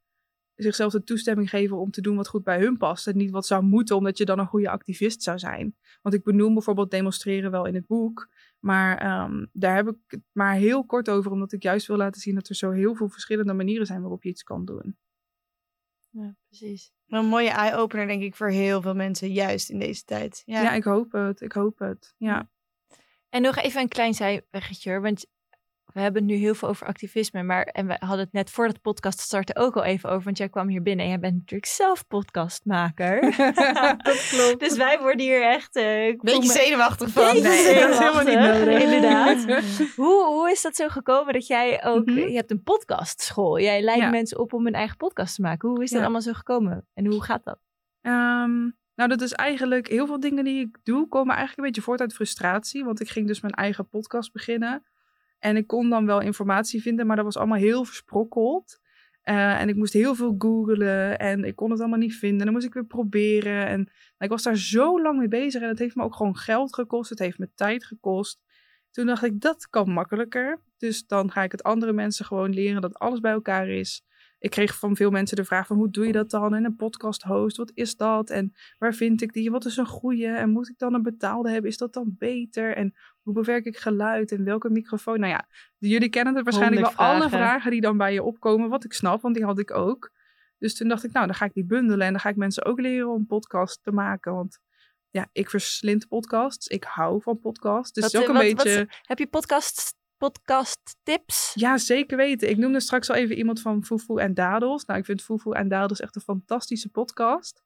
zichzelf 0.56 0.92
de 0.92 1.04
toestemming 1.04 1.50
geven 1.50 1.78
om 1.78 1.92
te 1.92 2.02
doen 2.02 2.16
wat 2.16 2.28
goed 2.28 2.44
bij 2.44 2.60
hun 2.60 2.78
past. 2.78 3.08
En 3.08 3.18
niet 3.18 3.32
wat 3.32 3.46
zou 3.46 3.64
moeten, 3.64 3.96
omdat 3.96 4.18
je 4.18 4.26
dan 4.26 4.40
een 4.40 4.48
goede 4.48 4.70
activist 4.70 5.24
zou 5.24 5.40
zijn. 5.40 5.76
Want 6.02 6.16
ik 6.16 6.24
benoem 6.24 6.54
bijvoorbeeld 6.54 6.92
demonstreren 6.92 7.52
wel 7.52 7.66
in 7.66 7.76
het 7.76 7.88
boek. 7.88 8.30
Maar 8.62 9.24
um, 9.24 9.50
daar 9.54 9.76
heb 9.76 9.88
ik 9.88 9.96
het 10.08 10.22
maar 10.32 10.54
heel 10.54 10.86
kort 10.86 11.10
over, 11.10 11.32
omdat 11.32 11.52
ik 11.52 11.64
juist 11.64 11.88
wil 11.88 11.98
laten 11.98 12.22
zien 12.22 12.36
dat 12.36 12.48
er 12.48 12.56
zo 12.56 12.72
heel 12.72 12.96
veel 12.96 13.10
verschillende 13.10 13.54
manieren 13.54 13.86
zijn 13.86 14.02
waarop 14.02 14.24
je 14.24 14.30
iets 14.30 14.44
kan 14.44 14.66
doen. 14.66 14.98
Ja, 16.10 16.36
precies. 16.48 16.92
Een 17.08 17.26
mooie 17.26 17.50
eye-opener, 17.50 18.08
denk 18.08 18.22
ik, 18.22 18.36
voor 18.36 18.50
heel 18.50 18.82
veel 18.82 18.96
mensen, 18.96 19.32
juist 19.32 19.70
in 19.70 19.80
deze 19.80 20.04
tijd. 20.04 20.42
Ja, 20.46 20.62
ja 20.62 20.74
ik 20.74 20.84
hoop 20.84 21.12
het. 21.12 21.42
Ik 21.42 21.52
hoop 21.52 21.80
het. 21.80 22.14
Ja. 22.18 22.50
En 23.30 23.42
nog 23.42 23.56
even 23.56 23.82
een 23.82 23.88
klein 23.88 24.14
zijweggetje, 24.14 25.00
want 25.00 25.26
we 25.94 26.00
hebben 26.02 26.26
nu 26.26 26.36
heel 26.36 26.56
veel 26.56 26.68
over 26.68 26.88
activisme, 26.88 27.44
maar 27.44 27.64
en 27.64 27.88
we 27.88 27.96
hadden 28.00 28.20
het 28.20 28.34
net 28.34 28.50
voordat 28.50 28.76
de 28.76 28.82
podcast 28.82 29.20
startte 29.20 29.56
ook 29.56 29.76
al 29.76 29.84
even 29.84 30.10
over, 30.10 30.24
want 30.24 30.38
jij 30.38 30.50
kwam 30.50 30.68
hier 30.68 30.82
binnen 30.82 31.06
en 31.06 31.12
jij 31.12 31.20
bent 31.20 31.34
natuurlijk 31.34 31.72
zelf 31.72 32.08
podcastmaker. 32.08 33.22
dat 34.04 34.28
klopt. 34.30 34.60
dus 34.60 34.78
wij 34.78 35.00
worden 35.00 35.26
hier 35.26 35.44
echt... 35.44 35.76
Uh, 35.76 36.08
ik 36.08 36.22
Beetje 36.22 36.48
me... 36.48 36.54
zenuwachtig 36.54 37.10
van. 37.10 37.24
nee, 37.24 37.44
dat 37.44 37.90
is 37.90 37.98
helemaal 37.98 38.24
niet 38.24 38.40
nodig. 38.40 38.82
Inderdaad. 38.82 39.46
hoe, 39.96 40.26
hoe 40.26 40.52
is 40.52 40.62
dat 40.62 40.76
zo 40.76 40.88
gekomen 40.88 41.34
dat 41.34 41.48
jij 41.48 41.84
ook... 41.84 42.06
Mhm. 42.06 42.18
Je 42.18 42.36
hebt 42.36 42.52
een 42.52 42.64
podcastschool. 42.64 43.60
Jij 43.60 43.82
leidt 43.82 44.10
mensen 44.10 44.40
op 44.40 44.54
om 44.54 44.68
een 44.68 44.74
eigen 44.74 44.98
podcast 44.98 45.36
te 45.36 45.42
maken. 45.42 45.70
Hoe 45.70 45.84
is 45.84 45.92
dat 45.92 46.02
allemaal 46.02 46.22
zo 46.22 46.34
gekomen? 46.34 46.88
En 46.94 47.06
hoe 47.06 47.24
gaat 47.24 47.44
dat? 47.44 47.60
Ehm, 48.02 48.70
nou, 48.96 49.10
dat 49.10 49.22
is 49.22 49.32
eigenlijk 49.32 49.88
heel 49.88 50.06
veel 50.06 50.20
dingen 50.20 50.44
die 50.44 50.66
ik 50.66 50.78
doe, 50.84 51.08
komen 51.08 51.36
eigenlijk 51.36 51.58
een 51.58 51.64
beetje 51.64 51.82
voort 51.82 52.00
uit 52.00 52.14
frustratie. 52.14 52.84
Want 52.84 53.02
ik 53.02 53.10
ging 53.10 53.28
dus 53.28 53.42
mijn 53.42 53.54
eigen 53.54 53.90
podcast 53.90 54.32
beginnen. 54.32 54.84
En 55.42 55.58
ik 55.58 55.68
kon 55.68 55.90
dan 55.90 56.06
wel 56.06 56.22
informatie 56.22 56.82
vinden, 56.82 57.08
maar 57.08 57.16
dat 57.16 57.26
was 57.26 57.38
allemaal 57.38 57.58
heel 57.58 57.86
versprokkeld. 57.86 58.80
Uh, 59.24 59.62
en 59.62 59.70
ik 59.70 59.76
moest 59.76 59.94
heel 59.94 60.16
veel 60.16 60.36
googlen 60.38 61.20
en 61.20 61.44
ik 61.44 61.56
kon 61.56 61.72
het 61.72 61.80
allemaal 61.80 62.00
niet 62.00 62.16
vinden. 62.16 62.46
Dan 62.46 62.54
moest 62.54 62.66
ik 62.66 62.74
weer 62.74 62.86
proberen. 62.86 63.68
En 63.68 63.92
ik 64.18 64.30
was 64.30 64.44
daar 64.44 64.58
zo 64.58 65.02
lang 65.02 65.18
mee 65.18 65.28
bezig 65.28 65.62
en 65.62 65.68
het 65.68 65.80
heeft 65.80 65.96
me 65.96 66.04
ook 66.04 66.16
gewoon 66.16 66.38
geld 66.38 66.74
gekost. 66.74 67.10
Het 67.10 67.20
heeft 67.20 67.38
me 67.38 67.50
tijd 67.56 67.86
gekost. 67.86 68.40
Toen 68.92 69.06
dacht 69.06 69.24
ik, 69.24 69.42
dat 69.42 69.70
kan 69.70 69.90
makkelijker. 69.90 70.62
Dus 70.78 71.08
dan 71.08 71.32
ga 71.32 71.44
ik 71.44 71.52
het 71.52 71.64
andere 71.64 71.94
mensen 71.94 72.26
gewoon 72.26 72.54
leren 72.54 72.82
dat 72.82 73.00
alles 73.00 73.20
bij 73.20 73.32
elkaar 73.32 73.70
is. 73.70 74.06
Ik 74.40 74.50
kreeg 74.50 74.78
van 74.80 74.96
veel 74.96 75.12
mensen 75.12 75.36
de 75.36 75.46
vraag 75.46 75.68
van 75.68 75.78
hoe 75.78 75.90
doe 75.90 76.06
je 76.06 76.12
dat 76.12 76.30
dan? 76.30 76.54
En 76.54 76.66
een 76.66 76.76
podcast 76.76 77.22
host, 77.22 77.58
wat 77.58 77.72
is 77.74 77.96
dat? 77.96 78.30
En 78.30 78.54
waar 78.78 78.94
vind 78.94 79.22
ik 79.22 79.34
die? 79.34 79.52
Wat 79.52 79.66
is 79.66 79.78
een 79.78 79.86
goede? 79.86 80.28
En 80.28 80.50
moet 80.50 80.70
ik 80.70 80.78
dan 80.78 80.94
een 80.94 81.04
betaalde 81.04 81.50
hebben? 81.50 81.70
Is 81.70 81.78
dat 81.78 81.94
dan 81.94 82.16
beter? 82.18 82.76
En 82.76 82.94
hoe 83.22 83.34
bewerk 83.34 83.66
ik 83.66 83.78
geluid? 83.78 84.32
En 84.32 84.44
welke 84.44 84.70
microfoon? 84.70 85.20
Nou 85.20 85.32
ja, 85.32 85.48
jullie 85.78 86.10
kennen 86.10 86.36
het 86.36 86.44
waarschijnlijk 86.44 86.82
wel. 86.82 87.08
Alle 87.08 87.30
vragen 87.30 87.72
die 87.72 87.82
dan 87.82 87.98
bij 87.98 88.14
je 88.14 88.24
opkomen, 88.24 88.70
wat 88.70 88.84
ik 88.84 88.94
snap, 88.94 89.22
want 89.22 89.36
die 89.36 89.46
had 89.46 89.60
ik 89.60 89.72
ook. 89.72 90.12
Dus 90.58 90.76
toen 90.76 90.88
dacht 90.88 91.04
ik, 91.04 91.12
nou, 91.12 91.26
dan 91.26 91.36
ga 91.36 91.46
ik 91.46 91.54
die 91.54 91.66
bundelen 91.66 92.06
en 92.06 92.12
dan 92.12 92.22
ga 92.22 92.30
ik 92.30 92.36
mensen 92.36 92.66
ook 92.66 92.80
leren 92.80 93.10
om 93.10 93.26
podcast 93.26 93.84
te 93.84 93.92
maken. 93.92 94.34
Want 94.34 94.60
ja, 95.10 95.30
ik 95.32 95.50
verslind 95.50 96.08
podcasts. 96.08 96.68
Ik 96.68 96.84
hou 96.84 97.22
van 97.22 97.40
podcasts. 97.40 97.92
Dus 97.92 98.16
ook 98.16 98.28
een 98.28 98.38
beetje... 98.38 98.90
heb 99.02 99.20
je 99.20 99.28
podcasts 99.28 99.94
podcast 100.18 100.96
tips? 101.04 101.52
Ja, 101.54 101.78
zeker 101.78 102.18
weten. 102.18 102.50
Ik 102.50 102.58
noemde 102.58 102.80
straks 102.80 103.10
al 103.10 103.16
even 103.16 103.38
iemand 103.38 103.62
van 103.62 103.86
Fufu 103.86 104.16
en 104.16 104.34
Dadels. 104.34 104.86
Nou, 104.86 105.00
ik 105.00 105.06
vind 105.06 105.22
Fufu 105.22 105.52
en 105.52 105.68
Dadels 105.68 106.00
echt 106.00 106.16
een 106.16 106.22
fantastische 106.22 106.90
podcast. 106.90 107.64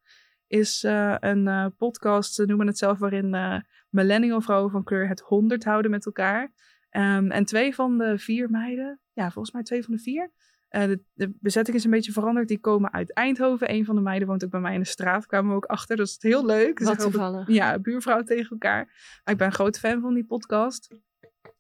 Is 0.48 0.84
uh, 0.84 1.16
een 1.20 1.48
uh, 1.48 1.66
podcast, 1.78 2.34
ze 2.34 2.46
noemen 2.46 2.68
het 2.68 2.78
zelf, 2.78 2.98
waarin 3.00 3.34
uh, 3.34 3.60
millennial 3.90 4.42
vrouwen 4.42 4.72
van 4.72 4.84
kleur 4.84 5.08
het 5.08 5.20
honderd 5.20 5.64
houden 5.64 5.92
met 5.92 6.06
elkaar. 6.06 6.44
Um, 6.92 7.32
en 7.32 7.46
twee 7.46 7.76
van 7.76 7.98
de 7.98 8.18
vier 8.18 8.50
meiden, 8.50 9.00
ja, 9.14 9.32
volgens 9.32 9.54
mij 9.54 9.64
twee 9.64 9.84
van 9.84 9.94
de 9.94 10.02
vier. 10.02 10.32
De, 10.70 11.04
de, 11.14 11.34
bezetting 11.40 11.78
is 11.78 11.84
een 11.84 11.92
beetje 11.92 12.12
veranderd. 12.12 12.48
Die 12.48 12.60
komen 12.60 12.94
uit 12.94 13.14
Eindhoven. 13.14 13.72
Een 13.72 13.86
van 13.86 13.96
de 13.96 14.02
meiden 14.02 14.28
woont 14.28 14.44
ook 14.44 14.50
bij 14.50 14.60
mij 14.60 14.74
in 14.74 14.80
de 14.80 14.86
straat. 14.86 15.26
Kwamen 15.26 15.50
we 15.50 15.56
ook 15.56 15.66
achter. 15.66 15.96
Dat 15.96 16.08
is 16.08 16.18
heel 16.20 16.46
leuk. 16.46 16.80
Wat 16.80 17.00
toevallig. 17.00 17.48
ja, 17.48 17.80
buurvrouw 17.80 18.24
tegen 18.24 18.50
elkaar. 18.50 18.86
Maar 19.24 19.34
ik 19.34 19.38
ben 19.38 19.48
een 19.48 19.54
grote 19.54 19.80
fan 19.80 20.02
van 20.02 20.14
die 20.14 20.26
podcast. 20.26 20.96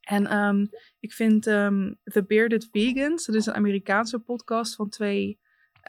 En 0.05 0.37
um, 0.37 0.69
ik 0.99 1.13
vind 1.13 1.45
um, 1.45 1.97
The 2.03 2.23
Bearded 2.23 2.67
Vegans, 2.71 3.25
dat 3.25 3.35
is 3.35 3.45
een 3.45 3.53
Amerikaanse 3.53 4.19
podcast 4.19 4.75
van 4.75 4.89
twee, 4.89 5.39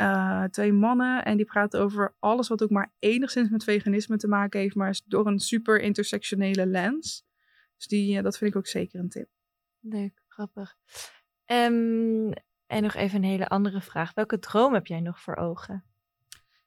uh, 0.00 0.44
twee 0.44 0.72
mannen. 0.72 1.24
En 1.24 1.36
die 1.36 1.46
praten 1.46 1.80
over 1.80 2.14
alles 2.18 2.48
wat 2.48 2.62
ook 2.62 2.70
maar 2.70 2.92
enigszins 2.98 3.48
met 3.48 3.64
veganisme 3.64 4.16
te 4.16 4.28
maken 4.28 4.60
heeft, 4.60 4.74
maar 4.74 5.00
door 5.04 5.26
een 5.26 5.38
super 5.38 5.80
intersectionele 5.80 6.66
lens. 6.66 7.24
Dus 7.76 7.86
die, 7.86 8.16
uh, 8.16 8.22
dat 8.22 8.38
vind 8.38 8.50
ik 8.50 8.56
ook 8.56 8.66
zeker 8.66 9.00
een 9.00 9.08
tip. 9.08 9.28
Leuk, 9.80 10.22
grappig. 10.28 10.76
Um, 11.46 12.32
en 12.66 12.82
nog 12.82 12.94
even 12.94 13.16
een 13.16 13.30
hele 13.30 13.48
andere 13.48 13.80
vraag. 13.80 14.14
Welke 14.14 14.38
droom 14.38 14.74
heb 14.74 14.86
jij 14.86 15.00
nog 15.00 15.20
voor 15.20 15.36
ogen? 15.36 15.84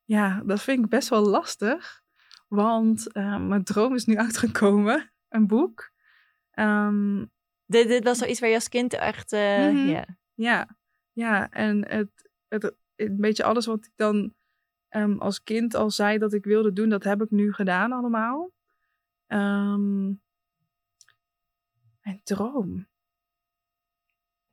Ja, 0.06 0.42
dat 0.46 0.62
vind 0.62 0.84
ik 0.84 0.89
best 0.89 1.10
wel 1.10 1.26
lastig. 1.26 2.04
Want 2.48 3.08
uh, 3.13 3.39
mijn 3.39 3.63
droom 3.63 3.96
is 3.96 4.06
nu 4.06 4.18
uitgekomen, 4.26 5.12
een 5.30 5.48
boek. 5.48 5.92
Um, 6.54 7.32
dit, 7.65 7.88
dit 7.88 8.04
was 8.04 8.18
zoiets 8.18 8.39
waar 8.39 8.50
je 8.50 8.56
als 8.56 8.70
kind 8.70 8.94
echt. 8.94 9.32
Mm 9.32 9.39
-hmm. 9.39 9.88
yeah. 9.88 10.08
Ja, 10.34 10.78
ja. 11.12 11.50
En 11.50 11.88
het, 11.88 12.30
het, 12.48 12.76
een 13.00 13.18
beetje 13.18 13.44
alles 13.44 13.66
wat 13.66 13.86
ik 13.86 13.92
dan 13.96 14.34
um, 14.90 15.20
als 15.20 15.44
kind 15.44 15.76
al 15.76 15.92
zei 15.92 16.18
dat 16.18 16.34
ik 16.34 16.46
wilde 16.46 16.74
doen, 16.74 16.90
dat 16.90 17.04
heb 17.04 17.22
ik 17.22 17.30
nu 17.30 17.54
gedaan 17.54 17.92
allemaal. 17.92 18.52
Um, 19.28 20.22
mijn 22.02 22.22
droom. 22.24 22.88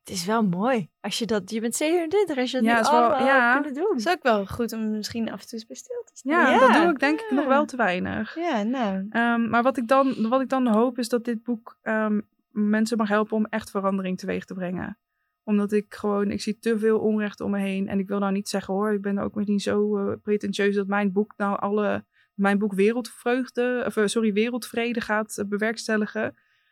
Het 0.04 0.14
is 0.14 0.24
wel 0.24 0.44
mooi. 0.44 0.90
Als 1.00 1.18
je 1.18 1.26
dat, 1.26 1.50
je 1.50 1.60
bent 1.60 1.74
27, 1.74 2.36
als 2.36 2.50
je 2.50 2.56
dat 2.56 2.66
ja, 2.66 2.80
nu 2.80 2.90
wel, 2.90 3.26
ja. 3.26 3.52
kunnen 3.52 3.74
doen. 3.74 3.88
Het 3.90 4.06
is 4.06 4.08
ook 4.08 4.22
wel 4.22 4.46
goed 4.46 4.72
om 4.72 4.90
misschien 4.90 5.30
af 5.30 5.40
en 5.40 5.46
toe 5.46 5.58
eens 5.58 5.66
bij 5.66 5.76
stil 5.76 6.02
te 6.04 6.12
staan. 6.14 6.32
Ja, 6.32 6.50
ja, 6.50 6.58
dat 6.58 6.82
doe 6.82 6.90
ik 6.90 6.98
denk 6.98 7.20
ik 7.20 7.30
nog 7.30 7.46
wel 7.46 7.64
te 7.64 7.76
weinig. 7.76 8.34
Ja, 8.34 8.62
nou. 8.62 8.96
Um, 9.10 9.48
maar 9.48 9.62
wat 9.62 9.76
ik, 9.76 9.88
dan, 9.88 10.28
wat 10.28 10.40
ik 10.40 10.48
dan 10.48 10.66
hoop 10.66 10.98
is 10.98 11.08
dat 11.08 11.24
dit 11.24 11.42
boek 11.42 11.78
um, 11.82 12.28
mensen 12.50 12.96
mag 12.96 13.08
helpen 13.08 13.36
om 13.36 13.46
echt 13.46 13.70
verandering 13.70 14.18
teweeg 14.18 14.44
te 14.44 14.54
brengen. 14.54 14.98
Omdat 15.46 15.72
ik 15.72 15.94
gewoon, 15.94 16.30
ik 16.30 16.40
zie 16.40 16.58
te 16.58 16.78
veel 16.78 16.98
onrecht 16.98 17.40
om 17.40 17.50
me 17.50 17.58
heen. 17.58 17.88
En 17.88 17.98
ik 17.98 18.08
wil 18.08 18.18
nou 18.18 18.32
niet 18.32 18.48
zeggen 18.48 18.74
hoor, 18.74 18.92
ik 18.92 19.02
ben 19.02 19.18
ook 19.18 19.34
niet 19.34 19.62
zo 19.62 19.98
uh, 19.98 20.14
pretentieus 20.22 20.74
dat 20.74 20.86
mijn 20.86 21.12
boek 21.12 21.34
nou 21.36 21.58
alle, 21.58 22.04
mijn 22.34 22.58
boek 22.58 22.74
wereldvreugde, 22.74 23.82
of 23.86 23.96
uh, 23.96 24.06
sorry, 24.06 24.32
wereldvrede 24.32 25.00
gaat 25.00 25.36
uh, 25.38 25.48
bewerkstelligen. 25.48 26.22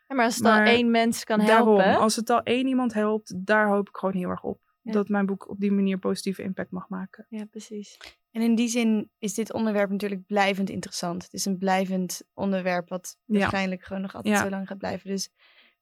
Ja, 0.09 0.15
maar 0.15 0.25
als 0.25 0.35
het 0.35 0.45
maar 0.45 0.67
al 0.67 0.73
één 0.73 0.91
mens 0.91 1.25
kan 1.25 1.41
helpen. 1.41 1.77
Daarom, 1.77 2.03
als 2.03 2.17
het 2.17 2.31
al 2.31 2.43
één 2.43 2.67
iemand 2.67 2.95
helpt, 2.95 3.47
daar 3.47 3.69
hoop 3.69 3.89
ik 3.89 3.97
gewoon 3.97 4.15
heel 4.15 4.29
erg 4.29 4.43
op. 4.43 4.61
Ja. 4.81 4.93
Dat 4.93 5.09
mijn 5.09 5.27
boek 5.27 5.49
op 5.49 5.61
die 5.61 5.73
manier 5.73 5.99
positieve 5.99 6.43
impact 6.43 6.71
mag 6.71 6.89
maken. 6.89 7.27
Ja, 7.29 7.45
precies. 7.45 7.97
En 8.31 8.43
in 8.43 8.55
die 8.55 8.69
zin 8.69 9.11
is 9.19 9.35
dit 9.35 9.53
onderwerp 9.53 9.91
natuurlijk 9.91 10.27
blijvend 10.27 10.71
interessant. 10.71 11.23
Het 11.23 11.33
is 11.33 11.45
een 11.45 11.59
blijvend 11.59 12.23
onderwerp 12.33 12.89
wat 12.89 13.19
ja. 13.25 13.39
waarschijnlijk 13.39 13.83
gewoon 13.83 14.03
nog 14.03 14.15
altijd 14.15 14.35
ja. 14.35 14.43
zo 14.43 14.49
lang 14.49 14.67
gaat 14.67 14.79
blijven. 14.79 15.11
Dus 15.11 15.31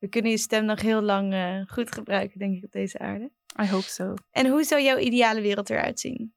we 0.02 0.08
kunnen 0.08 0.30
je 0.30 0.38
stem 0.38 0.64
nog 0.64 0.80
heel 0.80 1.00
lang 1.00 1.32
uh, 1.32 1.62
goed 1.66 1.92
gebruiken, 1.92 2.38
denk 2.38 2.56
ik, 2.56 2.64
op 2.64 2.72
deze 2.72 2.98
aarde. 2.98 3.30
I 3.62 3.66
hope 3.66 3.88
so. 3.88 4.14
En 4.30 4.50
hoe 4.50 4.64
zou 4.64 4.82
jouw 4.82 4.98
ideale 4.98 5.40
wereld 5.40 5.70
eruit 5.70 6.00
zien? 6.00 6.34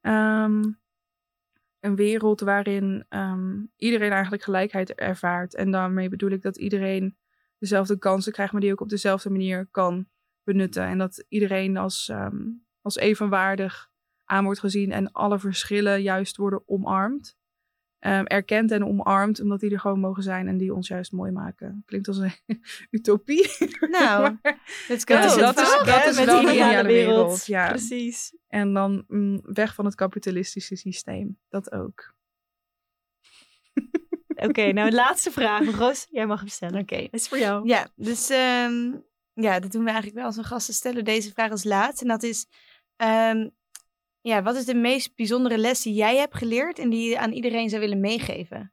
Um, 0.00 0.80
een 1.80 1.96
wereld 1.96 2.40
waarin 2.40 3.06
um, 3.08 3.72
iedereen 3.76 4.10
eigenlijk 4.10 4.42
gelijkheid 4.42 4.94
ervaart. 4.94 5.54
En 5.54 5.70
daarmee 5.70 6.08
bedoel 6.08 6.30
ik 6.30 6.42
dat 6.42 6.56
iedereen 6.56 7.16
dezelfde 7.58 7.98
kansen 7.98 8.32
krijgt, 8.32 8.52
maar 8.52 8.60
die 8.60 8.72
ook 8.72 8.80
op 8.80 8.88
dezelfde 8.88 9.30
manier 9.30 9.66
kan 9.70 10.08
benutten. 10.42 10.82
En 10.82 10.98
dat 10.98 11.24
iedereen 11.28 11.76
als, 11.76 12.08
um, 12.08 12.66
als 12.80 12.96
evenwaardig 12.96 13.90
aan 14.24 14.44
wordt 14.44 14.60
gezien 14.60 14.92
en 14.92 15.12
alle 15.12 15.38
verschillen 15.38 16.02
juist 16.02 16.36
worden 16.36 16.62
omarmd. 16.66 17.37
Um, 18.00 18.26
erkend 18.26 18.70
en 18.70 18.84
omarmd, 18.84 19.40
omdat 19.40 19.60
die 19.60 19.70
er 19.70 19.80
gewoon 19.80 20.00
mogen 20.00 20.22
zijn 20.22 20.48
en 20.48 20.56
die 20.56 20.74
ons 20.74 20.88
juist 20.88 21.12
mooi 21.12 21.30
maken. 21.32 21.82
Klinkt 21.86 22.08
als 22.08 22.18
een 22.18 22.32
utopie. 22.90 23.50
Nou, 23.90 24.36
let's 24.88 25.04
go. 25.04 25.14
Dat 25.14 25.24
is, 25.24 25.36
dat 25.36 25.58
is, 25.58 25.80
dat 25.84 26.06
is 26.06 26.24
wel 26.24 26.42
de 26.42 26.52
ideale 26.52 26.88
wereld. 26.88 27.16
wereld. 27.16 27.46
Ja. 27.46 27.68
Precies. 27.68 28.36
En 28.48 28.72
dan 28.72 29.04
mm, 29.08 29.40
weg 29.42 29.74
van 29.74 29.84
het 29.84 29.94
kapitalistische 29.94 30.76
systeem. 30.76 31.38
Dat 31.48 31.72
ook. 31.72 32.14
Oké, 34.28 34.48
okay, 34.48 34.70
nou, 34.78 34.90
laatste 34.90 35.30
vraag. 35.30 35.76
Roos, 35.76 36.06
jij 36.10 36.26
mag 36.26 36.38
hem 36.38 36.48
stellen. 36.48 36.80
Oké, 36.80 36.94
okay, 36.94 37.08
dat 37.10 37.20
is 37.20 37.28
voor 37.28 37.38
jou. 37.38 37.68
Ja, 37.68 37.88
dus 37.94 38.30
um, 38.30 39.04
ja, 39.32 39.60
dat 39.60 39.72
doen 39.72 39.82
we 39.82 39.90
eigenlijk 39.90 40.16
wel 40.16 40.26
als 40.26 40.36
een 40.36 40.44
gasten 40.44 40.74
stellen 40.74 41.04
deze 41.04 41.32
vraag 41.32 41.50
als 41.50 41.64
laatste. 41.64 42.04
En 42.04 42.10
dat 42.10 42.22
is, 42.22 42.46
um, 42.96 43.50
ja, 44.28 44.42
wat 44.42 44.56
is 44.56 44.64
de 44.64 44.74
meest 44.74 45.16
bijzondere 45.16 45.58
les 45.58 45.82
die 45.82 45.94
jij 45.94 46.16
hebt 46.16 46.36
geleerd 46.36 46.78
en 46.78 46.90
die 46.90 47.08
je 47.08 47.18
aan 47.18 47.32
iedereen 47.32 47.68
zou 47.68 47.80
willen 47.80 48.00
meegeven? 48.00 48.72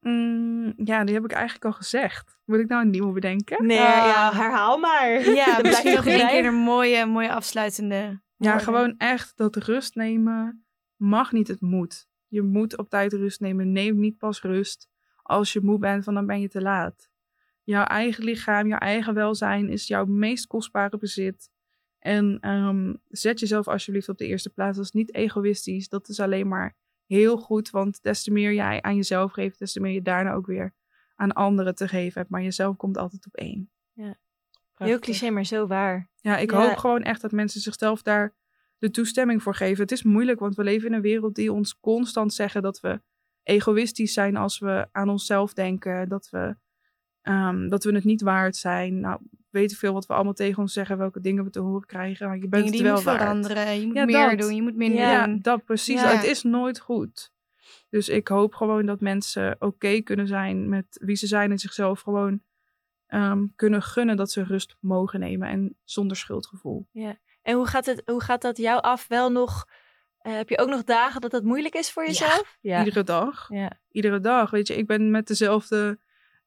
Mm, 0.00 0.72
ja, 0.76 1.04
die 1.04 1.14
heb 1.14 1.24
ik 1.24 1.32
eigenlijk 1.32 1.64
al 1.64 1.72
gezegd. 1.72 2.38
Moet 2.44 2.58
ik 2.58 2.68
nou 2.68 2.82
een 2.82 2.90
nieuwe 2.90 3.12
bedenken? 3.12 3.66
Nee, 3.66 3.78
uh, 3.78 3.84
ja, 3.84 4.32
herhaal 4.32 4.78
maar. 4.78 5.30
Ja, 5.30 5.58
misschien 5.62 5.94
nog 5.94 6.06
één 6.06 6.28
keer 6.28 6.44
een 6.44 6.54
mooie, 6.54 7.06
mooie 7.06 7.32
afsluitende. 7.32 8.22
Ja, 8.36 8.58
gewoon 8.58 8.94
echt 8.96 9.36
dat 9.36 9.56
rust 9.56 9.94
nemen 9.94 10.64
mag 10.96 11.32
niet, 11.32 11.48
het 11.48 11.60
moet. 11.60 12.06
Je 12.28 12.42
moet 12.42 12.78
op 12.78 12.88
tijd 12.88 13.12
rust 13.12 13.40
nemen. 13.40 13.72
Neem 13.72 13.98
niet 13.98 14.18
pas 14.18 14.42
rust 14.42 14.88
als 15.22 15.52
je 15.52 15.60
moe 15.60 15.78
bent, 15.78 16.04
van 16.04 16.14
dan 16.14 16.26
ben 16.26 16.40
je 16.40 16.48
te 16.48 16.60
laat. 16.60 17.10
Jouw 17.62 17.84
eigen 17.84 18.24
lichaam, 18.24 18.66
jouw 18.66 18.78
eigen 18.78 19.14
welzijn 19.14 19.68
is 19.68 19.86
jouw 19.86 20.04
meest 20.04 20.46
kostbare 20.46 20.98
bezit. 20.98 21.50
En 22.02 22.50
um, 22.50 23.00
zet 23.08 23.40
jezelf 23.40 23.68
alsjeblieft 23.68 24.08
op 24.08 24.18
de 24.18 24.26
eerste 24.26 24.50
plaats. 24.50 24.76
Dat 24.76 24.84
is 24.84 24.92
niet 24.92 25.14
egoïstisch. 25.14 25.88
Dat 25.88 26.08
is 26.08 26.20
alleen 26.20 26.48
maar 26.48 26.76
heel 27.06 27.36
goed. 27.36 27.70
Want 27.70 28.02
des 28.02 28.22
te 28.22 28.30
meer 28.30 28.52
jij 28.52 28.82
aan 28.82 28.96
jezelf 28.96 29.32
geeft, 29.32 29.58
des 29.58 29.72
te 29.72 29.80
meer 29.80 29.92
je 29.92 30.02
daarna 30.02 30.32
ook 30.32 30.46
weer 30.46 30.74
aan 31.14 31.32
anderen 31.32 31.74
te 31.74 31.88
geven 31.88 32.20
hebt. 32.20 32.30
Maar 32.30 32.42
jezelf 32.42 32.76
komt 32.76 32.98
altijd 32.98 33.26
op 33.26 33.34
één. 33.34 33.70
Ja. 33.92 34.16
Heel 34.74 34.98
cliché, 34.98 35.30
maar 35.30 35.44
zo 35.44 35.66
waar. 35.66 36.10
Ja, 36.20 36.38
ik 36.38 36.50
ja. 36.50 36.66
hoop 36.66 36.76
gewoon 36.76 37.02
echt 37.02 37.20
dat 37.20 37.32
mensen 37.32 37.60
zichzelf 37.60 38.02
daar 38.02 38.34
de 38.78 38.90
toestemming 38.90 39.42
voor 39.42 39.54
geven. 39.54 39.82
Het 39.82 39.92
is 39.92 40.02
moeilijk, 40.02 40.40
want 40.40 40.54
we 40.54 40.64
leven 40.64 40.88
in 40.88 40.94
een 40.94 41.00
wereld 41.00 41.34
die 41.34 41.52
ons 41.52 41.80
constant 41.80 42.34
zeggen 42.34 42.62
dat 42.62 42.80
we 42.80 43.00
egoïstisch 43.42 44.12
zijn 44.12 44.36
als 44.36 44.58
we 44.58 44.88
aan 44.92 45.08
onszelf 45.08 45.52
denken. 45.52 46.08
Dat 46.08 46.28
we, 46.30 46.56
um, 47.22 47.68
dat 47.68 47.84
we 47.84 47.94
het 47.94 48.04
niet 48.04 48.22
waard 48.22 48.56
zijn. 48.56 49.00
Nou, 49.00 49.20
weten 49.52 49.76
veel 49.76 49.92
wat 49.92 50.06
we 50.06 50.14
allemaal 50.14 50.32
tegen 50.32 50.62
ons 50.62 50.72
zeggen, 50.72 50.98
welke 50.98 51.20
dingen 51.20 51.44
we 51.44 51.50
te 51.50 51.60
horen 51.60 51.86
krijgen. 51.86 52.26
Maar 52.26 52.38
je 52.38 52.48
bent 52.48 52.72
dingen 52.72 52.76
het 52.76 52.84
wel 52.84 53.14
moet 53.14 53.20
veranderen, 53.20 53.80
je 53.80 53.86
moet 53.86 53.96
ja, 53.96 54.04
meer 54.04 54.30
dat. 54.30 54.38
doen, 54.38 54.54
je 54.54 54.62
moet 54.62 54.76
minder 54.76 55.00
ja, 55.00 55.26
doen. 55.26 55.38
dat 55.40 55.64
precies. 55.64 56.00
Ja. 56.00 56.08
Het 56.08 56.24
is 56.24 56.42
nooit 56.42 56.80
goed. 56.80 57.32
Dus 57.90 58.08
ik 58.08 58.28
hoop 58.28 58.54
gewoon 58.54 58.86
dat 58.86 59.00
mensen 59.00 59.52
oké 59.52 59.64
okay 59.64 60.02
kunnen 60.02 60.26
zijn 60.26 60.68
met 60.68 60.86
wie 61.00 61.16
ze 61.16 61.26
zijn 61.26 61.50
en 61.50 61.58
zichzelf 61.58 62.00
gewoon 62.00 62.42
um, 63.08 63.52
kunnen 63.56 63.82
gunnen 63.82 64.16
dat 64.16 64.30
ze 64.30 64.42
rust 64.42 64.76
mogen 64.80 65.20
nemen 65.20 65.48
en 65.48 65.76
zonder 65.84 66.16
schuldgevoel. 66.16 66.86
Ja. 66.90 67.18
En 67.42 67.56
hoe 67.56 67.66
gaat, 67.66 67.86
het, 67.86 68.02
hoe 68.04 68.22
gaat 68.22 68.42
dat 68.42 68.56
jou 68.56 68.80
af? 68.80 69.08
Wel 69.08 69.32
nog 69.32 69.66
Eh, 70.22 70.36
heb 70.36 70.48
je 70.48 70.58
ook 70.58 70.68
nog 70.68 70.84
dagen 70.84 71.20
dat 71.20 71.30
dat 71.30 71.42
moeilijk 71.42 71.74
is 71.74 71.90
voor 71.92 72.06
jezelf? 72.06 72.58
Ja. 72.60 72.78
Iedere 72.78 73.02
dag. 73.02 73.46
Ja. 73.48 73.72
Iedere 73.90 74.20
dag. 74.20 74.50
Weet 74.50 74.66
je, 74.66 74.76
ik 74.76 74.86
ben 74.86 75.10
met 75.10 75.26
dezelfde 75.26 75.98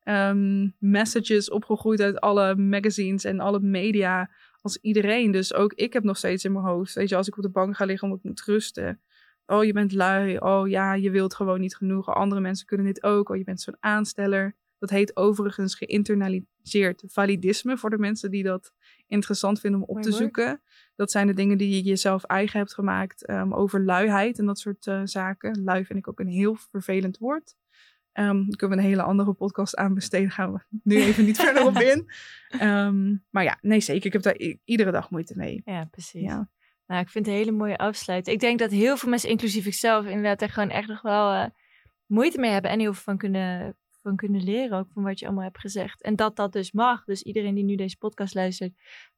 ehm, 0.05 0.69
messages 0.79 1.49
opgegroeid 1.49 2.01
uit 2.01 2.19
alle 2.19 2.55
magazines 2.55 3.23
en 3.23 3.39
alle 3.39 3.59
media 3.59 4.29
als 4.61 4.77
iedereen. 4.81 5.31
Dus 5.31 5.53
ook 5.53 5.73
ik 5.73 5.93
heb 5.93 6.03
nog 6.03 6.17
steeds 6.17 6.45
in 6.45 6.51
mijn 6.51 6.65
hoofd. 6.65 6.93
Weet 6.93 7.09
je, 7.09 7.15
als 7.15 7.27
ik 7.27 7.37
op 7.37 7.43
de 7.43 7.49
bank 7.49 7.75
ga 7.75 7.85
liggen 7.85 8.07
omdat 8.07 8.23
ik 8.23 8.29
moet 8.29 8.41
rusten. 8.41 9.01
Oh, 9.45 9.63
je 9.63 9.73
bent 9.73 9.93
lui. 9.93 10.37
Oh 10.37 10.67
ja, 10.67 10.93
je 10.93 11.11
wilt 11.11 11.35
gewoon 11.35 11.59
niet 11.59 11.75
genoeg. 11.75 12.13
Andere 12.13 12.41
mensen 12.41 12.65
kunnen 12.65 12.85
dit 12.85 13.03
ook. 13.03 13.29
Oh, 13.29 13.35
je 13.35 13.43
bent 13.43 13.61
zo'n 13.61 13.77
aansteller. 13.79 14.55
Dat 14.79 14.89
heet 14.89 15.15
overigens 15.15 15.75
geïnternaliseerd 15.75 17.03
validisme 17.07 17.77
voor 17.77 17.89
de 17.89 17.97
mensen 17.97 18.31
die 18.31 18.43
dat 18.43 18.73
interessant 19.07 19.59
vinden 19.59 19.81
om 19.81 19.95
op 19.95 20.01
te 20.01 20.11
zoeken. 20.11 20.61
Dat 20.95 21.11
zijn 21.11 21.27
de 21.27 21.33
dingen 21.33 21.57
die 21.57 21.69
je 21.69 21.81
jezelf 21.81 22.23
eigen 22.23 22.59
hebt 22.59 22.73
gemaakt 22.73 23.25
ehm, 23.25 23.53
over 23.53 23.83
luiheid 23.83 24.39
en 24.39 24.45
dat 24.45 24.59
soort 24.59 24.87
eh, 24.87 25.01
zaken. 25.03 25.63
Lui 25.63 25.85
vind 25.85 25.99
ik 25.99 26.07
ook 26.07 26.19
een 26.19 26.27
heel 26.27 26.55
vervelend 26.55 27.17
woord. 27.17 27.55
Ehm 28.15 28.45
daar 28.45 28.57
kunnen 28.57 28.77
we 28.77 28.83
een 28.83 28.89
hele 28.89 29.01
andere 29.01 29.33
podcast 29.33 29.75
aan 29.75 29.93
besteden. 29.93 30.31
Gaan 30.31 30.53
we 30.53 30.59
nu 30.83 30.95
even 30.95 31.25
niet 31.25 31.37
verder 31.37 31.65
op 31.65 31.77
in. 31.77 32.05
Ehm, 32.59 33.15
maar 33.29 33.43
ja, 33.43 33.57
nee 33.61 33.79
zeker. 33.79 34.05
Ik 34.05 34.13
heb 34.13 34.21
daar 34.21 34.37
iedere 34.63 34.91
dag 34.91 35.09
moeite 35.09 35.33
mee. 35.37 35.61
Ja, 35.65 35.85
precies. 35.85 36.21
Ja. 36.21 36.49
Nou, 36.87 37.01
ik 37.01 37.09
vind 37.09 37.25
het 37.25 37.33
een 37.33 37.41
hele 37.41 37.57
mooie 37.57 37.77
afsluiting. 37.77 38.35
Ik 38.35 38.41
denk 38.41 38.59
dat 38.59 38.71
heel 38.71 38.97
veel 38.97 39.09
mensen, 39.09 39.29
inclusief 39.29 39.65
ikzelf, 39.65 40.05
inderdaad 40.05 40.41
er 40.41 40.49
gewoon 40.49 40.69
echt 40.69 40.87
nog 40.87 41.01
wel 41.01 41.33
eh, 41.33 41.45
moeite 42.05 42.39
mee 42.39 42.51
hebben. 42.51 42.71
En 42.71 42.79
heel 42.79 42.93
veel 42.93 43.03
van 43.03 43.17
kunnen, 43.17 43.77
van 44.09 44.15
kunnen 44.15 44.43
leren, 44.43 44.77
ook 44.77 44.87
van 44.93 45.03
wat 45.03 45.19
je 45.19 45.25
allemaal 45.25 45.43
hebt 45.43 45.59
gezegd. 45.59 46.01
En 46.03 46.15
dat 46.15 46.35
dat 46.35 46.53
dus 46.53 46.71
mag. 46.71 47.03
Dus 47.03 47.21
iedereen 47.21 47.55
die 47.55 47.63
nu 47.63 47.75
deze 47.75 47.97
podcast 47.97 48.33
luistert, 48.35 48.73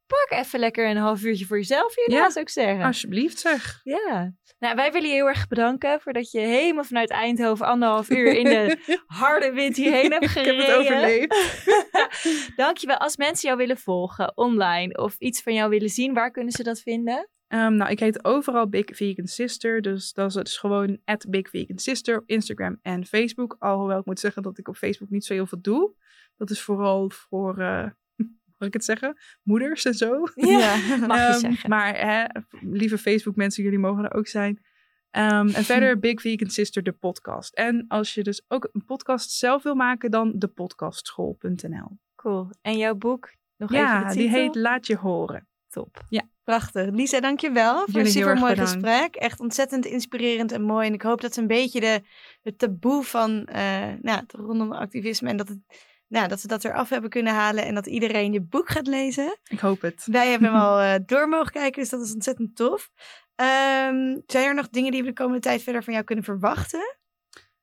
pak 0.07 0.39
even 0.39 0.59
lekker 0.59 0.89
een 0.89 0.97
half 0.97 1.23
uurtje 1.23 1.45
voor 1.45 1.57
jezelf 1.57 1.95
hierna, 1.95 2.23
Ja, 2.23 2.29
zou 2.29 2.45
ik 2.45 2.51
zeggen. 2.51 2.85
Alsjeblieft 2.85 3.39
zeg. 3.39 3.79
Ja. 3.83 4.33
Nou, 4.59 4.75
wij 4.75 4.91
willen 4.91 5.09
je 5.09 5.15
heel 5.15 5.27
erg 5.27 5.47
bedanken 5.47 5.99
voordat 6.01 6.31
je 6.31 6.39
helemaal 6.39 6.83
vanuit 6.83 7.09
Eindhoven 7.09 7.65
anderhalf 7.65 8.09
uur 8.09 8.33
in 8.33 8.43
de 8.43 8.77
harde 9.07 9.51
wind 9.51 9.75
hierheen 9.75 10.11
hebt 10.11 10.23
Ik 10.23 10.29
gereden. 10.29 10.57
heb 10.57 10.67
het 10.67 10.75
overleefd. 10.77 12.55
Dankjewel. 12.55 12.97
Als 12.97 13.17
mensen 13.17 13.47
jou 13.47 13.59
willen 13.59 13.77
volgen 13.77 14.38
online 14.38 14.97
of 14.97 15.15
iets 15.17 15.41
van 15.41 15.53
jou 15.53 15.69
willen 15.69 15.89
zien, 15.89 16.13
waar 16.13 16.31
kunnen 16.31 16.51
ze 16.51 16.63
dat 16.63 16.79
vinden? 16.79 17.29
Ehm, 17.48 17.76
nou, 17.76 17.91
ik 17.91 18.00
heet 18.00 18.26
overal 18.26 18.70
Big 18.70 18.86
Vegan 18.86 19.28
Sister. 19.28 19.82
Dus 19.82 20.14
dat 20.14 20.36
is 20.36 20.58
gewoon 20.58 21.00
at 21.06 21.26
Big 21.30 21.50
Vegan 21.50 21.78
Sister 21.78 22.18
op 22.18 22.24
Instagram 22.26 22.80
en 22.82 23.06
Facebook. 23.06 23.56
Alhoewel 23.60 24.00
ik 24.00 24.06
moet 24.06 24.20
zeggen 24.20 24.41
dat 24.43 24.58
ik 24.58 24.68
op 24.68 24.76
Facebook 24.76 25.10
niet 25.10 25.26
zo 25.26 25.34
heel 25.34 25.48
veel 25.48 25.62
doe. 25.62 25.93
Dat 26.38 26.50
is 26.50 26.62
vooral 26.62 27.10
voor, 27.10 27.58
eh, 27.60 27.84
mag 28.58 28.68
ik 28.68 28.74
het 28.74 28.84
zeggen, 28.86 29.18
moeders 29.43 29.86
en 29.86 29.93
zo. 29.93 30.24
Ja, 30.36 30.76
mag 31.08 31.18
je 31.18 31.24
Ehm, 31.24 31.39
zeggen. 31.39 31.70
Maar 31.70 31.98
hè, 32.00 32.26
lieve 32.62 32.98
Facebook 32.98 33.36
mensen, 33.36 33.64
jullie 33.64 33.80
mogen 33.80 34.04
er 34.04 34.14
ook 34.14 34.28
zijn. 34.28 34.66
Ehm, 35.12 35.48
en 35.48 35.64
verder 35.64 36.00
Big 36.00 36.22
Vegan 36.22 36.50
Sister, 36.50 36.84
de 36.84 36.91
podcast. 36.91 37.54
En 37.54 37.86
als 37.88 38.14
je 38.14 38.24
dus 38.24 38.41
ook 38.48 38.70
een 38.72 38.86
podcast 38.86 39.32
zelf 39.32 39.64
wil 39.64 39.76
maken, 39.76 40.12
dan 40.12 40.34
depodcastschool.nl. 40.38 41.98
Cool. 42.16 42.50
En 42.62 42.78
jouw 42.78 42.95
boek? 42.95 43.32
Nog 43.58 43.72
even 43.72 43.86
Ja, 43.86 44.10
de 44.10 44.16
die 44.16 44.30
heet 44.30 44.56
Laat 44.56 44.88
je 44.88 44.95
horen. 44.95 45.48
Top. 45.70 46.03
Prachtig. 46.43 46.89
Lisa, 46.89 47.20
dankjewel 47.20 47.76
voor 47.76 47.86
Jullie 47.86 48.05
een 48.05 48.11
super 48.11 48.38
mooi 48.38 48.55
gesprek. 48.55 49.15
Echt 49.15 49.39
ontzettend 49.39 49.86
inspirerend 49.86 50.51
en 50.51 50.61
mooi. 50.61 50.88
En 50.88 50.93
ik 50.93 51.01
hoop 51.01 51.22
dat 51.22 51.34
ze 51.34 51.41
een 51.41 51.47
beetje 51.47 51.80
de, 51.80 52.01
het 52.43 52.57
taboe 52.59 53.03
van 53.03 53.45
eh 53.45 53.93
nou, 54.01 54.20
het 54.20 54.34
rondom 54.34 54.72
activisme 54.72 55.30
en 55.30 55.38
dat, 55.38 55.47
het, 55.47 55.59
nou, 56.07 56.28
dat 56.28 56.39
ze 56.39 56.47
dat 56.47 56.65
eraf 56.65 56.89
hebben 56.89 57.09
kunnen 57.09 57.34
halen 57.34 57.65
en 57.65 57.76
dat 57.76 57.88
iedereen 57.88 58.34
je 58.34 58.41
boek 58.41 58.70
gaat 58.70 58.88
lezen. 58.88 59.38
Ik 59.43 59.59
hoop 59.59 59.82
het. 59.82 60.03
Wij 60.05 60.30
hebben 60.30 60.51
hem 60.51 60.61
al 60.61 60.80
eh, 60.80 60.95
door 61.05 61.30
mogen 61.30 61.51
kijken, 61.51 61.82
dus 61.82 61.89
dat 61.89 62.01
is 62.01 62.13
ontzettend 62.13 62.55
tof. 62.55 62.89
Ehm, 63.36 64.20
zijn 64.26 64.47
er 64.47 64.55
nog 64.55 64.70
dingen 64.70 64.91
die 64.91 65.01
we 65.01 65.07
de 65.07 65.13
komende 65.13 65.39
tijd 65.39 65.63
verder 65.63 65.84
van 65.84 65.93
jou 65.93 66.05
kunnen 66.05 66.26
verwachten? 66.26 66.97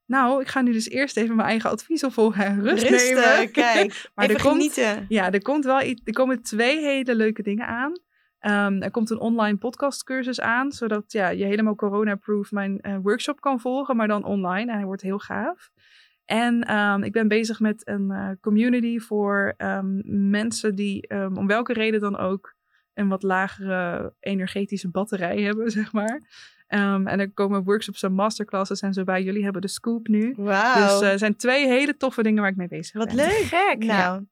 Nou, 0.07 0.40
ik 0.40 0.48
ga 0.48 0.61
nu 0.61 0.72
dus 0.72 0.88
eerst 0.88 1.16
even 1.16 1.36
mijn 1.36 1.48
eigen 1.48 1.70
advies 1.70 2.05
opvolgen 2.05 2.44
en 2.44 2.62
rust 2.62 2.88
Rusten, 2.88 3.14
nemen. 3.14 3.50
kijk. 3.62 4.11
Maar 4.14 4.24
even 4.24 4.36
er 4.36 4.42
komt, 4.42 4.55
genieten. 4.55 5.07
Ja, 5.09 5.32
er, 5.32 5.42
komt 5.42 5.64
wel 5.64 5.82
iets, 5.82 6.00
er 6.05 6.12
komen 6.12 6.42
twee 6.42 6.80
hele 6.80 7.14
leuke 7.14 7.42
dingen 7.42 7.66
aan. 7.66 7.92
Ehm, 8.38 8.82
er 8.82 8.90
komt 8.90 9.11
een 9.11 9.18
online 9.18 9.57
podcastcursus 9.57 10.40
aan, 10.40 10.72
zodat 10.72 11.12
ja, 11.12 11.28
je 11.28 11.44
helemaal 11.44 11.74
corona-proof 11.74 12.50
mijn 12.50 12.80
eh, 12.80 12.96
workshop 13.02 13.40
kan 13.40 13.61
volgen, 13.61 13.96
maar 13.96 14.09
dan 14.09 14.24
online. 14.24 14.70
En 14.70 14.76
hij 14.76 14.86
wordt 14.86 15.02
heel 15.02 15.18
gaaf. 15.18 15.70
En 16.24 16.62
ehm, 16.62 17.02
ik 17.02 17.12
ben 17.12 17.28
bezig 17.28 17.61
met 17.61 17.88
een 17.88 18.11
eh, 18.11 18.30
community 18.40 18.98
voor 18.98 19.55
ehm, 19.57 20.00
mensen 20.30 20.74
die 20.74 21.11
om 21.11 21.46
welke 21.46 21.72
reden 21.72 22.00
dan 22.00 22.16
ook 22.16 22.55
een 22.94 23.09
wat 23.09 23.22
lagere 23.22 24.14
energetische 24.20 24.90
batterij 24.90 25.40
hebben, 25.40 25.70
zeg 25.80 25.92
maar. 25.92 26.20
Ehm, 26.66 27.06
en 27.06 27.20
er 27.20 27.30
komen 27.32 27.64
workshops 27.64 28.02
en 28.02 28.12
masterclasses 28.12 28.80
en 28.80 28.92
zo 28.92 29.04
bij. 29.04 29.22
Jullie 29.22 29.42
hebben 29.44 29.62
de 29.62 29.68
scoop 29.68 30.08
nu. 30.08 30.34
Wauw. 30.36 30.74
Dus 30.74 31.00
eh, 31.00 31.12
er 31.12 31.18
zijn 31.18 31.36
twee 31.36 31.66
hele 31.66 31.96
toffe 31.96 32.22
dingen 32.22 32.40
waar 32.42 32.50
ik 32.50 32.56
mee 32.56 32.68
bezig 32.68 32.92
Wat 32.94 33.06
ben. 33.06 33.16
leuk. 33.16 33.30
Gek. 33.50 33.84
Nou, 33.84 34.22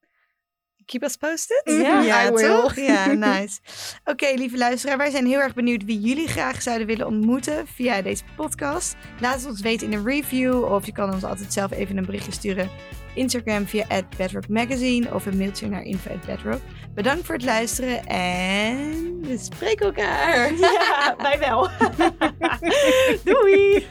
keep 0.86 1.02
us 1.02 1.16
posted. 1.16 1.62
Ja, 1.64 2.26
I 2.26 2.30
will. 2.30 2.48
toch? 2.48 2.76
Ja, 2.76 3.06
nice. 3.12 3.58
Oké, 4.04 4.26
lieve 4.34 4.56
luisteraar, 4.58 4.96
wij 4.96 5.10
zijn 5.10 5.26
heel 5.26 5.38
erg 5.40 5.54
benieuwd 5.54 5.84
wie 5.84 6.00
jullie 6.00 6.28
graag 6.28 6.62
zouden 6.62 6.86
willen 6.86 7.06
ontmoeten 7.06 7.66
via 7.66 8.02
deze 8.02 8.22
podcast. 8.36 8.96
Laat 9.20 9.34
het 9.40 9.46
ons 9.46 9.60
weten 9.60 9.86
in 9.86 9.98
een 9.98 10.04
review 10.04 10.64
of 10.64 10.86
je 10.86 10.92
kan 10.92 11.12
ons 11.12 11.24
altijd 11.24 11.52
zelf 11.52 11.70
even 11.72 11.96
een 11.96 12.06
berichtje 12.06 12.32
sturen. 12.32 12.68
Instagram 13.14 13.66
via 13.66 13.86
Bedrock 14.16 14.48
Magazine 14.48 15.14
of 15.14 15.26
een 15.26 15.36
mailtje 15.36 15.68
naar 15.68 15.82
info@bedrock. 15.82 16.60
Bedankt 16.94 17.26
voor 17.26 17.34
het 17.34 17.44
luisteren 17.44 18.06
en 18.06 19.20
we 19.20 19.38
spreken 19.38 19.86
elkaar. 19.86 20.52
Ja, 20.60 21.14
wij 21.18 21.38
wel. 21.38 21.68
Doei. 23.24 23.86